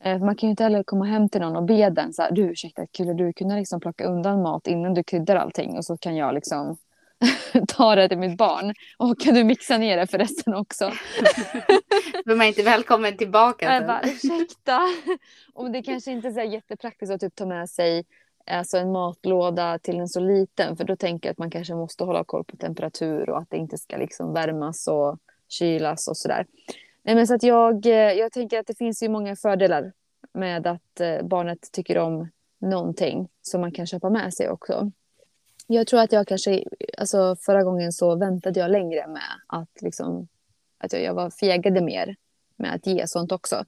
Eh, 0.05 0.19
man 0.19 0.37
kan 0.37 0.47
ju 0.47 0.51
inte 0.51 0.63
heller 0.63 0.83
komma 0.83 1.05
hem 1.05 1.29
till 1.29 1.41
någon 1.41 1.57
och 1.57 1.63
be 1.65 1.91
den 1.91 2.13
så 2.13 2.23
här, 2.23 2.31
du 2.31 2.43
ursäkta, 2.43 2.87
skulle 2.87 3.15
du 3.15 3.33
kunna 3.33 3.57
liksom 3.57 3.81
plocka 3.81 4.05
undan 4.05 4.43
mat 4.43 4.67
innan 4.67 4.95
du 4.95 5.03
kryddar 5.03 5.37
allting 5.37 5.77
och 5.77 5.85
så 5.85 5.97
kan 5.97 6.17
jag 6.17 6.35
liksom 6.35 6.77
ta 7.69 7.95
det 7.95 8.09
till 8.09 8.19
mitt 8.19 8.39
barn 8.39 8.75
och 8.99 9.21
kan 9.21 9.35
du 9.35 9.45
mixa 9.45 9.79
ner 9.79 9.97
det 9.97 10.07
för 10.07 10.19
resten 10.19 10.55
också. 10.55 10.85
Då 12.25 12.33
är 12.33 12.37
man 12.37 12.47
inte 12.47 12.63
välkommen 12.63 13.17
tillbaka. 13.17 13.75
Jag 13.75 13.87
bara, 13.87 14.03
ursäkta. 14.05 14.81
Och 15.55 15.71
det 15.71 15.83
kanske 15.83 16.13
inte 16.13 16.29
är 16.29 16.33
så 16.33 16.41
jättepraktiskt 16.41 17.13
att 17.13 17.21
typ 17.21 17.35
ta 17.35 17.47
med 17.47 17.71
sig 17.71 18.05
alltså 18.51 18.79
en 18.79 18.93
matlåda 18.93 19.79
till 19.79 20.01
en 20.01 20.09
så 20.09 20.21
liten 20.21 20.77
för 20.77 20.85
då 20.85 20.97
tänker 20.97 21.29
jag 21.29 21.33
att 21.33 21.39
man 21.39 21.51
kanske 21.51 21.75
måste 21.75 22.05
hålla 22.05 22.25
koll 22.25 22.45
på 22.45 22.57
temperatur 22.57 23.31
och 23.31 23.39
att 23.39 23.51
det 23.51 23.57
inte 23.57 23.79
ska 23.79 23.97
liksom 23.97 24.33
värmas 24.33 24.89
och 24.89 25.19
kylas 25.49 26.09
och 26.09 26.17
sådär. 26.17 26.47
Nej, 27.07 27.15
men 27.15 27.27
så 27.27 27.35
att 27.35 27.43
jag, 27.43 27.87
eh, 27.87 28.13
jag 28.13 28.33
tänker 28.33 28.59
att 28.59 28.67
det 28.67 28.79
finns 28.79 29.03
ju 29.03 29.09
många 29.09 29.37
fördelar 29.37 29.93
med 30.33 30.67
att 30.67 31.01
eh, 31.01 31.23
barnet 31.23 31.73
tycker 31.73 31.99
om 31.99 32.29
någonting 32.59 33.29
som 33.43 33.61
man 33.61 33.73
kan 33.73 33.87
köpa 33.87 34.11
med 34.11 34.35
sig 34.35 34.51
också. 34.51 34.91
Jag 35.67 35.87
tror 35.87 36.01
att 36.01 36.13
jag 36.13 36.27
kanske, 36.27 36.65
alltså 36.99 37.37
förra 37.37 37.63
gången 37.63 37.93
så 37.93 38.17
väntade 38.17 38.61
jag 38.61 38.71
längre 38.71 39.07
med 39.07 39.23
att 39.47 39.83
liksom, 39.83 40.29
att 40.79 40.93
jag, 40.93 41.03
jag 41.03 41.15
var 41.15 41.31
fegade 41.31 41.81
mer 41.81 42.17
med 42.57 42.75
att 42.75 42.87
ge 42.87 43.07
sånt 43.07 43.33
också. 43.33 43.65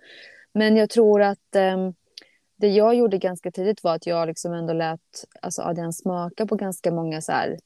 Men 0.53 0.77
jag 0.77 0.91
tror 0.91 1.23
att 1.23 1.57
um, 1.57 1.95
det 2.57 2.69
jag 2.69 2.95
gjorde 2.95 3.19
ganska 3.19 3.51
tidigt 3.51 3.85
var 3.85 3.95
att 3.95 4.07
jag 4.07 4.29
liksom 4.29 4.53
ändå 4.53 4.73
lät 4.73 5.25
alltså 5.43 5.63
Adrian 5.63 5.93
smaka 5.93 6.47
på 6.47 6.57
ganska 6.57 6.91
många 6.91 7.21
så 7.21 7.33
här, 7.33 7.59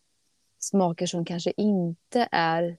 smaker 0.58 1.06
som 1.06 1.24
kanske 1.24 1.52
inte 1.56 2.28
är 2.30 2.76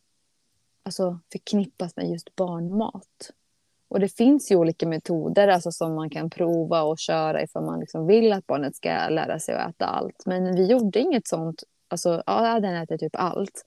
alltså, 0.84 1.20
förknippas 1.32 1.96
med 1.96 2.10
just 2.10 2.36
barnmat. 2.36 3.32
Och 3.88 4.00
det 4.00 4.08
finns 4.08 4.52
ju 4.52 4.56
olika 4.56 4.88
metoder 4.88 5.48
alltså, 5.48 5.72
som 5.72 5.96
man 5.96 6.10
kan 6.10 6.30
prova 6.30 6.84
och 6.84 7.00
köra 7.00 7.44
ifall 7.44 7.64
man 7.64 7.80
liksom 7.80 8.08
vill 8.08 8.34
att 8.34 8.48
barnet 8.48 8.76
ska 8.76 9.10
lära 9.10 9.40
sig 9.40 9.56
att 9.56 9.70
äta 9.70 9.86
allt. 9.86 10.26
Men 10.26 10.56
vi 10.56 10.66
gjorde 10.66 11.00
inget 11.00 11.28
sånt. 11.28 11.64
Alltså, 11.88 12.24
ja, 12.26 12.60
den 12.60 12.76
äter 12.76 12.98
typ 12.98 13.16
allt. 13.16 13.66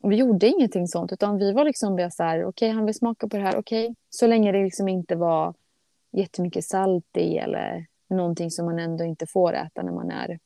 Och 0.00 0.12
vi 0.12 0.16
gjorde 0.16 0.46
ingenting 0.46 0.88
sånt, 0.88 1.12
utan 1.12 1.38
vi 1.38 1.52
var 1.52 1.64
liksom 1.64 1.96
bara 1.96 2.10
så 2.10 2.22
här, 2.22 2.44
okej, 2.44 2.48
okay, 2.48 2.70
han 2.70 2.86
vill 2.86 2.94
smaka 2.94 3.28
på 3.28 3.36
det 3.36 3.42
här, 3.42 3.56
okej. 3.56 3.84
Okay. 3.84 3.94
Så 4.10 4.26
länge 4.26 4.52
det 4.52 4.64
liksom 4.64 4.88
inte 4.88 5.16
var 5.16 5.54
jättemycket 6.12 6.64
salt 6.64 7.16
i 7.16 7.38
eller 7.38 7.86
någonting 8.08 8.50
som 8.50 8.66
man 8.66 8.78
ändå 8.78 9.04
inte 9.04 9.26
får 9.26 9.54
äta 9.54 9.82
när 9.82 9.92
man 9.92 10.10
är 10.10 10.38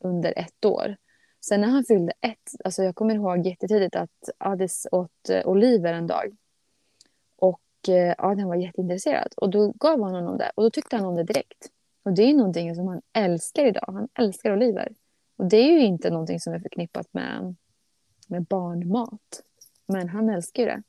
under 0.00 0.38
ett 0.38 0.64
år. 0.64 0.96
Sen 1.40 1.60
när 1.60 1.68
han 1.68 1.84
fyllde 1.84 2.12
ett, 2.20 2.54
alltså 2.64 2.82
jag 2.82 2.94
kommer 2.94 3.14
ihåg 3.14 3.46
jättetidigt 3.46 3.96
att 3.96 4.30
Adis 4.38 4.86
åt 4.92 5.28
eh, 5.30 5.46
oliver 5.46 5.92
en 5.92 6.06
dag. 6.06 6.36
Och 7.36 7.88
eh, 7.88 8.14
Adrian 8.18 8.48
var 8.48 8.56
jätteintresserad 8.56 9.32
och 9.36 9.50
då 9.50 9.72
gav 9.72 10.02
han 10.02 10.14
honom 10.14 10.38
det 10.38 10.50
och 10.54 10.62
då 10.62 10.70
tyckte 10.70 10.96
han 10.96 11.06
om 11.06 11.14
det 11.16 11.24
direkt. 11.24 11.70
Och 12.02 12.12
det 12.12 12.22
är 12.22 12.34
någonting 12.34 12.74
som 12.74 12.88
han 12.88 13.02
älskar 13.12 13.66
idag. 13.66 13.84
Han 13.86 14.08
älskar 14.14 14.52
oliver. 14.52 14.92
Och 15.36 15.46
det 15.46 15.56
är 15.56 15.72
ju 15.72 15.80
inte 15.80 16.10
någonting 16.10 16.40
som 16.40 16.52
är 16.52 16.58
förknippat 16.58 17.14
med, 17.14 17.54
med 18.26 18.44
barnmat. 18.44 19.42
Men 19.86 20.08
han 20.08 20.28
älskar 20.28 20.62
ju 20.62 20.68
det. 20.68 20.82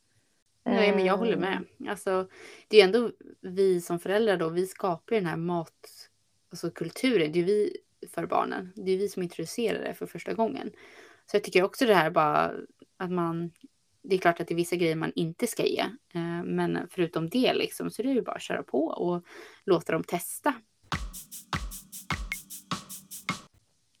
Nej, 0.64 0.94
men 0.94 1.04
jag 1.04 1.16
håller 1.16 1.36
med. 1.36 1.64
Alltså, 1.88 2.28
det 2.68 2.80
är 2.80 2.84
ändå 2.84 3.10
vi 3.40 3.80
som 3.80 3.98
föräldrar 3.98 4.36
då, 4.36 4.48
vi 4.48 4.66
skapar 4.66 5.16
den 5.16 5.26
här 5.26 5.36
mat, 5.36 6.08
alltså 6.50 6.70
kulturen. 6.70 7.32
Det 7.32 7.40
är 7.40 7.44
vi 7.44 7.76
för 8.10 8.26
barnen. 8.26 8.72
Det 8.76 8.92
är 8.92 8.98
vi 8.98 9.08
som 9.08 9.22
introducerar 9.22 9.84
det 9.84 9.94
för 9.94 10.06
första 10.06 10.34
gången. 10.34 10.70
Så 11.30 11.36
jag 11.36 11.44
tycker 11.44 11.62
också 11.62 11.86
det 11.86 11.94
här 11.94 12.10
bara 12.10 12.52
att 12.96 13.10
man, 13.10 13.52
det 14.02 14.14
är 14.14 14.18
klart 14.18 14.40
att 14.40 14.48
det 14.48 14.54
är 14.54 14.56
vissa 14.56 14.76
grejer 14.76 14.96
man 14.96 15.12
inte 15.14 15.46
ska 15.46 15.66
ge. 15.66 15.80
Eh, 16.14 16.42
men 16.44 16.88
förutom 16.90 17.28
det 17.28 17.54
liksom 17.54 17.90
så 17.90 18.02
är 18.02 18.06
det 18.06 18.12
ju 18.12 18.22
bara 18.22 18.36
att 18.36 18.42
köra 18.42 18.62
på 18.62 18.84
och 18.86 19.24
låta 19.64 19.92
dem 19.92 20.04
testa. 20.04 20.54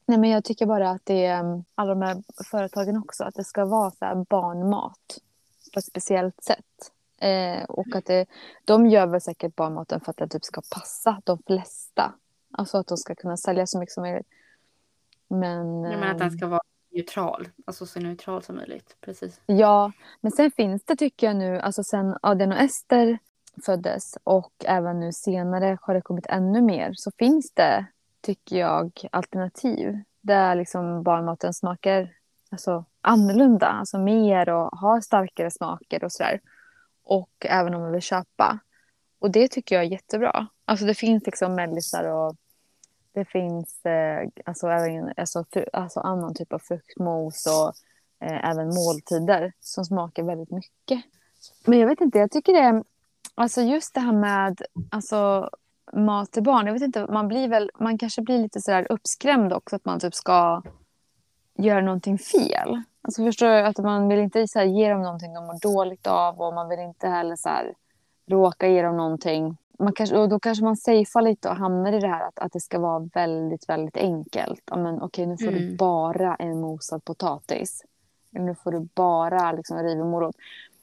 Nej, 0.06 0.18
men 0.18 0.30
jag 0.30 0.44
tycker 0.44 0.66
bara 0.66 0.90
att 0.90 1.06
det 1.06 1.24
är 1.24 1.64
alla 1.74 1.94
de 1.94 2.02
här 2.02 2.22
företagen 2.50 2.96
också, 2.96 3.24
att 3.24 3.34
det 3.34 3.44
ska 3.44 3.64
vara 3.64 3.90
så 3.90 4.04
här 4.04 4.26
barnmat 4.30 5.18
på 5.72 5.78
ett 5.78 5.84
speciellt 5.84 6.42
sätt. 6.44 6.92
Eh, 7.18 7.64
och 7.64 7.96
att 7.96 8.06
det, 8.06 8.26
de 8.64 8.86
gör 8.86 9.06
väl 9.06 9.20
säkert 9.20 9.56
barnmaten 9.56 10.00
för 10.00 10.10
att 10.10 10.16
den 10.16 10.28
typ 10.28 10.44
ska 10.44 10.62
passa 10.70 11.22
de 11.24 11.38
flesta. 11.46 12.14
Alltså 12.52 12.78
att 12.78 12.86
de 12.86 12.96
ska 12.96 13.14
kunna 13.14 13.36
sälja 13.36 13.66
så 13.66 13.78
mycket 13.78 13.92
som 13.92 14.02
möjligt. 14.02 14.26
Men, 15.28 15.82
Jag 15.82 16.00
menar 16.00 16.10
att 16.10 16.18
den 16.18 16.30
ska 16.30 16.46
vara 16.46 16.60
neutral, 16.90 17.48
alltså 17.66 17.86
så 17.86 18.00
neutral 18.00 18.42
som 18.42 18.56
möjligt. 18.56 18.96
Precis. 19.00 19.40
Ja, 19.46 19.92
men 20.20 20.32
sen 20.32 20.50
finns 20.50 20.84
det 20.84 20.96
tycker 20.96 21.26
jag 21.26 21.36
nu, 21.36 21.58
alltså 21.60 21.82
sen 21.84 22.16
Adrian 22.22 22.52
och 22.52 22.58
Ester 22.58 23.18
föddes 23.66 24.18
och 24.24 24.52
även 24.64 25.00
nu 25.00 25.12
senare 25.12 25.78
har 25.82 25.94
det 25.94 26.02
kommit 26.02 26.26
ännu 26.26 26.62
mer 26.62 26.92
så 26.94 27.10
finns 27.18 27.52
det, 27.54 27.86
tycker 28.20 28.56
jag, 28.56 28.92
alternativ 29.12 30.02
där 30.20 30.54
liksom 30.54 31.02
barnmaten 31.02 31.54
smakar 31.54 32.14
alltså, 32.50 32.84
annorlunda, 33.00 33.66
alltså 33.66 33.98
mer 33.98 34.48
och 34.48 34.78
har 34.78 35.00
starkare 35.00 35.50
smaker 35.50 36.04
och 36.04 36.12
sådär. 36.12 36.40
Och 37.04 37.30
även 37.40 37.74
om 37.74 37.82
man 37.82 37.92
vill 37.92 38.02
köpa. 38.02 38.58
Och 39.22 39.30
det 39.30 39.48
tycker 39.48 39.74
jag 39.74 39.84
är 39.84 39.88
jättebra. 39.88 40.46
Alltså 40.64 40.86
det 40.86 40.94
finns 40.94 41.26
liksom 41.26 41.54
mellisar 41.54 42.04
och 42.04 42.36
Det 43.14 43.24
finns 43.24 43.86
eh, 43.86 44.28
alltså, 44.44 44.68
även 44.68 45.12
alltså, 45.16 45.44
fru, 45.52 45.64
alltså 45.72 46.00
annan 46.00 46.34
typ 46.34 46.52
av 46.52 46.58
fruktmos 46.58 47.46
och 47.46 47.68
eh, 48.26 48.50
även 48.50 48.66
måltider 48.74 49.52
som 49.60 49.84
smakar 49.84 50.22
väldigt 50.22 50.50
mycket. 50.50 51.02
Men 51.66 51.78
jag 51.78 51.88
vet 51.88 52.00
inte, 52.00 52.18
jag 52.18 52.30
tycker 52.30 52.52
det 52.52 52.84
alltså 53.34 53.60
just 53.60 53.94
det 53.94 54.00
här 54.00 54.12
med 54.12 54.62
alltså, 54.90 55.50
mat 55.92 56.32
till 56.32 56.42
barn. 56.42 56.66
Jag 56.66 56.72
vet 56.72 56.82
inte, 56.82 57.06
man 57.06 57.28
blir 57.28 57.48
väl, 57.48 57.70
man 57.80 57.98
kanske 57.98 58.22
blir 58.22 58.38
lite 58.38 58.60
sådär 58.60 58.86
uppskrämd 58.90 59.52
också 59.52 59.76
att 59.76 59.84
man 59.84 60.00
typ 60.00 60.14
ska 60.14 60.62
göra 61.58 61.80
någonting 61.80 62.18
fel. 62.18 62.82
Alltså 63.02 63.24
förstår 63.24 63.46
du? 63.46 63.60
Att 63.60 63.78
man 63.78 64.08
vill 64.08 64.18
inte 64.18 64.48
så 64.48 64.58
här, 64.58 64.66
ge 64.66 64.90
dem 64.90 65.02
någonting 65.02 65.34
de 65.34 65.46
mår 65.46 65.60
dåligt 65.60 66.06
av 66.06 66.40
och 66.40 66.54
man 66.54 66.68
vill 66.68 66.80
inte 66.80 67.08
heller 67.08 67.36
så 67.36 67.48
här, 67.48 67.74
råka 68.32 68.68
ge 68.68 68.82
dem 68.82 68.96
någonting. 68.96 69.56
Man 69.78 69.92
kanske, 69.92 70.18
och 70.18 70.28
då 70.28 70.40
kanske 70.40 70.64
man 70.64 70.76
safear 70.76 71.22
lite 71.22 71.48
och 71.48 71.56
hamnar 71.56 71.92
i 71.92 72.00
det 72.00 72.08
här 72.08 72.28
att, 72.28 72.38
att 72.38 72.52
det 72.52 72.60
ska 72.60 72.78
vara 72.78 73.08
väldigt, 73.14 73.68
väldigt 73.68 73.96
enkelt. 73.96 74.62
Ja, 74.64 74.76
men, 74.76 75.02
okej, 75.02 75.26
nu 75.26 75.36
får 75.38 75.48
mm. 75.48 75.60
du 75.60 75.76
bara 75.76 76.34
en 76.34 76.60
mosad 76.60 77.04
potatis. 77.04 77.84
Nu 78.30 78.54
får 78.54 78.72
du 78.72 78.88
bara 78.94 79.52
liksom, 79.52 79.78
riven 79.78 80.10
morot. 80.10 80.36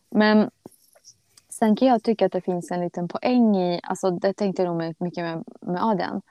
Men 0.10 0.50
sen 1.50 1.76
kan 1.76 1.88
jag 1.88 2.04
tycka 2.04 2.26
att 2.26 2.32
det 2.32 2.42
finns 2.42 2.72
en 2.72 2.82
liten 2.82 3.08
poäng 3.08 3.58
i, 3.58 3.80
alltså 3.84 4.12
det 4.12 4.34
tänkte 4.34 4.64
jag 4.64 4.78
nog 4.78 4.96
mycket 5.00 5.24
med, 5.24 5.44
med 5.62 5.86
Adrian, 5.86 6.22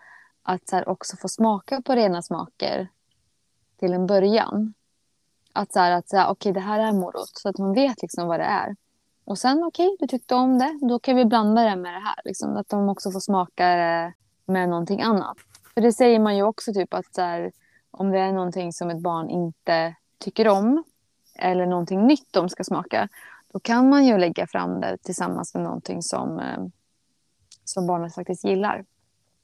att 0.43 0.69
så 0.69 0.83
också 0.83 1.17
få 1.17 1.29
smaka 1.29 1.83
på 1.83 1.95
rena 1.95 2.23
smaker 2.23 2.89
till 3.79 3.93
en 3.93 4.07
början. 4.07 4.75
Att 5.53 5.73
så 5.73 5.81
här, 5.81 5.93
att 5.93 6.09
så 6.09 6.17
här, 6.17 6.31
okej 6.31 6.53
det 6.53 6.61
här 6.61 6.81
är 6.81 6.93
morot, 6.93 7.31
så 7.35 7.49
att 7.49 7.59
man 7.59 7.73
vet 7.73 8.03
liksom 8.03 8.29
vad 8.29 8.41
det 8.41 8.45
är. 8.45 8.77
Och 9.29 9.39
sen 9.39 9.63
okej, 9.65 9.87
okay, 9.87 9.97
du 10.01 10.07
tyckte 10.07 10.35
om 10.35 10.59
det, 10.59 10.79
då 10.83 10.99
kan 10.99 11.17
vi 11.17 11.25
blanda 11.25 11.63
det 11.63 11.77
med 11.77 11.95
det 11.95 11.99
här. 12.01 12.21
Liksom, 12.25 12.57
att 12.57 12.69
de 12.69 12.89
också 12.89 13.11
får 13.11 13.21
smaka 13.21 13.67
det 13.67 14.13
med 14.47 14.69
någonting 14.69 15.03
annat. 15.03 15.37
För 15.75 15.81
det 15.81 15.93
säger 15.93 16.21
man 16.21 16.37
ju 16.37 16.43
också 16.43 16.73
typ 16.73 16.95
att 16.95 17.15
så 17.15 17.21
här, 17.21 17.53
om 17.91 18.11
det 18.11 18.19
är 18.19 18.33
någonting 18.33 18.73
som 18.73 18.91
ett 18.91 19.01
barn 19.01 19.31
inte 19.31 19.95
tycker 20.19 20.49
om 20.49 20.85
eller 21.35 21.67
någonting 21.67 22.07
nytt 22.07 22.33
de 22.33 22.49
ska 22.49 22.65
smaka, 22.65 23.09
då 23.53 23.61
kan 23.61 23.89
man 23.89 24.07
ju 24.07 24.19
lägga 24.19 24.47
fram 24.47 24.81
det 24.81 24.97
tillsammans 25.03 25.55
med 25.55 25.63
någonting 25.63 26.03
som, 26.03 26.39
eh, 26.39 26.67
som 27.65 27.87
barnet 27.87 28.15
faktiskt 28.15 28.45
gillar. 28.45 28.85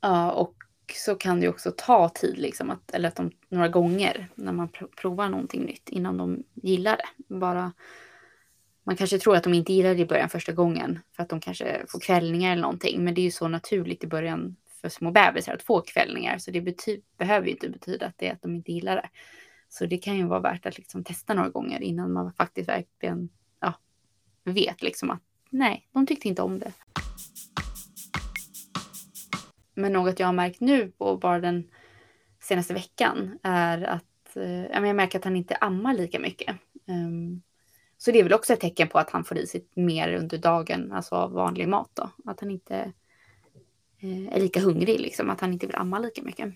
Ja, 0.00 0.32
och 0.32 0.54
så 0.94 1.14
kan 1.14 1.40
det 1.40 1.48
också 1.48 1.72
ta 1.76 2.08
tid, 2.08 2.38
liksom, 2.38 2.70
att, 2.70 2.90
eller 2.90 3.08
att 3.08 3.16
de, 3.16 3.30
några 3.48 3.68
gånger 3.68 4.28
när 4.34 4.52
man 4.52 4.68
provar 4.96 5.28
någonting 5.28 5.64
nytt 5.64 5.88
innan 5.88 6.16
de 6.16 6.42
gillar 6.54 6.96
det. 6.96 7.34
Bara, 7.34 7.72
man 8.84 8.96
kanske 8.96 9.18
tror 9.18 9.36
att 9.36 9.44
de 9.44 9.54
inte 9.54 9.72
gillar 9.72 9.94
det 9.94 10.00
i 10.00 10.06
början 10.06 10.28
första 10.28 10.52
gången 10.52 11.00
för 11.16 11.22
att 11.22 11.28
de 11.28 11.40
kanske 11.40 11.84
får 11.88 12.00
kvällningar 12.00 12.52
eller 12.52 12.62
någonting. 12.62 13.04
Men 13.04 13.14
det 13.14 13.20
är 13.20 13.22
ju 13.24 13.30
så 13.30 13.48
naturligt 13.48 14.04
i 14.04 14.06
början 14.06 14.56
för 14.80 14.88
små 14.88 15.10
bebisar 15.10 15.54
att 15.54 15.62
få 15.62 15.80
kvällningar. 15.80 16.38
Så 16.38 16.50
det 16.50 16.60
bety- 16.60 17.02
behöver 17.18 17.46
ju 17.46 17.52
inte 17.52 17.68
betyda 17.68 18.06
att 18.06 18.18
det 18.18 18.28
är 18.28 18.32
att 18.32 18.42
de 18.42 18.54
inte 18.54 18.72
gillar 18.72 18.96
det. 18.96 19.08
Så 19.68 19.86
det 19.86 19.98
kan 19.98 20.16
ju 20.16 20.26
vara 20.26 20.40
värt 20.40 20.66
att 20.66 20.78
liksom 20.78 21.04
testa 21.04 21.34
några 21.34 21.48
gånger 21.48 21.82
innan 21.82 22.12
man 22.12 22.32
faktiskt 22.32 22.68
verkligen 22.68 23.28
ja, 23.60 23.74
vet 24.44 24.82
liksom 24.82 25.10
att 25.10 25.22
nej, 25.50 25.88
de 25.92 26.06
tyckte 26.06 26.28
inte 26.28 26.42
om 26.42 26.58
det. 26.58 26.72
Men 29.74 29.92
något 29.92 30.18
jag 30.20 30.26
har 30.26 30.32
märkt 30.32 30.60
nu 30.60 30.88
på 30.88 31.16
bara 31.16 31.40
den 31.40 31.68
senaste 32.40 32.74
veckan 32.74 33.38
är 33.42 33.82
att 33.82 34.36
eh, 34.36 34.64
jag 34.64 34.96
märker 34.96 35.18
att 35.18 35.24
han 35.24 35.36
inte 35.36 35.56
ammar 35.56 35.94
lika 35.94 36.18
mycket. 36.18 36.56
Ehm, 36.86 37.42
så 38.04 38.10
det 38.10 38.18
är 38.18 38.22
väl 38.22 38.32
också 38.32 38.52
ett 38.52 38.60
tecken 38.60 38.88
på 38.88 38.98
att 38.98 39.10
han 39.10 39.24
får 39.24 39.38
i 39.38 39.46
sig 39.46 39.66
mer 39.74 40.14
under 40.14 40.38
dagen, 40.38 40.92
alltså 40.92 41.14
av 41.14 41.32
vanlig 41.32 41.68
mat 41.68 41.90
då. 41.94 42.10
Att 42.24 42.40
han 42.40 42.50
inte 42.50 42.92
eh, 43.98 44.34
är 44.34 44.40
lika 44.40 44.60
hungrig, 44.60 45.00
liksom, 45.00 45.30
att 45.30 45.40
han 45.40 45.52
inte 45.52 45.66
vill 45.66 45.76
amma 45.76 45.98
lika 45.98 46.22
mycket. 46.22 46.54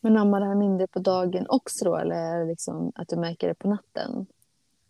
Men 0.00 0.16
ammar 0.16 0.40
han 0.40 0.58
mindre 0.58 0.86
på 0.86 0.98
dagen 0.98 1.46
också 1.48 1.84
då, 1.84 1.96
eller 1.96 2.14
är 2.14 2.40
det 2.40 2.46
liksom 2.46 2.92
att 2.94 3.08
du 3.08 3.16
märker 3.16 3.48
det 3.48 3.54
på 3.54 3.68
natten? 3.68 4.26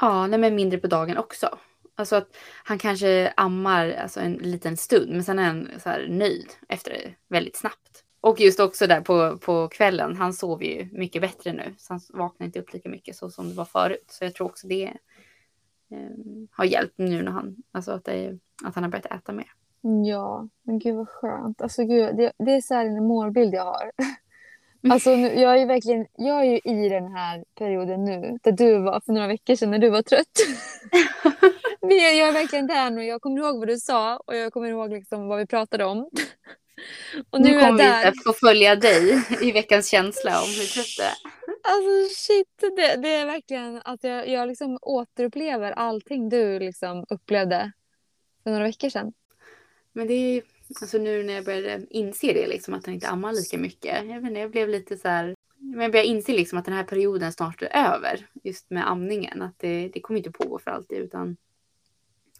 Ja, 0.01 0.27
nej, 0.27 0.39
men 0.39 0.55
mindre 0.55 0.79
på 0.79 0.87
dagen 0.87 1.19
också. 1.19 1.59
Alltså 1.95 2.17
att 2.17 2.37
han 2.65 2.79
kanske 2.79 3.33
ammar 3.37 3.91
alltså 3.91 4.21
en 4.21 4.35
liten 4.35 4.77
stund, 4.77 5.11
men 5.11 5.25
sen 5.25 5.39
är 5.39 5.45
han 5.45 5.69
så 5.79 5.89
här 5.89 6.07
nöjd 6.09 6.49
efter 6.69 6.91
det 6.91 7.15
väldigt 7.29 7.57
snabbt. 7.57 8.05
Och 8.21 8.41
just 8.41 8.61
också 8.61 8.87
där 8.87 9.01
på, 9.01 9.39
på 9.39 9.69
kvällen, 9.69 10.17
han 10.17 10.33
sover 10.33 10.65
ju 10.65 10.89
mycket 10.93 11.23
bättre 11.23 11.53
nu, 11.53 11.75
så 11.79 11.93
han 11.93 12.01
vaknar 12.13 12.47
inte 12.47 12.61
upp 12.61 12.73
lika 12.73 12.89
mycket 12.89 13.17
så 13.17 13.31
som 13.31 13.49
det 13.49 13.55
var 13.55 13.65
förut. 13.65 14.05
Så 14.09 14.25
jag 14.25 14.35
tror 14.35 14.47
också 14.47 14.67
det 14.67 14.93
har 16.51 16.65
hjälpt 16.65 16.99
nu 16.99 17.23
när 17.23 17.33
han, 17.33 17.57
alltså 17.73 17.93
att, 17.93 18.05
det, 18.05 18.39
att 18.65 18.75
han 18.75 18.85
har 18.85 18.91
börjat 18.91 19.07
äta 19.07 19.33
mer. 19.33 19.53
Ja, 20.07 20.49
men 20.63 20.79
gud 20.79 20.97
vad 20.97 21.09
skönt. 21.09 21.63
Alltså 21.63 21.85
gud, 21.85 22.17
det, 22.17 22.33
det 22.39 22.53
är 22.53 22.61
så 22.61 22.75
här 22.75 22.87
en 22.87 23.07
målbild 23.07 23.55
jag 23.55 23.65
har. 23.65 23.91
Alltså, 24.91 25.11
nu, 25.11 25.41
jag 25.41 25.61
är 25.61 25.67
verkligen 25.67 26.07
jag 26.17 26.41
är 26.41 26.51
ju 26.51 26.59
i 26.59 26.89
den 26.89 27.13
här 27.15 27.45
perioden 27.59 28.05
nu, 28.05 28.39
där 28.43 28.53
du 28.53 28.79
var 28.79 29.01
för 29.01 29.13
några 29.13 29.27
veckor 29.27 29.55
sedan 29.55 29.71
när 29.71 29.79
du 29.79 29.91
var 29.91 30.03
trött. 30.03 30.27
jag, 31.81 32.17
jag 32.17 32.29
är 32.29 32.33
verkligen 32.33 32.67
där 32.67 32.91
nu. 32.91 33.05
Jag 33.05 33.21
kommer 33.21 33.41
ihåg 33.41 33.59
vad 33.59 33.69
du 33.69 33.77
sa 33.77 34.17
och 34.17 34.37
jag 34.37 34.53
kommer 34.53 34.69
ihåg 34.69 34.91
liksom 34.91 35.29
vad 35.29 35.39
vi 35.39 35.47
pratade 35.47 35.85
om. 35.85 35.99
Och 37.31 37.41
nu, 37.41 37.51
nu 37.51 37.61
kommer 37.61 37.79
vi 37.79 38.09
att 38.09 38.25
få 38.25 38.33
följa 38.33 38.77
dig 38.77 39.25
i 39.43 39.53
veckans 39.53 39.89
känsla 39.89 40.31
om 40.43 40.49
hur 40.49 40.67
trött 40.75 40.97
du 40.97 41.03
är. 41.03 41.38
Alltså 41.71 42.15
shit, 42.15 42.77
det, 42.77 42.97
det 42.97 43.09
är 43.09 43.27
verkligen 43.27 43.81
att 43.85 44.05
jag, 44.05 44.29
jag 44.29 44.49
liksom 44.49 44.79
återupplever 44.83 45.73
allting 45.73 46.29
du 46.29 46.59
liksom 46.59 47.07
upplevde 47.09 47.73
för 48.43 48.51
några 48.51 48.65
veckor 48.65 48.89
sedan. 48.89 49.13
Men 49.93 50.07
det 50.07 50.15
är 50.15 50.35
ju, 50.35 50.43
alltså 50.81 50.99
nu 50.99 51.23
när 51.23 51.35
jag 51.35 51.45
började 51.45 51.87
inse 51.91 52.33
det, 52.33 52.47
liksom, 52.47 52.75
att 52.75 52.87
han 52.87 52.95
inte 52.95 53.09
ammar 53.09 53.33
lika 53.33 53.59
mycket. 53.59 54.07
Jag, 54.07 54.21
vet 54.21 54.29
inte, 54.29 54.41
jag 54.41 54.51
blev 54.51 54.69
lite 54.69 54.97
så 54.97 55.09
här, 55.09 55.35
men 55.57 55.81
jag 55.81 55.93
började 55.93 56.09
inse 56.09 56.33
liksom 56.33 56.59
att 56.59 56.65
den 56.65 56.75
här 56.75 56.85
perioden 56.85 57.33
snart 57.33 57.63
är 57.63 57.95
över. 57.95 58.27
Just 58.45 58.71
med 58.71 58.91
amningen. 58.91 59.43
Att 59.43 59.59
det, 59.59 59.89
det 59.89 60.01
kommer 60.01 60.19
inte 60.19 60.33
pågå 60.33 60.59
för 60.59 60.71
alltid. 60.71 60.99
Utan, 60.99 61.37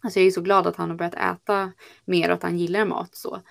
alltså 0.01 0.19
jag 0.19 0.27
är 0.27 0.31
så 0.31 0.41
glad 0.41 0.67
att 0.67 0.75
han 0.75 0.89
har 0.89 0.97
börjat 0.97 1.15
äta 1.15 1.71
mer 2.05 2.29
och 2.29 2.35
att 2.35 2.43
han 2.43 2.57
gillar 2.57 2.85
mat 2.85 3.15
så. 3.15 3.41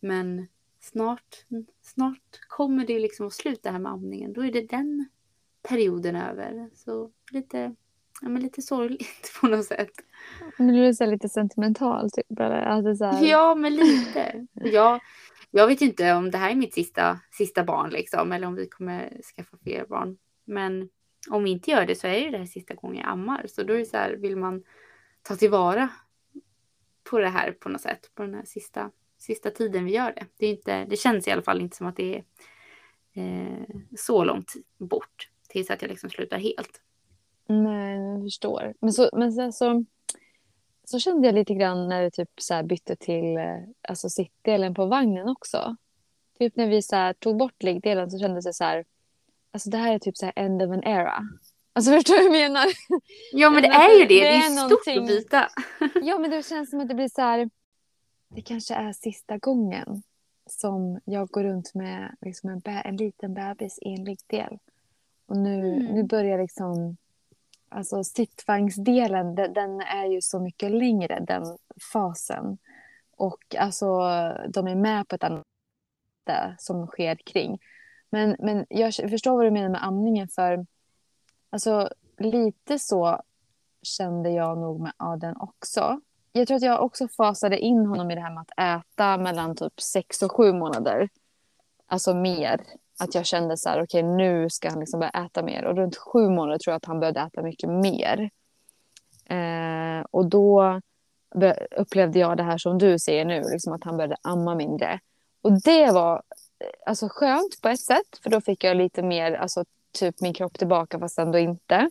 Men 0.00 0.46
snart, 0.80 1.44
snart 1.82 2.40
kommer 2.48 2.86
det 2.86 2.98
liksom 2.98 3.26
att 3.26 3.32
sluta 3.32 3.70
här 3.70 3.78
med 3.78 3.92
amningen. 3.92 4.32
Då 4.32 4.44
är 4.44 4.52
det 4.52 4.68
den 4.68 5.08
perioden 5.68 6.16
över. 6.16 6.70
Så 6.74 7.10
lite, 7.30 7.74
ja, 8.22 8.28
men 8.28 8.42
lite 8.42 8.62
sorgligt 8.62 9.32
på 9.40 9.46
något 9.46 9.64
sätt. 9.64 9.92
Men 10.58 10.74
du 10.74 10.86
är 10.86 10.92
så 10.92 11.06
lite 11.06 11.28
sentimental 11.28 12.10
typ? 12.10 12.40
Eller? 12.40 12.62
Alltså 12.62 12.96
så 12.96 13.04
här... 13.04 13.26
Ja, 13.26 13.54
men 13.54 13.76
lite. 13.76 14.46
Jag, 14.54 15.00
jag 15.50 15.66
vet 15.66 15.80
inte 15.80 16.12
om 16.12 16.30
det 16.30 16.38
här 16.38 16.50
är 16.50 16.54
mitt 16.54 16.74
sista, 16.74 17.20
sista 17.32 17.64
barn 17.64 17.90
liksom. 17.90 18.32
Eller 18.32 18.46
om 18.46 18.54
vi 18.54 18.68
kommer 18.68 19.22
skaffa 19.36 19.56
fler 19.62 19.86
barn. 19.86 20.16
Men 20.44 20.88
om 21.30 21.44
vi 21.44 21.50
inte 21.50 21.70
gör 21.70 21.86
det 21.86 21.94
så 21.94 22.06
är 22.06 22.24
det 22.24 22.30
det 22.30 22.38
här 22.38 22.46
sista 22.46 22.74
gången 22.74 22.96
jag 22.96 23.08
ammar. 23.08 23.46
Så 23.48 23.62
då 23.62 23.74
är 23.74 23.78
det 23.78 23.86
så 23.86 23.96
här, 23.96 24.12
vill 24.12 24.36
man 24.36 24.62
ta 25.22 25.36
tillvara 25.36 25.88
på 27.10 27.18
det 27.18 27.28
här 27.28 27.52
på 27.52 27.68
något 27.68 27.80
sätt. 27.80 28.10
På 28.14 28.22
den 28.22 28.34
här 28.34 28.44
sista, 28.44 28.90
sista 29.18 29.50
tiden 29.50 29.84
vi 29.84 29.92
gör 29.92 30.12
det. 30.12 30.26
Det, 30.36 30.46
är 30.46 30.50
inte, 30.50 30.84
det 30.84 30.96
känns 30.96 31.28
i 31.28 31.30
alla 31.30 31.42
fall 31.42 31.60
inte 31.60 31.76
som 31.76 31.86
att 31.86 31.96
det 31.96 32.14
är 32.14 32.24
eh, 33.22 33.66
så 33.96 34.24
långt 34.24 34.52
bort 34.78 35.28
tills 35.54 35.70
att 35.70 35.82
jag 35.82 35.88
liksom 35.88 36.10
slutar 36.10 36.38
helt. 36.38 36.80
Nej, 37.46 37.98
jag 37.98 38.22
förstår. 38.22 38.74
Men 38.80 38.92
så, 38.92 39.10
men 39.12 39.32
så, 39.32 39.52
så, 39.52 39.84
så 40.84 40.98
kände 40.98 41.28
jag 41.28 41.34
lite 41.34 41.54
grann 41.54 41.88
när 41.88 42.02
du 42.02 42.10
typ 42.10 42.30
så 42.40 42.62
bytte 42.62 42.96
till 42.96 43.36
eh, 43.36 43.58
alltså 43.88 44.08
sittdelen 44.08 44.74
på 44.74 44.86
vagnen 44.86 45.28
också. 45.28 45.76
Typ 46.38 46.56
när 46.56 46.66
vi 46.66 46.82
så 46.82 47.12
tog 47.18 47.36
bort 47.36 47.62
liggdelen 47.62 48.10
så 48.10 48.18
kändes 48.18 48.44
det 48.44 48.52
så 48.52 48.64
här, 48.64 48.84
alltså 49.50 49.70
det 49.70 49.76
här 49.76 49.94
är 49.94 49.98
typ 49.98 50.16
så 50.16 50.26
här 50.26 50.32
end 50.36 50.62
of 50.62 50.70
an 50.70 50.84
era. 50.84 51.22
Alltså 51.72 51.90
förstår 51.94 52.14
du 52.14 52.28
vad 52.28 52.38
jag 52.38 52.42
menar? 52.42 52.66
Ja 53.32 53.50
men 53.50 53.62
det 53.62 53.68
är 53.68 54.00
ju 54.00 54.06
det, 54.06 54.06
det 54.06 54.26
är, 54.26 54.54
det 54.54 54.60
är 54.60 54.68
stort 54.68 54.96
att 54.96 55.06
byta. 55.06 55.48
ja 56.02 56.18
men 56.18 56.30
det 56.30 56.46
känns 56.46 56.70
som 56.70 56.80
att 56.80 56.88
det 56.88 56.94
blir 56.94 57.08
så 57.08 57.20
här, 57.20 57.50
det 58.28 58.42
kanske 58.42 58.74
är 58.74 58.92
sista 58.92 59.38
gången 59.38 60.02
som 60.46 61.00
jag 61.04 61.28
går 61.28 61.44
runt 61.44 61.74
med 61.74 62.16
liksom 62.20 62.50
en, 62.50 62.62
en 62.84 62.96
liten 62.96 63.34
bebis 63.34 63.78
i 63.78 63.88
en 63.88 64.04
liggdel. 64.04 64.58
Och 65.34 65.40
nu, 65.40 65.76
mm. 65.76 65.94
nu 65.94 66.02
börjar 66.02 66.38
liksom 66.38 66.96
alltså 67.68 68.04
sittvagnsdelen, 68.04 69.34
den 69.34 69.80
är 69.80 70.06
ju 70.06 70.20
så 70.20 70.40
mycket 70.40 70.70
längre, 70.70 71.24
den 71.26 71.58
fasen. 71.92 72.58
Och 73.16 73.54
alltså, 73.58 73.86
de 74.48 74.66
är 74.66 74.74
med 74.74 75.08
på 75.08 75.14
ett 75.14 75.24
annat 75.24 75.44
som 76.58 76.86
sker 76.86 77.16
kring. 77.16 77.58
Men, 78.10 78.36
men 78.38 78.66
jag 78.68 78.94
förstår 78.94 79.36
vad 79.36 79.46
du 79.46 79.50
menar 79.50 79.68
med 79.68 79.84
amningen, 79.84 80.28
för 80.28 80.66
alltså, 81.50 81.88
lite 82.18 82.78
så 82.78 83.22
kände 83.82 84.30
jag 84.30 84.58
nog 84.58 84.80
med 84.80 84.92
Aden 84.96 85.36
också. 85.36 86.00
Jag 86.32 86.46
tror 86.46 86.56
att 86.56 86.62
jag 86.62 86.82
också 86.82 87.08
fasade 87.08 87.58
in 87.58 87.86
honom 87.86 88.10
i 88.10 88.14
det 88.14 88.20
här 88.20 88.34
med 88.34 88.44
att 88.48 88.84
äta 88.84 89.18
mellan 89.18 89.56
typ 89.56 89.80
sex 89.80 90.22
och 90.22 90.32
sju 90.32 90.52
månader. 90.52 91.08
Alltså 91.86 92.14
mer 92.14 92.60
att 92.98 93.14
jag 93.14 93.26
kände 93.26 93.56
så 93.56 93.68
här, 93.68 93.82
okej 93.82 94.04
okay, 94.04 94.16
nu 94.16 94.50
ska 94.50 94.70
han 94.70 94.80
liksom 94.80 95.00
börja 95.00 95.26
äta 95.26 95.42
mer. 95.42 95.64
Och 95.64 95.76
runt 95.76 95.96
sju 95.96 96.28
månader 96.28 96.58
tror 96.58 96.72
jag 96.72 96.76
att 96.76 96.84
han 96.84 97.00
började 97.00 97.20
äta 97.20 97.42
mycket 97.42 97.70
mer. 97.70 98.30
Eh, 99.26 100.04
och 100.10 100.26
då 100.26 100.80
upplevde 101.76 102.18
jag 102.18 102.36
det 102.36 102.42
här 102.42 102.58
som 102.58 102.78
du 102.78 102.98
säger 102.98 103.24
nu, 103.24 103.42
liksom 103.52 103.72
att 103.72 103.84
han 103.84 103.96
började 103.96 104.16
amma 104.22 104.54
mindre. 104.54 105.00
Och 105.42 105.62
det 105.62 105.90
var 105.92 106.14
eh, 106.14 106.66
alltså, 106.86 107.08
skönt 107.10 107.60
på 107.62 107.68
ett 107.68 107.80
sätt. 107.80 108.18
För 108.22 108.30
då 108.30 108.40
fick 108.40 108.64
jag 108.64 108.76
lite 108.76 109.02
mer, 109.02 109.32
alltså 109.32 109.64
typ 109.98 110.20
min 110.20 110.34
kropp 110.34 110.58
tillbaka 110.58 110.98
fast 110.98 111.18
ändå 111.18 111.38
inte. 111.38 111.90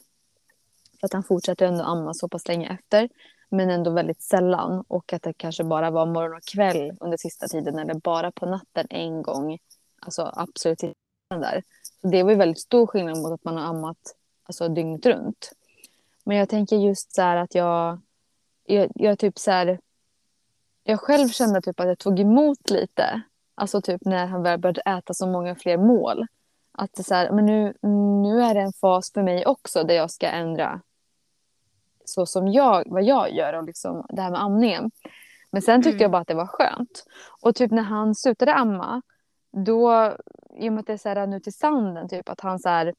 För 1.00 1.08
att 1.08 1.14
han 1.14 1.24
fortsatte 1.24 1.66
ändå 1.66 1.84
amma 1.84 2.14
så 2.14 2.30
pass 2.30 2.48
länge 2.48 2.70
efter. 2.80 3.10
Men 3.50 3.70
ändå 3.70 3.92
väldigt 3.92 4.22
sällan. 4.22 4.84
Och 4.88 5.14
att 5.14 5.22
det 5.22 5.34
kanske 5.34 5.64
bara 5.64 5.92
var 5.92 6.06
morgon 6.06 6.38
och 6.38 6.44
kväll 6.44 6.98
under 7.00 7.18
sista 7.18 7.48
tiden. 7.48 7.80
Eller 7.80 7.94
bara 7.94 8.32
på 8.32 8.46
natten 8.46 8.88
en 8.90 9.22
gång. 9.22 9.58
Alltså 10.06 10.32
absolut 10.36 10.80
där. 11.30 11.64
Så 12.02 12.08
det 12.08 12.24
var 12.24 12.32
ju 12.32 12.38
väldigt 12.38 12.60
stor 12.62 12.88
skillnad 12.88 13.18
mot 13.18 13.32
att 13.32 13.44
man 13.44 13.58
har 13.58 13.64
ammat 13.64 14.16
alltså, 14.44 14.70
dygnet 14.70 15.06
runt. 15.06 15.52
Men 16.24 16.38
jag 16.38 16.50
tänker 16.50 16.76
just 16.76 17.16
så 17.16 17.22
här 17.22 17.38
att 17.38 17.56
jag, 17.56 18.02
jag, 18.66 18.92
jag 18.96 19.20
typ 19.20 19.40
så 19.40 19.52
här, 19.52 19.80
jag 20.84 21.00
själv 21.00 21.30
kände 21.30 21.62
typ 21.62 21.80
att 21.80 21.88
jag 21.88 22.00
tog 22.00 22.20
emot 22.20 22.70
lite. 22.70 23.22
Alltså 23.56 23.82
typ 23.82 24.06
när 24.06 24.26
han 24.26 24.44
väl 24.44 24.60
började 24.60 24.82
äta 24.82 25.14
så 25.14 25.28
många 25.28 25.56
fler 25.56 25.78
mål. 25.78 26.28
Att 26.72 26.94
det 26.94 27.04
så 27.04 27.16
här, 27.16 27.32
men 27.32 27.46
nu, 27.46 27.74
nu 28.24 28.42
är 28.42 28.54
det 28.54 28.62
en 28.62 28.74
fas 28.74 29.12
för 29.12 29.24
mig 29.24 29.46
också 29.46 29.84
där 29.84 29.96
jag 29.96 30.12
ska 30.12 30.28
ändra 30.28 30.82
så 32.06 32.26
som 32.26 32.48
jag, 32.48 32.84
vad 32.86 33.04
jag 33.04 33.34
gör 33.34 33.54
och 33.54 33.64
liksom 33.64 34.06
det 34.10 34.22
här 34.22 34.32
med 34.32 34.42
amningen. 34.42 34.92
Men 35.52 35.62
sen 35.62 35.82
tyckte 35.82 35.96
mm. 35.96 36.02
jag 36.02 36.12
bara 36.12 36.22
att 36.22 36.28
det 36.28 36.34
var 36.34 36.48
skönt. 36.48 37.06
Och 37.42 37.56
typ 37.56 37.72
när 37.72 37.84
han 37.84 38.16
slutade 38.16 38.54
amma, 38.54 39.02
då, 39.54 40.14
i 40.56 40.70
och 40.70 40.74
med 40.74 40.80
att 40.80 40.88
det 40.88 40.94
är 40.94 40.98
så 40.98 41.10
här 41.10 41.28
nu 41.28 41.40
till 41.40 41.54
sanden, 41.54 42.10
typ 42.10 42.30
att 42.30 42.42
han 42.42 42.60
så 42.60 42.70
här, 42.70 42.94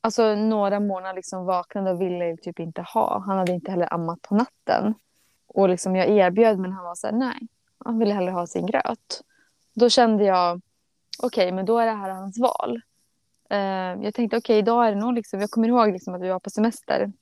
alltså 0.00 0.34
några 0.34 0.80
månader 0.80 1.14
liksom 1.14 1.44
vaknade 1.44 1.90
och 1.90 2.00
ville 2.00 2.36
typ 2.36 2.60
inte 2.60 2.82
ha. 2.82 3.22
Han 3.26 3.38
hade 3.38 3.52
inte 3.52 3.70
heller 3.70 3.94
ammat 3.94 4.22
på 4.22 4.34
natten. 4.34 4.94
Och 5.46 5.68
liksom 5.68 5.96
jag 5.96 6.08
erbjöd 6.08 6.58
men 6.58 6.72
han 6.72 6.84
var 6.84 6.94
så 6.94 7.06
här, 7.06 7.14
nej, 7.14 7.48
han 7.78 7.98
ville 7.98 8.14
hellre 8.14 8.30
ha 8.30 8.46
sin 8.46 8.66
gröt. 8.66 9.22
Då 9.74 9.88
kände 9.88 10.24
jag, 10.24 10.60
okej, 11.22 11.44
okay, 11.46 11.52
men 11.52 11.66
då 11.66 11.78
är 11.78 11.86
det 11.86 11.92
här 11.92 12.10
hans 12.10 12.38
val. 12.38 12.80
Uh, 13.52 14.04
jag 14.04 14.14
tänkte, 14.14 14.36
okej, 14.36 14.54
okay, 14.54 14.56
idag 14.58 14.86
är 14.86 14.94
det 14.94 15.00
nog 15.00 15.14
liksom, 15.14 15.40
jag 15.40 15.50
kommer 15.50 15.68
ihåg 15.68 15.92
liksom 15.92 16.14
att 16.14 16.22
vi 16.22 16.28
var 16.28 16.40
på 16.40 16.50
semester 16.50 17.12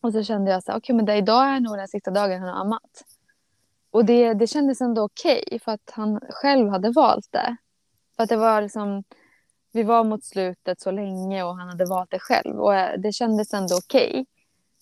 och 0.00 0.12
så 0.12 0.22
kände 0.22 0.50
jag 0.50 0.62
så 0.62 0.72
okej 0.72 0.78
okay, 0.78 0.96
men 0.96 1.04
det, 1.04 1.16
idag 1.16 1.44
är 1.44 1.60
nog 1.60 1.76
den 1.76 1.88
sista 1.88 2.10
dagen 2.10 2.40
han 2.40 2.48
har 2.48 2.60
ammat. 2.60 3.04
Och 3.90 4.04
det, 4.04 4.34
det 4.34 4.46
kändes 4.46 4.80
ändå 4.80 5.02
okej 5.02 5.42
okay, 5.46 5.58
för 5.58 5.72
att 5.72 5.90
han 5.90 6.20
själv 6.30 6.68
hade 6.68 6.90
valt 6.90 7.28
det. 7.30 7.56
För 8.16 8.22
att 8.22 8.28
det 8.28 8.36
var 8.36 8.62
liksom, 8.62 9.04
vi 9.72 9.82
var 9.82 10.04
mot 10.04 10.24
slutet 10.24 10.80
så 10.80 10.90
länge 10.90 11.42
och 11.42 11.56
han 11.56 11.68
hade 11.68 11.84
valt 11.84 12.10
det 12.10 12.18
själv. 12.18 12.60
Och 12.60 12.74
eh, 12.74 13.00
det 13.00 13.12
kändes 13.12 13.54
ändå 13.54 13.76
okej. 13.76 14.10
Okay. 14.10 14.24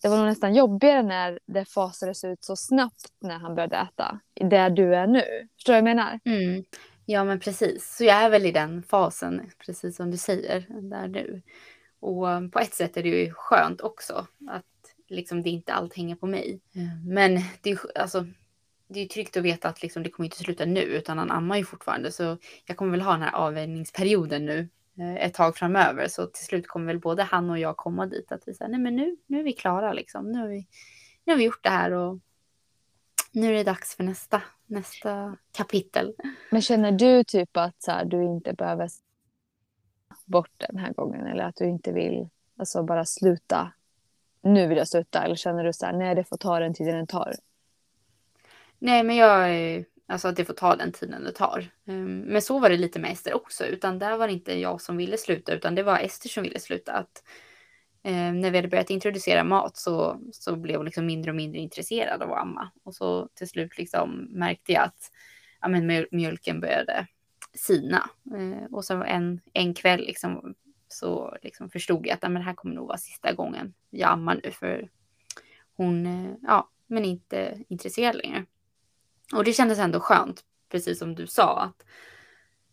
Det 0.02 0.08
var 0.08 0.16
nog 0.16 0.26
nästan 0.26 0.54
jobbigare 0.54 1.02
när 1.02 1.38
det 1.46 1.64
fasades 1.64 2.24
ut 2.24 2.44
så 2.44 2.56
snabbt 2.56 3.12
när 3.20 3.38
han 3.38 3.54
började 3.54 3.76
äta. 3.76 4.20
Där 4.34 4.70
du 4.70 4.94
är 4.94 5.06
nu. 5.06 5.48
Förstår 5.54 5.72
du 5.72 5.80
vad 5.80 5.90
jag 5.90 5.96
menar? 5.96 6.20
Mm. 6.24 6.64
Ja 7.06 7.24
men 7.24 7.40
precis. 7.40 7.96
Så 7.96 8.04
jag 8.04 8.16
är 8.16 8.30
väl 8.30 8.46
i 8.46 8.52
den 8.52 8.82
fasen, 8.82 9.50
precis 9.66 9.96
som 9.96 10.10
du 10.10 10.16
säger, 10.16 10.66
där 10.90 11.08
nu. 11.08 11.42
Och 12.00 12.52
på 12.52 12.58
ett 12.58 12.74
sätt 12.74 12.96
är 12.96 13.02
det 13.02 13.08
ju 13.08 13.32
skönt 13.32 13.80
också 13.80 14.26
att 14.48 14.64
liksom 15.08 15.42
det 15.42 15.50
inte 15.50 15.72
allt 15.72 15.94
hänger 15.94 16.16
på 16.16 16.26
mig. 16.26 16.60
Mm. 16.74 17.14
Men 17.14 17.40
det 17.62 17.70
är, 17.70 17.98
alltså, 17.98 18.26
det 18.88 19.00
är 19.00 19.06
tryggt 19.06 19.36
att 19.36 19.42
veta 19.42 19.68
att 19.68 19.82
liksom, 19.82 20.02
det 20.02 20.10
kommer 20.10 20.26
inte 20.26 20.36
sluta 20.36 20.64
nu 20.64 20.80
utan 20.80 21.18
han 21.18 21.30
ammar 21.30 21.56
ju 21.56 21.64
fortfarande. 21.64 22.12
Så 22.12 22.38
jag 22.64 22.76
kommer 22.76 22.90
väl 22.90 23.00
ha 23.00 23.12
den 23.12 23.22
här 23.22 23.34
avvänjningsperioden 23.34 24.46
nu 24.46 24.68
eh, 24.98 25.14
ett 25.14 25.34
tag 25.34 25.56
framöver. 25.56 26.08
Så 26.08 26.26
till 26.26 26.44
slut 26.44 26.68
kommer 26.68 26.86
väl 26.86 27.00
både 27.00 27.22
han 27.22 27.50
och 27.50 27.58
jag 27.58 27.76
komma 27.76 28.06
dit 28.06 28.32
att 28.32 28.48
vi 28.48 28.54
säger 28.54 28.70
nej 28.70 28.80
men 28.80 28.96
nu, 28.96 29.16
nu 29.26 29.38
är 29.38 29.44
vi 29.44 29.52
klara 29.52 29.92
liksom. 29.92 30.32
Nu 30.32 30.38
har 30.38 30.48
vi, 30.48 30.66
nu 31.24 31.32
har 31.32 31.38
vi 31.38 31.44
gjort 31.44 31.64
det 31.64 31.70
här 31.70 31.90
och 31.90 32.18
nu 33.32 33.48
är 33.48 33.52
det 33.52 33.64
dags 33.64 33.96
för 33.96 34.04
nästa, 34.04 34.42
nästa 34.66 35.36
kapitel. 35.52 36.14
Men 36.50 36.62
känner 36.62 36.92
du 36.92 37.24
typ 37.24 37.56
att 37.56 37.82
så 37.82 37.90
här, 37.90 38.04
du 38.04 38.24
inte 38.24 38.52
behöver 38.52 38.88
bort 40.24 40.52
den 40.56 40.78
här 40.78 40.92
gången 40.92 41.26
eller 41.26 41.44
att 41.44 41.56
du 41.56 41.68
inte 41.68 41.92
vill 41.92 42.28
alltså, 42.56 42.82
bara 42.82 43.04
sluta 43.04 43.72
nu 44.42 44.66
vill 44.66 44.78
jag 44.78 44.88
sluta? 44.88 45.24
Eller 45.24 45.36
känner 45.36 45.64
du 45.64 45.72
så 45.72 45.86
här, 45.86 45.92
nej 45.92 46.14
det 46.14 46.24
får 46.24 46.36
ta 46.36 46.60
den 46.60 46.74
tiden 46.74 46.98
det 47.00 47.06
tar? 47.06 47.34
Nej 48.78 49.02
men 49.02 49.16
jag, 49.16 49.74
eh, 49.76 49.82
alltså 50.06 50.28
att 50.28 50.36
det 50.36 50.44
får 50.44 50.54
ta 50.54 50.76
den 50.76 50.92
tiden 50.92 51.24
det 51.24 51.32
tar. 51.32 51.70
Ehm, 51.86 52.20
men 52.20 52.42
så 52.42 52.58
var 52.58 52.70
det 52.70 52.76
lite 52.76 52.98
med 52.98 53.12
Ester 53.12 53.34
också, 53.34 53.66
utan 53.66 53.98
där 53.98 54.16
var 54.16 54.26
det 54.26 54.32
inte 54.32 54.58
jag 54.60 54.80
som 54.80 54.96
ville 54.96 55.18
sluta, 55.18 55.52
utan 55.54 55.74
det 55.74 55.82
var 55.82 55.98
Ester 55.98 56.28
som 56.28 56.42
ville 56.42 56.60
sluta. 56.60 56.92
Att, 56.92 57.22
eh, 58.02 58.32
när 58.32 58.50
vi 58.50 58.58
hade 58.58 58.68
börjat 58.68 58.90
introducera 58.90 59.44
mat 59.44 59.76
så, 59.76 60.20
så 60.32 60.56
blev 60.56 60.76
hon 60.76 60.84
liksom 60.84 61.06
mindre 61.06 61.30
och 61.30 61.36
mindre 61.36 61.60
intresserad 61.60 62.22
av 62.22 62.32
att 62.32 62.42
amma. 62.42 62.70
Och 62.84 62.94
så 62.94 63.28
till 63.34 63.48
slut 63.48 63.78
liksom 63.78 64.28
märkte 64.30 64.72
jag 64.72 64.84
att 64.84 65.10
ja, 65.60 65.68
men 65.68 66.06
mjölken 66.10 66.60
började 66.60 67.06
sina. 67.54 68.10
Eh, 68.36 68.64
och 68.72 68.84
så 68.84 69.02
en, 69.02 69.40
en 69.52 69.74
kväll 69.74 70.00
liksom 70.00 70.54
så 70.88 71.36
liksom 71.42 71.70
förstod 71.70 72.06
jag 72.06 72.14
att 72.14 72.22
men 72.22 72.34
det 72.34 72.40
här 72.40 72.54
kommer 72.54 72.74
nog 72.74 72.86
vara 72.86 72.98
sista 72.98 73.32
gången 73.32 73.74
jag 73.90 74.10
ammar 74.10 74.40
nu 74.44 74.50
för 74.50 74.88
hon, 75.76 76.06
eh, 76.06 76.34
ja, 76.42 76.70
men 76.86 77.04
inte 77.04 77.58
intresserad 77.68 78.16
längre. 78.16 78.44
Och 79.34 79.44
det 79.44 79.52
kändes 79.52 79.78
ändå 79.78 80.00
skönt, 80.00 80.40
precis 80.70 80.98
som 80.98 81.14
du 81.14 81.26
sa, 81.26 81.60
att 81.60 81.86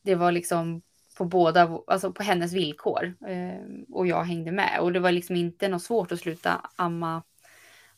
det 0.01 0.15
var 0.15 0.31
liksom 0.31 0.81
på 1.17 1.25
båda, 1.25 1.79
alltså 1.87 2.11
på 2.11 2.23
hennes 2.23 2.53
villkor 2.53 3.15
eh, 3.27 3.85
och 3.91 4.07
jag 4.07 4.23
hängde 4.23 4.51
med 4.51 4.79
och 4.79 4.93
det 4.93 4.99
var 4.99 5.11
liksom 5.11 5.35
inte 5.35 5.67
något 5.67 5.83
svårt 5.83 6.11
att 6.11 6.19
sluta 6.19 6.69
amma 6.75 7.23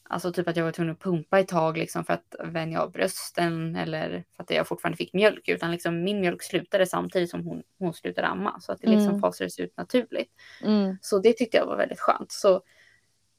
Alltså 0.10 0.34
typ 0.34 0.47
att 0.47 0.58
jag 0.58 0.64
var 0.64 0.72
tvungen 0.72 0.93
att 0.93 0.99
pumpa 0.99 1.39
ett 1.39 1.47
tag 1.47 1.78
liksom 1.78 2.05
för 2.05 2.14
att 2.14 2.36
vänja 2.43 2.82
av 2.82 2.91
brösten 2.91 3.76
eller 3.76 4.24
för 4.36 4.43
att 4.43 4.49
jag 4.49 4.68
fortfarande 4.68 4.97
fick 4.97 5.14
mjölk. 5.14 5.49
Utan 5.49 5.72
liksom 5.72 6.03
min 6.03 6.20
mjölk 6.20 6.43
slutade 6.43 6.86
samtidigt 6.86 7.30
som 7.30 7.43
hon, 7.43 7.64
hon 7.80 7.93
slutade 7.93 8.28
amma. 8.28 8.60
Så 8.60 8.72
att 8.72 8.82
det 8.82 8.88
liksom 8.88 9.08
mm. 9.08 9.22
fasades 9.22 9.60
ut 9.60 9.78
naturligt. 9.78 10.32
Mm. 10.64 10.97
Så 11.01 11.20
det 11.20 11.34
tyckte 11.34 11.58
jag 11.58 11.66
var 11.66 11.78
väldigt 11.78 11.99
skönt. 11.99 12.32
Så 12.32 12.62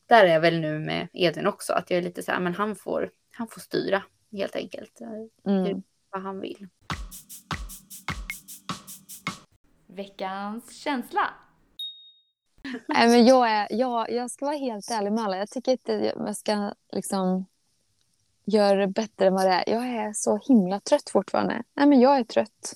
där 0.06 0.24
är 0.24 0.32
jag 0.32 0.40
väl 0.40 0.60
nu 0.60 0.78
med 0.78 1.08
Edvin 1.12 1.46
också. 1.46 1.72
Att 1.72 1.90
jag 1.90 1.98
är 1.98 2.02
lite 2.02 2.22
så 2.22 2.32
här, 2.32 2.40
men 2.40 2.54
han 2.54 2.76
får, 2.76 3.10
han 3.32 3.48
får 3.48 3.60
styra 3.60 4.02
helt 4.32 4.56
enkelt. 4.56 5.00
Mm. 5.46 5.82
Vad 6.10 6.22
han 6.22 6.40
vill. 6.40 6.68
Veckans 9.86 10.76
känsla. 10.76 11.34
Nej, 12.88 13.08
men 13.08 13.26
jag, 13.26 13.50
är, 13.50 13.66
jag, 13.70 14.10
jag 14.10 14.30
ska 14.30 14.44
vara 14.44 14.56
helt 14.56 14.90
ärlig 14.90 15.12
med 15.12 15.24
alla. 15.24 15.36
Jag 15.36 15.50
tycker 15.50 15.72
inte 15.72 15.92
jag 15.92 16.36
ska 16.36 16.72
liksom 16.92 17.46
göra 18.44 18.80
det 18.80 18.86
bättre 18.86 19.26
än 19.26 19.34
vad 19.34 19.46
det 19.46 19.52
är. 19.52 19.64
Jag 19.66 19.86
är 19.86 20.12
så 20.12 20.40
himla 20.48 20.80
trött 20.80 21.10
fortfarande. 21.10 21.62
Nej, 21.74 21.86
men 21.86 22.00
jag 22.00 22.18
är 22.18 22.24
trött. 22.24 22.74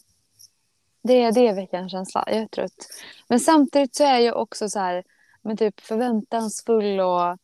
Det, 1.03 1.31
det 1.31 1.49
är 1.49 1.55
veckans 1.55 1.93
känsla. 1.93 2.25
Jag 2.27 2.37
är 2.37 2.47
trött. 2.47 2.89
Men 3.29 3.41
samtidigt 3.41 3.95
så 3.95 4.05
är 4.05 4.19
jag 4.19 4.37
också 4.37 4.69
så 4.69 4.79
här, 4.79 5.05
men 5.43 5.57
typ 5.57 5.81
förväntansfull 5.81 7.01
och 7.01 7.39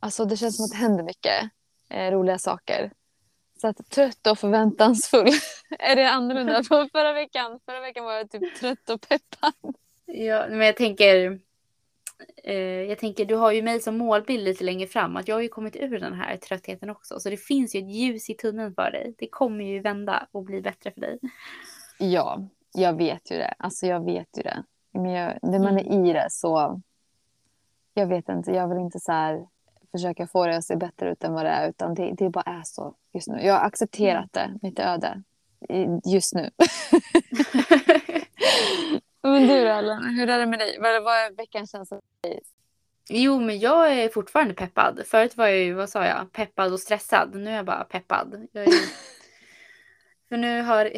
alltså 0.00 0.24
det 0.24 0.36
känns 0.36 0.56
som 0.56 0.64
att 0.64 0.70
det 0.70 0.76
händer 0.76 1.04
mycket 1.04 1.50
eh, 1.88 2.10
roliga 2.10 2.38
saker. 2.38 2.92
Så 3.60 3.68
att 3.68 3.90
trött 3.90 4.26
och 4.26 4.38
förväntansfull. 4.38 5.28
är 5.78 5.96
det 5.96 6.10
annorlunda 6.10 6.62
från 6.68 6.88
förra 6.88 7.12
veckan? 7.12 7.60
Förra 7.66 7.80
veckan 7.80 8.04
var 8.04 8.12
jag 8.12 8.30
typ 8.30 8.54
trött 8.54 8.90
och 8.90 9.00
peppad. 9.00 9.74
Ja, 10.06 10.46
men 10.48 10.60
jag 10.60 10.76
tänker 10.76 11.40
eh, 12.44 12.54
jag 12.58 12.98
tänker, 12.98 13.24
du 13.24 13.34
har 13.34 13.52
ju 13.52 13.62
mig 13.62 13.80
som 13.80 13.98
målbild 13.98 14.44
lite 14.44 14.64
längre 14.64 14.86
fram, 14.86 15.16
att 15.16 15.28
jag 15.28 15.36
har 15.36 15.42
ju 15.42 15.48
kommit 15.48 15.76
ur 15.76 15.98
den 15.98 16.14
här 16.14 16.36
tröttheten 16.36 16.90
också. 16.90 17.20
Så 17.20 17.30
det 17.30 17.36
finns 17.36 17.74
ju 17.74 17.78
ett 17.78 17.90
ljus 17.90 18.30
i 18.30 18.34
tunneln 18.34 18.74
för 18.74 18.90
dig. 18.90 19.14
Det 19.18 19.28
kommer 19.28 19.64
ju 19.64 19.80
vända 19.80 20.26
och 20.32 20.44
bli 20.44 20.60
bättre 20.60 20.90
för 20.90 21.00
dig. 21.00 21.18
Ja, 21.98 22.48
jag 22.74 22.96
vet 22.96 23.30
ju 23.30 23.36
det. 23.36 23.54
Alltså 23.58 23.86
jag 23.86 24.04
vet 24.04 24.28
ju 24.38 24.42
det. 24.42 24.64
Men 24.92 25.10
jag, 25.10 25.38
när 25.42 25.58
man 25.58 25.78
är 25.78 25.86
mm. 25.86 26.06
i 26.06 26.12
det 26.12 26.26
så... 26.30 26.80
Jag 27.94 28.06
vet 28.06 28.28
inte, 28.28 28.50
jag 28.50 28.68
vill 28.68 28.78
inte 28.78 29.00
så 29.00 29.12
här 29.12 29.46
försöka 29.92 30.26
få 30.26 30.46
det 30.46 30.56
att 30.56 30.64
se 30.64 30.76
bättre 30.76 31.12
ut 31.12 31.24
än 31.24 31.32
vad 31.32 31.44
det 31.44 31.50
är. 31.50 31.68
Utan 31.68 31.94
det, 31.94 32.14
det 32.18 32.30
bara 32.30 32.42
är 32.42 32.62
så 32.64 32.94
just 33.14 33.28
nu. 33.28 33.40
Jag 33.42 33.54
har 33.54 33.66
accepterat 33.66 34.32
det, 34.32 34.58
mitt 34.62 34.78
öde. 34.78 35.22
Just 36.04 36.34
nu. 36.34 36.50
Men 39.22 39.48
du 39.48 39.64
då, 39.64 39.70
Ellen, 39.70 40.04
hur 40.04 40.30
är 40.30 40.38
det 40.38 40.46
med 40.46 40.58
dig? 40.58 40.78
Vad, 40.80 41.02
vad 41.02 41.14
är 41.14 41.36
veckans 41.36 41.70
känsla 41.70 41.96
för 41.96 42.28
dig? 42.28 42.40
Jo, 43.10 43.40
men 43.40 43.58
jag 43.58 43.92
är 43.92 44.08
fortfarande 44.08 44.54
peppad. 44.54 45.02
Förut 45.06 45.36
var 45.36 45.46
jag 45.46 45.58
ju, 45.58 45.74
vad 45.74 45.88
sa 45.88 46.04
jag, 46.04 46.32
peppad 46.32 46.72
och 46.72 46.80
stressad. 46.80 47.34
Nu 47.34 47.50
är 47.50 47.56
jag 47.56 47.64
bara 47.64 47.84
peppad. 47.84 48.48
Jag 48.52 48.64
är... 48.64 48.72
för 50.28 50.36
nu 50.36 50.62
har 50.62 50.92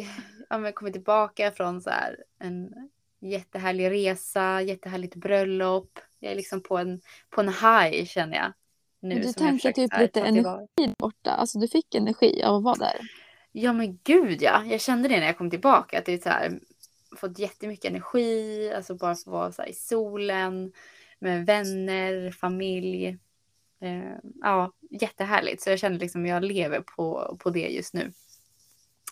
jag 0.49 0.75
kommit 0.75 0.93
tillbaka 0.93 1.51
från 1.51 1.81
så 1.81 1.89
här 1.89 2.23
en 2.39 2.89
jättehärlig 3.21 3.91
resa, 3.91 4.61
jättehärligt 4.61 5.15
bröllop. 5.15 5.99
Jag 6.19 6.31
är 6.31 6.35
liksom 6.35 6.63
på 6.63 6.77
en, 6.77 7.01
på 7.29 7.41
en 7.41 7.49
high 7.49 8.05
känner 8.05 8.37
jag. 8.37 8.53
Nu, 9.01 9.19
du 9.19 9.33
tänker 9.33 9.71
typ 9.71 9.97
lite 9.99 10.21
energi 10.21 10.93
borta. 10.97 11.31
Alltså 11.31 11.59
du 11.59 11.67
fick 11.67 11.95
energi 11.95 12.43
av 12.43 12.55
att 12.55 12.63
vara 12.63 12.75
där. 12.75 12.99
Ja 13.51 13.73
men 13.73 13.99
gud 14.03 14.41
ja. 14.41 14.63
Jag 14.65 14.81
kände 14.81 15.09
det 15.09 15.19
när 15.19 15.25
jag 15.25 15.37
kom 15.37 15.49
tillbaka. 15.49 15.99
Att 15.99 16.05
det 16.05 16.13
är 16.13 16.17
så 16.17 16.29
här, 16.29 16.59
fått 17.17 17.39
jättemycket 17.39 17.85
energi, 17.85 18.71
alltså 18.75 18.95
bara 18.95 19.15
få 19.15 19.31
vara 19.31 19.51
så 19.51 19.63
i 19.63 19.73
solen 19.73 20.71
med 21.19 21.45
vänner, 21.45 22.31
familj. 22.31 23.07
Eh, 23.81 24.17
ja, 24.41 24.71
jättehärligt. 24.89 25.61
Så 25.61 25.69
jag 25.69 25.79
känner 25.79 25.99
liksom 25.99 26.25
jag 26.25 26.43
lever 26.43 26.79
på, 26.79 27.37
på 27.39 27.49
det 27.49 27.67
just 27.67 27.93
nu. 27.93 28.11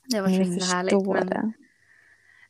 Det 0.06 0.22
var 0.22 0.28
så 0.28 0.34
himla 0.34 0.66
härligt. 0.66 1.08
Men, 1.08 1.54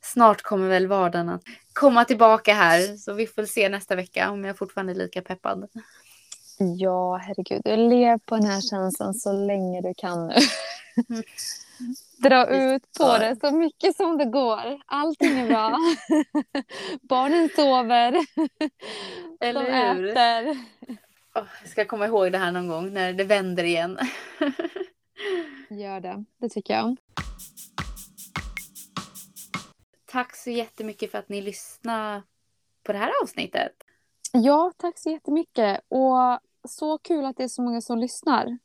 snart 0.02 0.42
kommer 0.42 0.70
väl 0.70 0.88
vardagen 0.88 1.30
att 1.30 1.44
komma 1.74 2.06
tillbaka 2.06 2.54
här. 2.54 2.98
Så 2.98 3.14
vi 3.14 3.28
får 3.28 3.46
se 3.46 3.70
nästa 3.70 3.96
vecka 3.96 4.32
om 4.32 4.46
jag 4.46 4.58
fortfarande 4.58 4.94
är 4.94 4.96
lika 4.96 5.22
peppad. 5.22 5.70
Ja, 6.60 7.16
herregud. 7.18 7.62
Lev 7.66 8.20
på 8.26 8.36
den 8.36 8.46
här 8.46 8.62
känslan 8.62 9.14
så 9.14 9.34
länge 9.34 9.82
du 9.82 9.94
kan 9.98 10.28
nu. 10.28 10.34
Mm. 11.10 11.24
Dra 12.18 12.48
ut 12.48 12.84
på 12.98 13.18
det 13.18 13.38
så 13.42 13.52
mycket 13.52 13.96
som 13.96 14.18
det 14.18 14.26
går. 14.26 14.82
Allting 14.86 15.40
är 15.40 15.48
bra. 15.48 15.78
Barnen 17.02 17.50
sover. 17.56 18.14
Eller 19.40 19.64
De 19.64 19.96
hur? 19.96 20.10
äter. 20.10 20.52
Oh, 21.36 21.48
jag 21.62 21.70
ska 21.70 21.86
komma 21.86 22.06
ihåg 22.06 22.32
det 22.32 22.38
här 22.38 22.52
någon 22.52 22.68
gång 22.68 22.94
när 22.94 23.14
det 23.14 23.24
vänder 23.24 23.64
igen. 23.64 23.98
Gör 25.70 26.00
det. 26.00 26.24
Det 26.38 26.50
tycker 26.50 26.74
jag. 26.74 26.98
Tack 30.06 30.36
så 30.36 30.50
jättemycket 30.50 31.12
för 31.12 31.18
att 31.18 31.30
ni 31.30 31.42
lyssnade 31.42 32.24
på 32.84 32.92
det 32.92 32.98
här 32.98 33.12
avsnittet. 33.24 33.72
Ja, 34.34 34.72
tack 34.78 34.98
så 35.00 35.10
jättemycket. 35.10 35.82
Och 35.88 36.40
så 36.68 36.98
kul 36.98 37.26
att 37.26 37.38
det 37.38 37.44
är 37.44 37.48
så 37.48 37.62
många 37.62 37.82
som 37.82 37.98
lyssnar. 37.98 38.58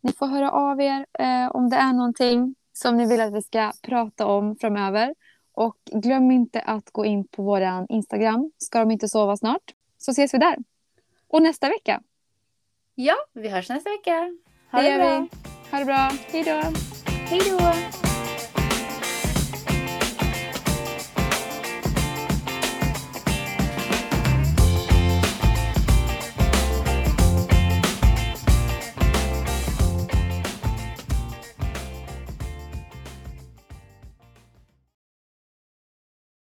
Ni 0.00 0.12
får 0.12 0.26
höra 0.26 0.50
av 0.50 0.80
er 0.80 1.06
eh, 1.18 1.48
om 1.50 1.70
det 1.70 1.76
är 1.76 1.92
någonting 1.92 2.54
som 2.72 2.96
ni 2.96 3.06
vill 3.06 3.20
att 3.20 3.34
vi 3.34 3.42
ska 3.42 3.72
prata 3.82 4.26
om 4.26 4.56
framöver. 4.56 5.14
Och 5.52 5.76
glöm 5.84 6.30
inte 6.30 6.60
att 6.60 6.90
gå 6.90 7.04
in 7.04 7.28
på 7.28 7.42
vår 7.42 7.86
Instagram, 7.88 8.52
ska 8.58 8.78
de 8.78 8.90
inte 8.90 9.08
sova 9.08 9.36
snart, 9.36 9.74
så 9.98 10.10
ses 10.10 10.34
vi 10.34 10.38
där. 10.38 10.56
Och 11.28 11.42
nästa 11.42 11.68
vecka. 11.68 12.02
Ja, 12.94 13.16
vi 13.32 13.48
hörs 13.48 13.68
nästa 13.68 13.90
vecka. 13.90 14.38
Ha 14.70 14.82
det, 14.82 14.88
det 14.88 14.90
gör 14.90 14.98
bra. 14.98 15.20
vi. 15.20 15.28
Ha 15.70 15.78
det 15.78 15.84
bra. 15.84 16.10
Hej 16.32 16.44
då. 16.44 16.78
Hej 17.06 17.40
då. 17.50 18.07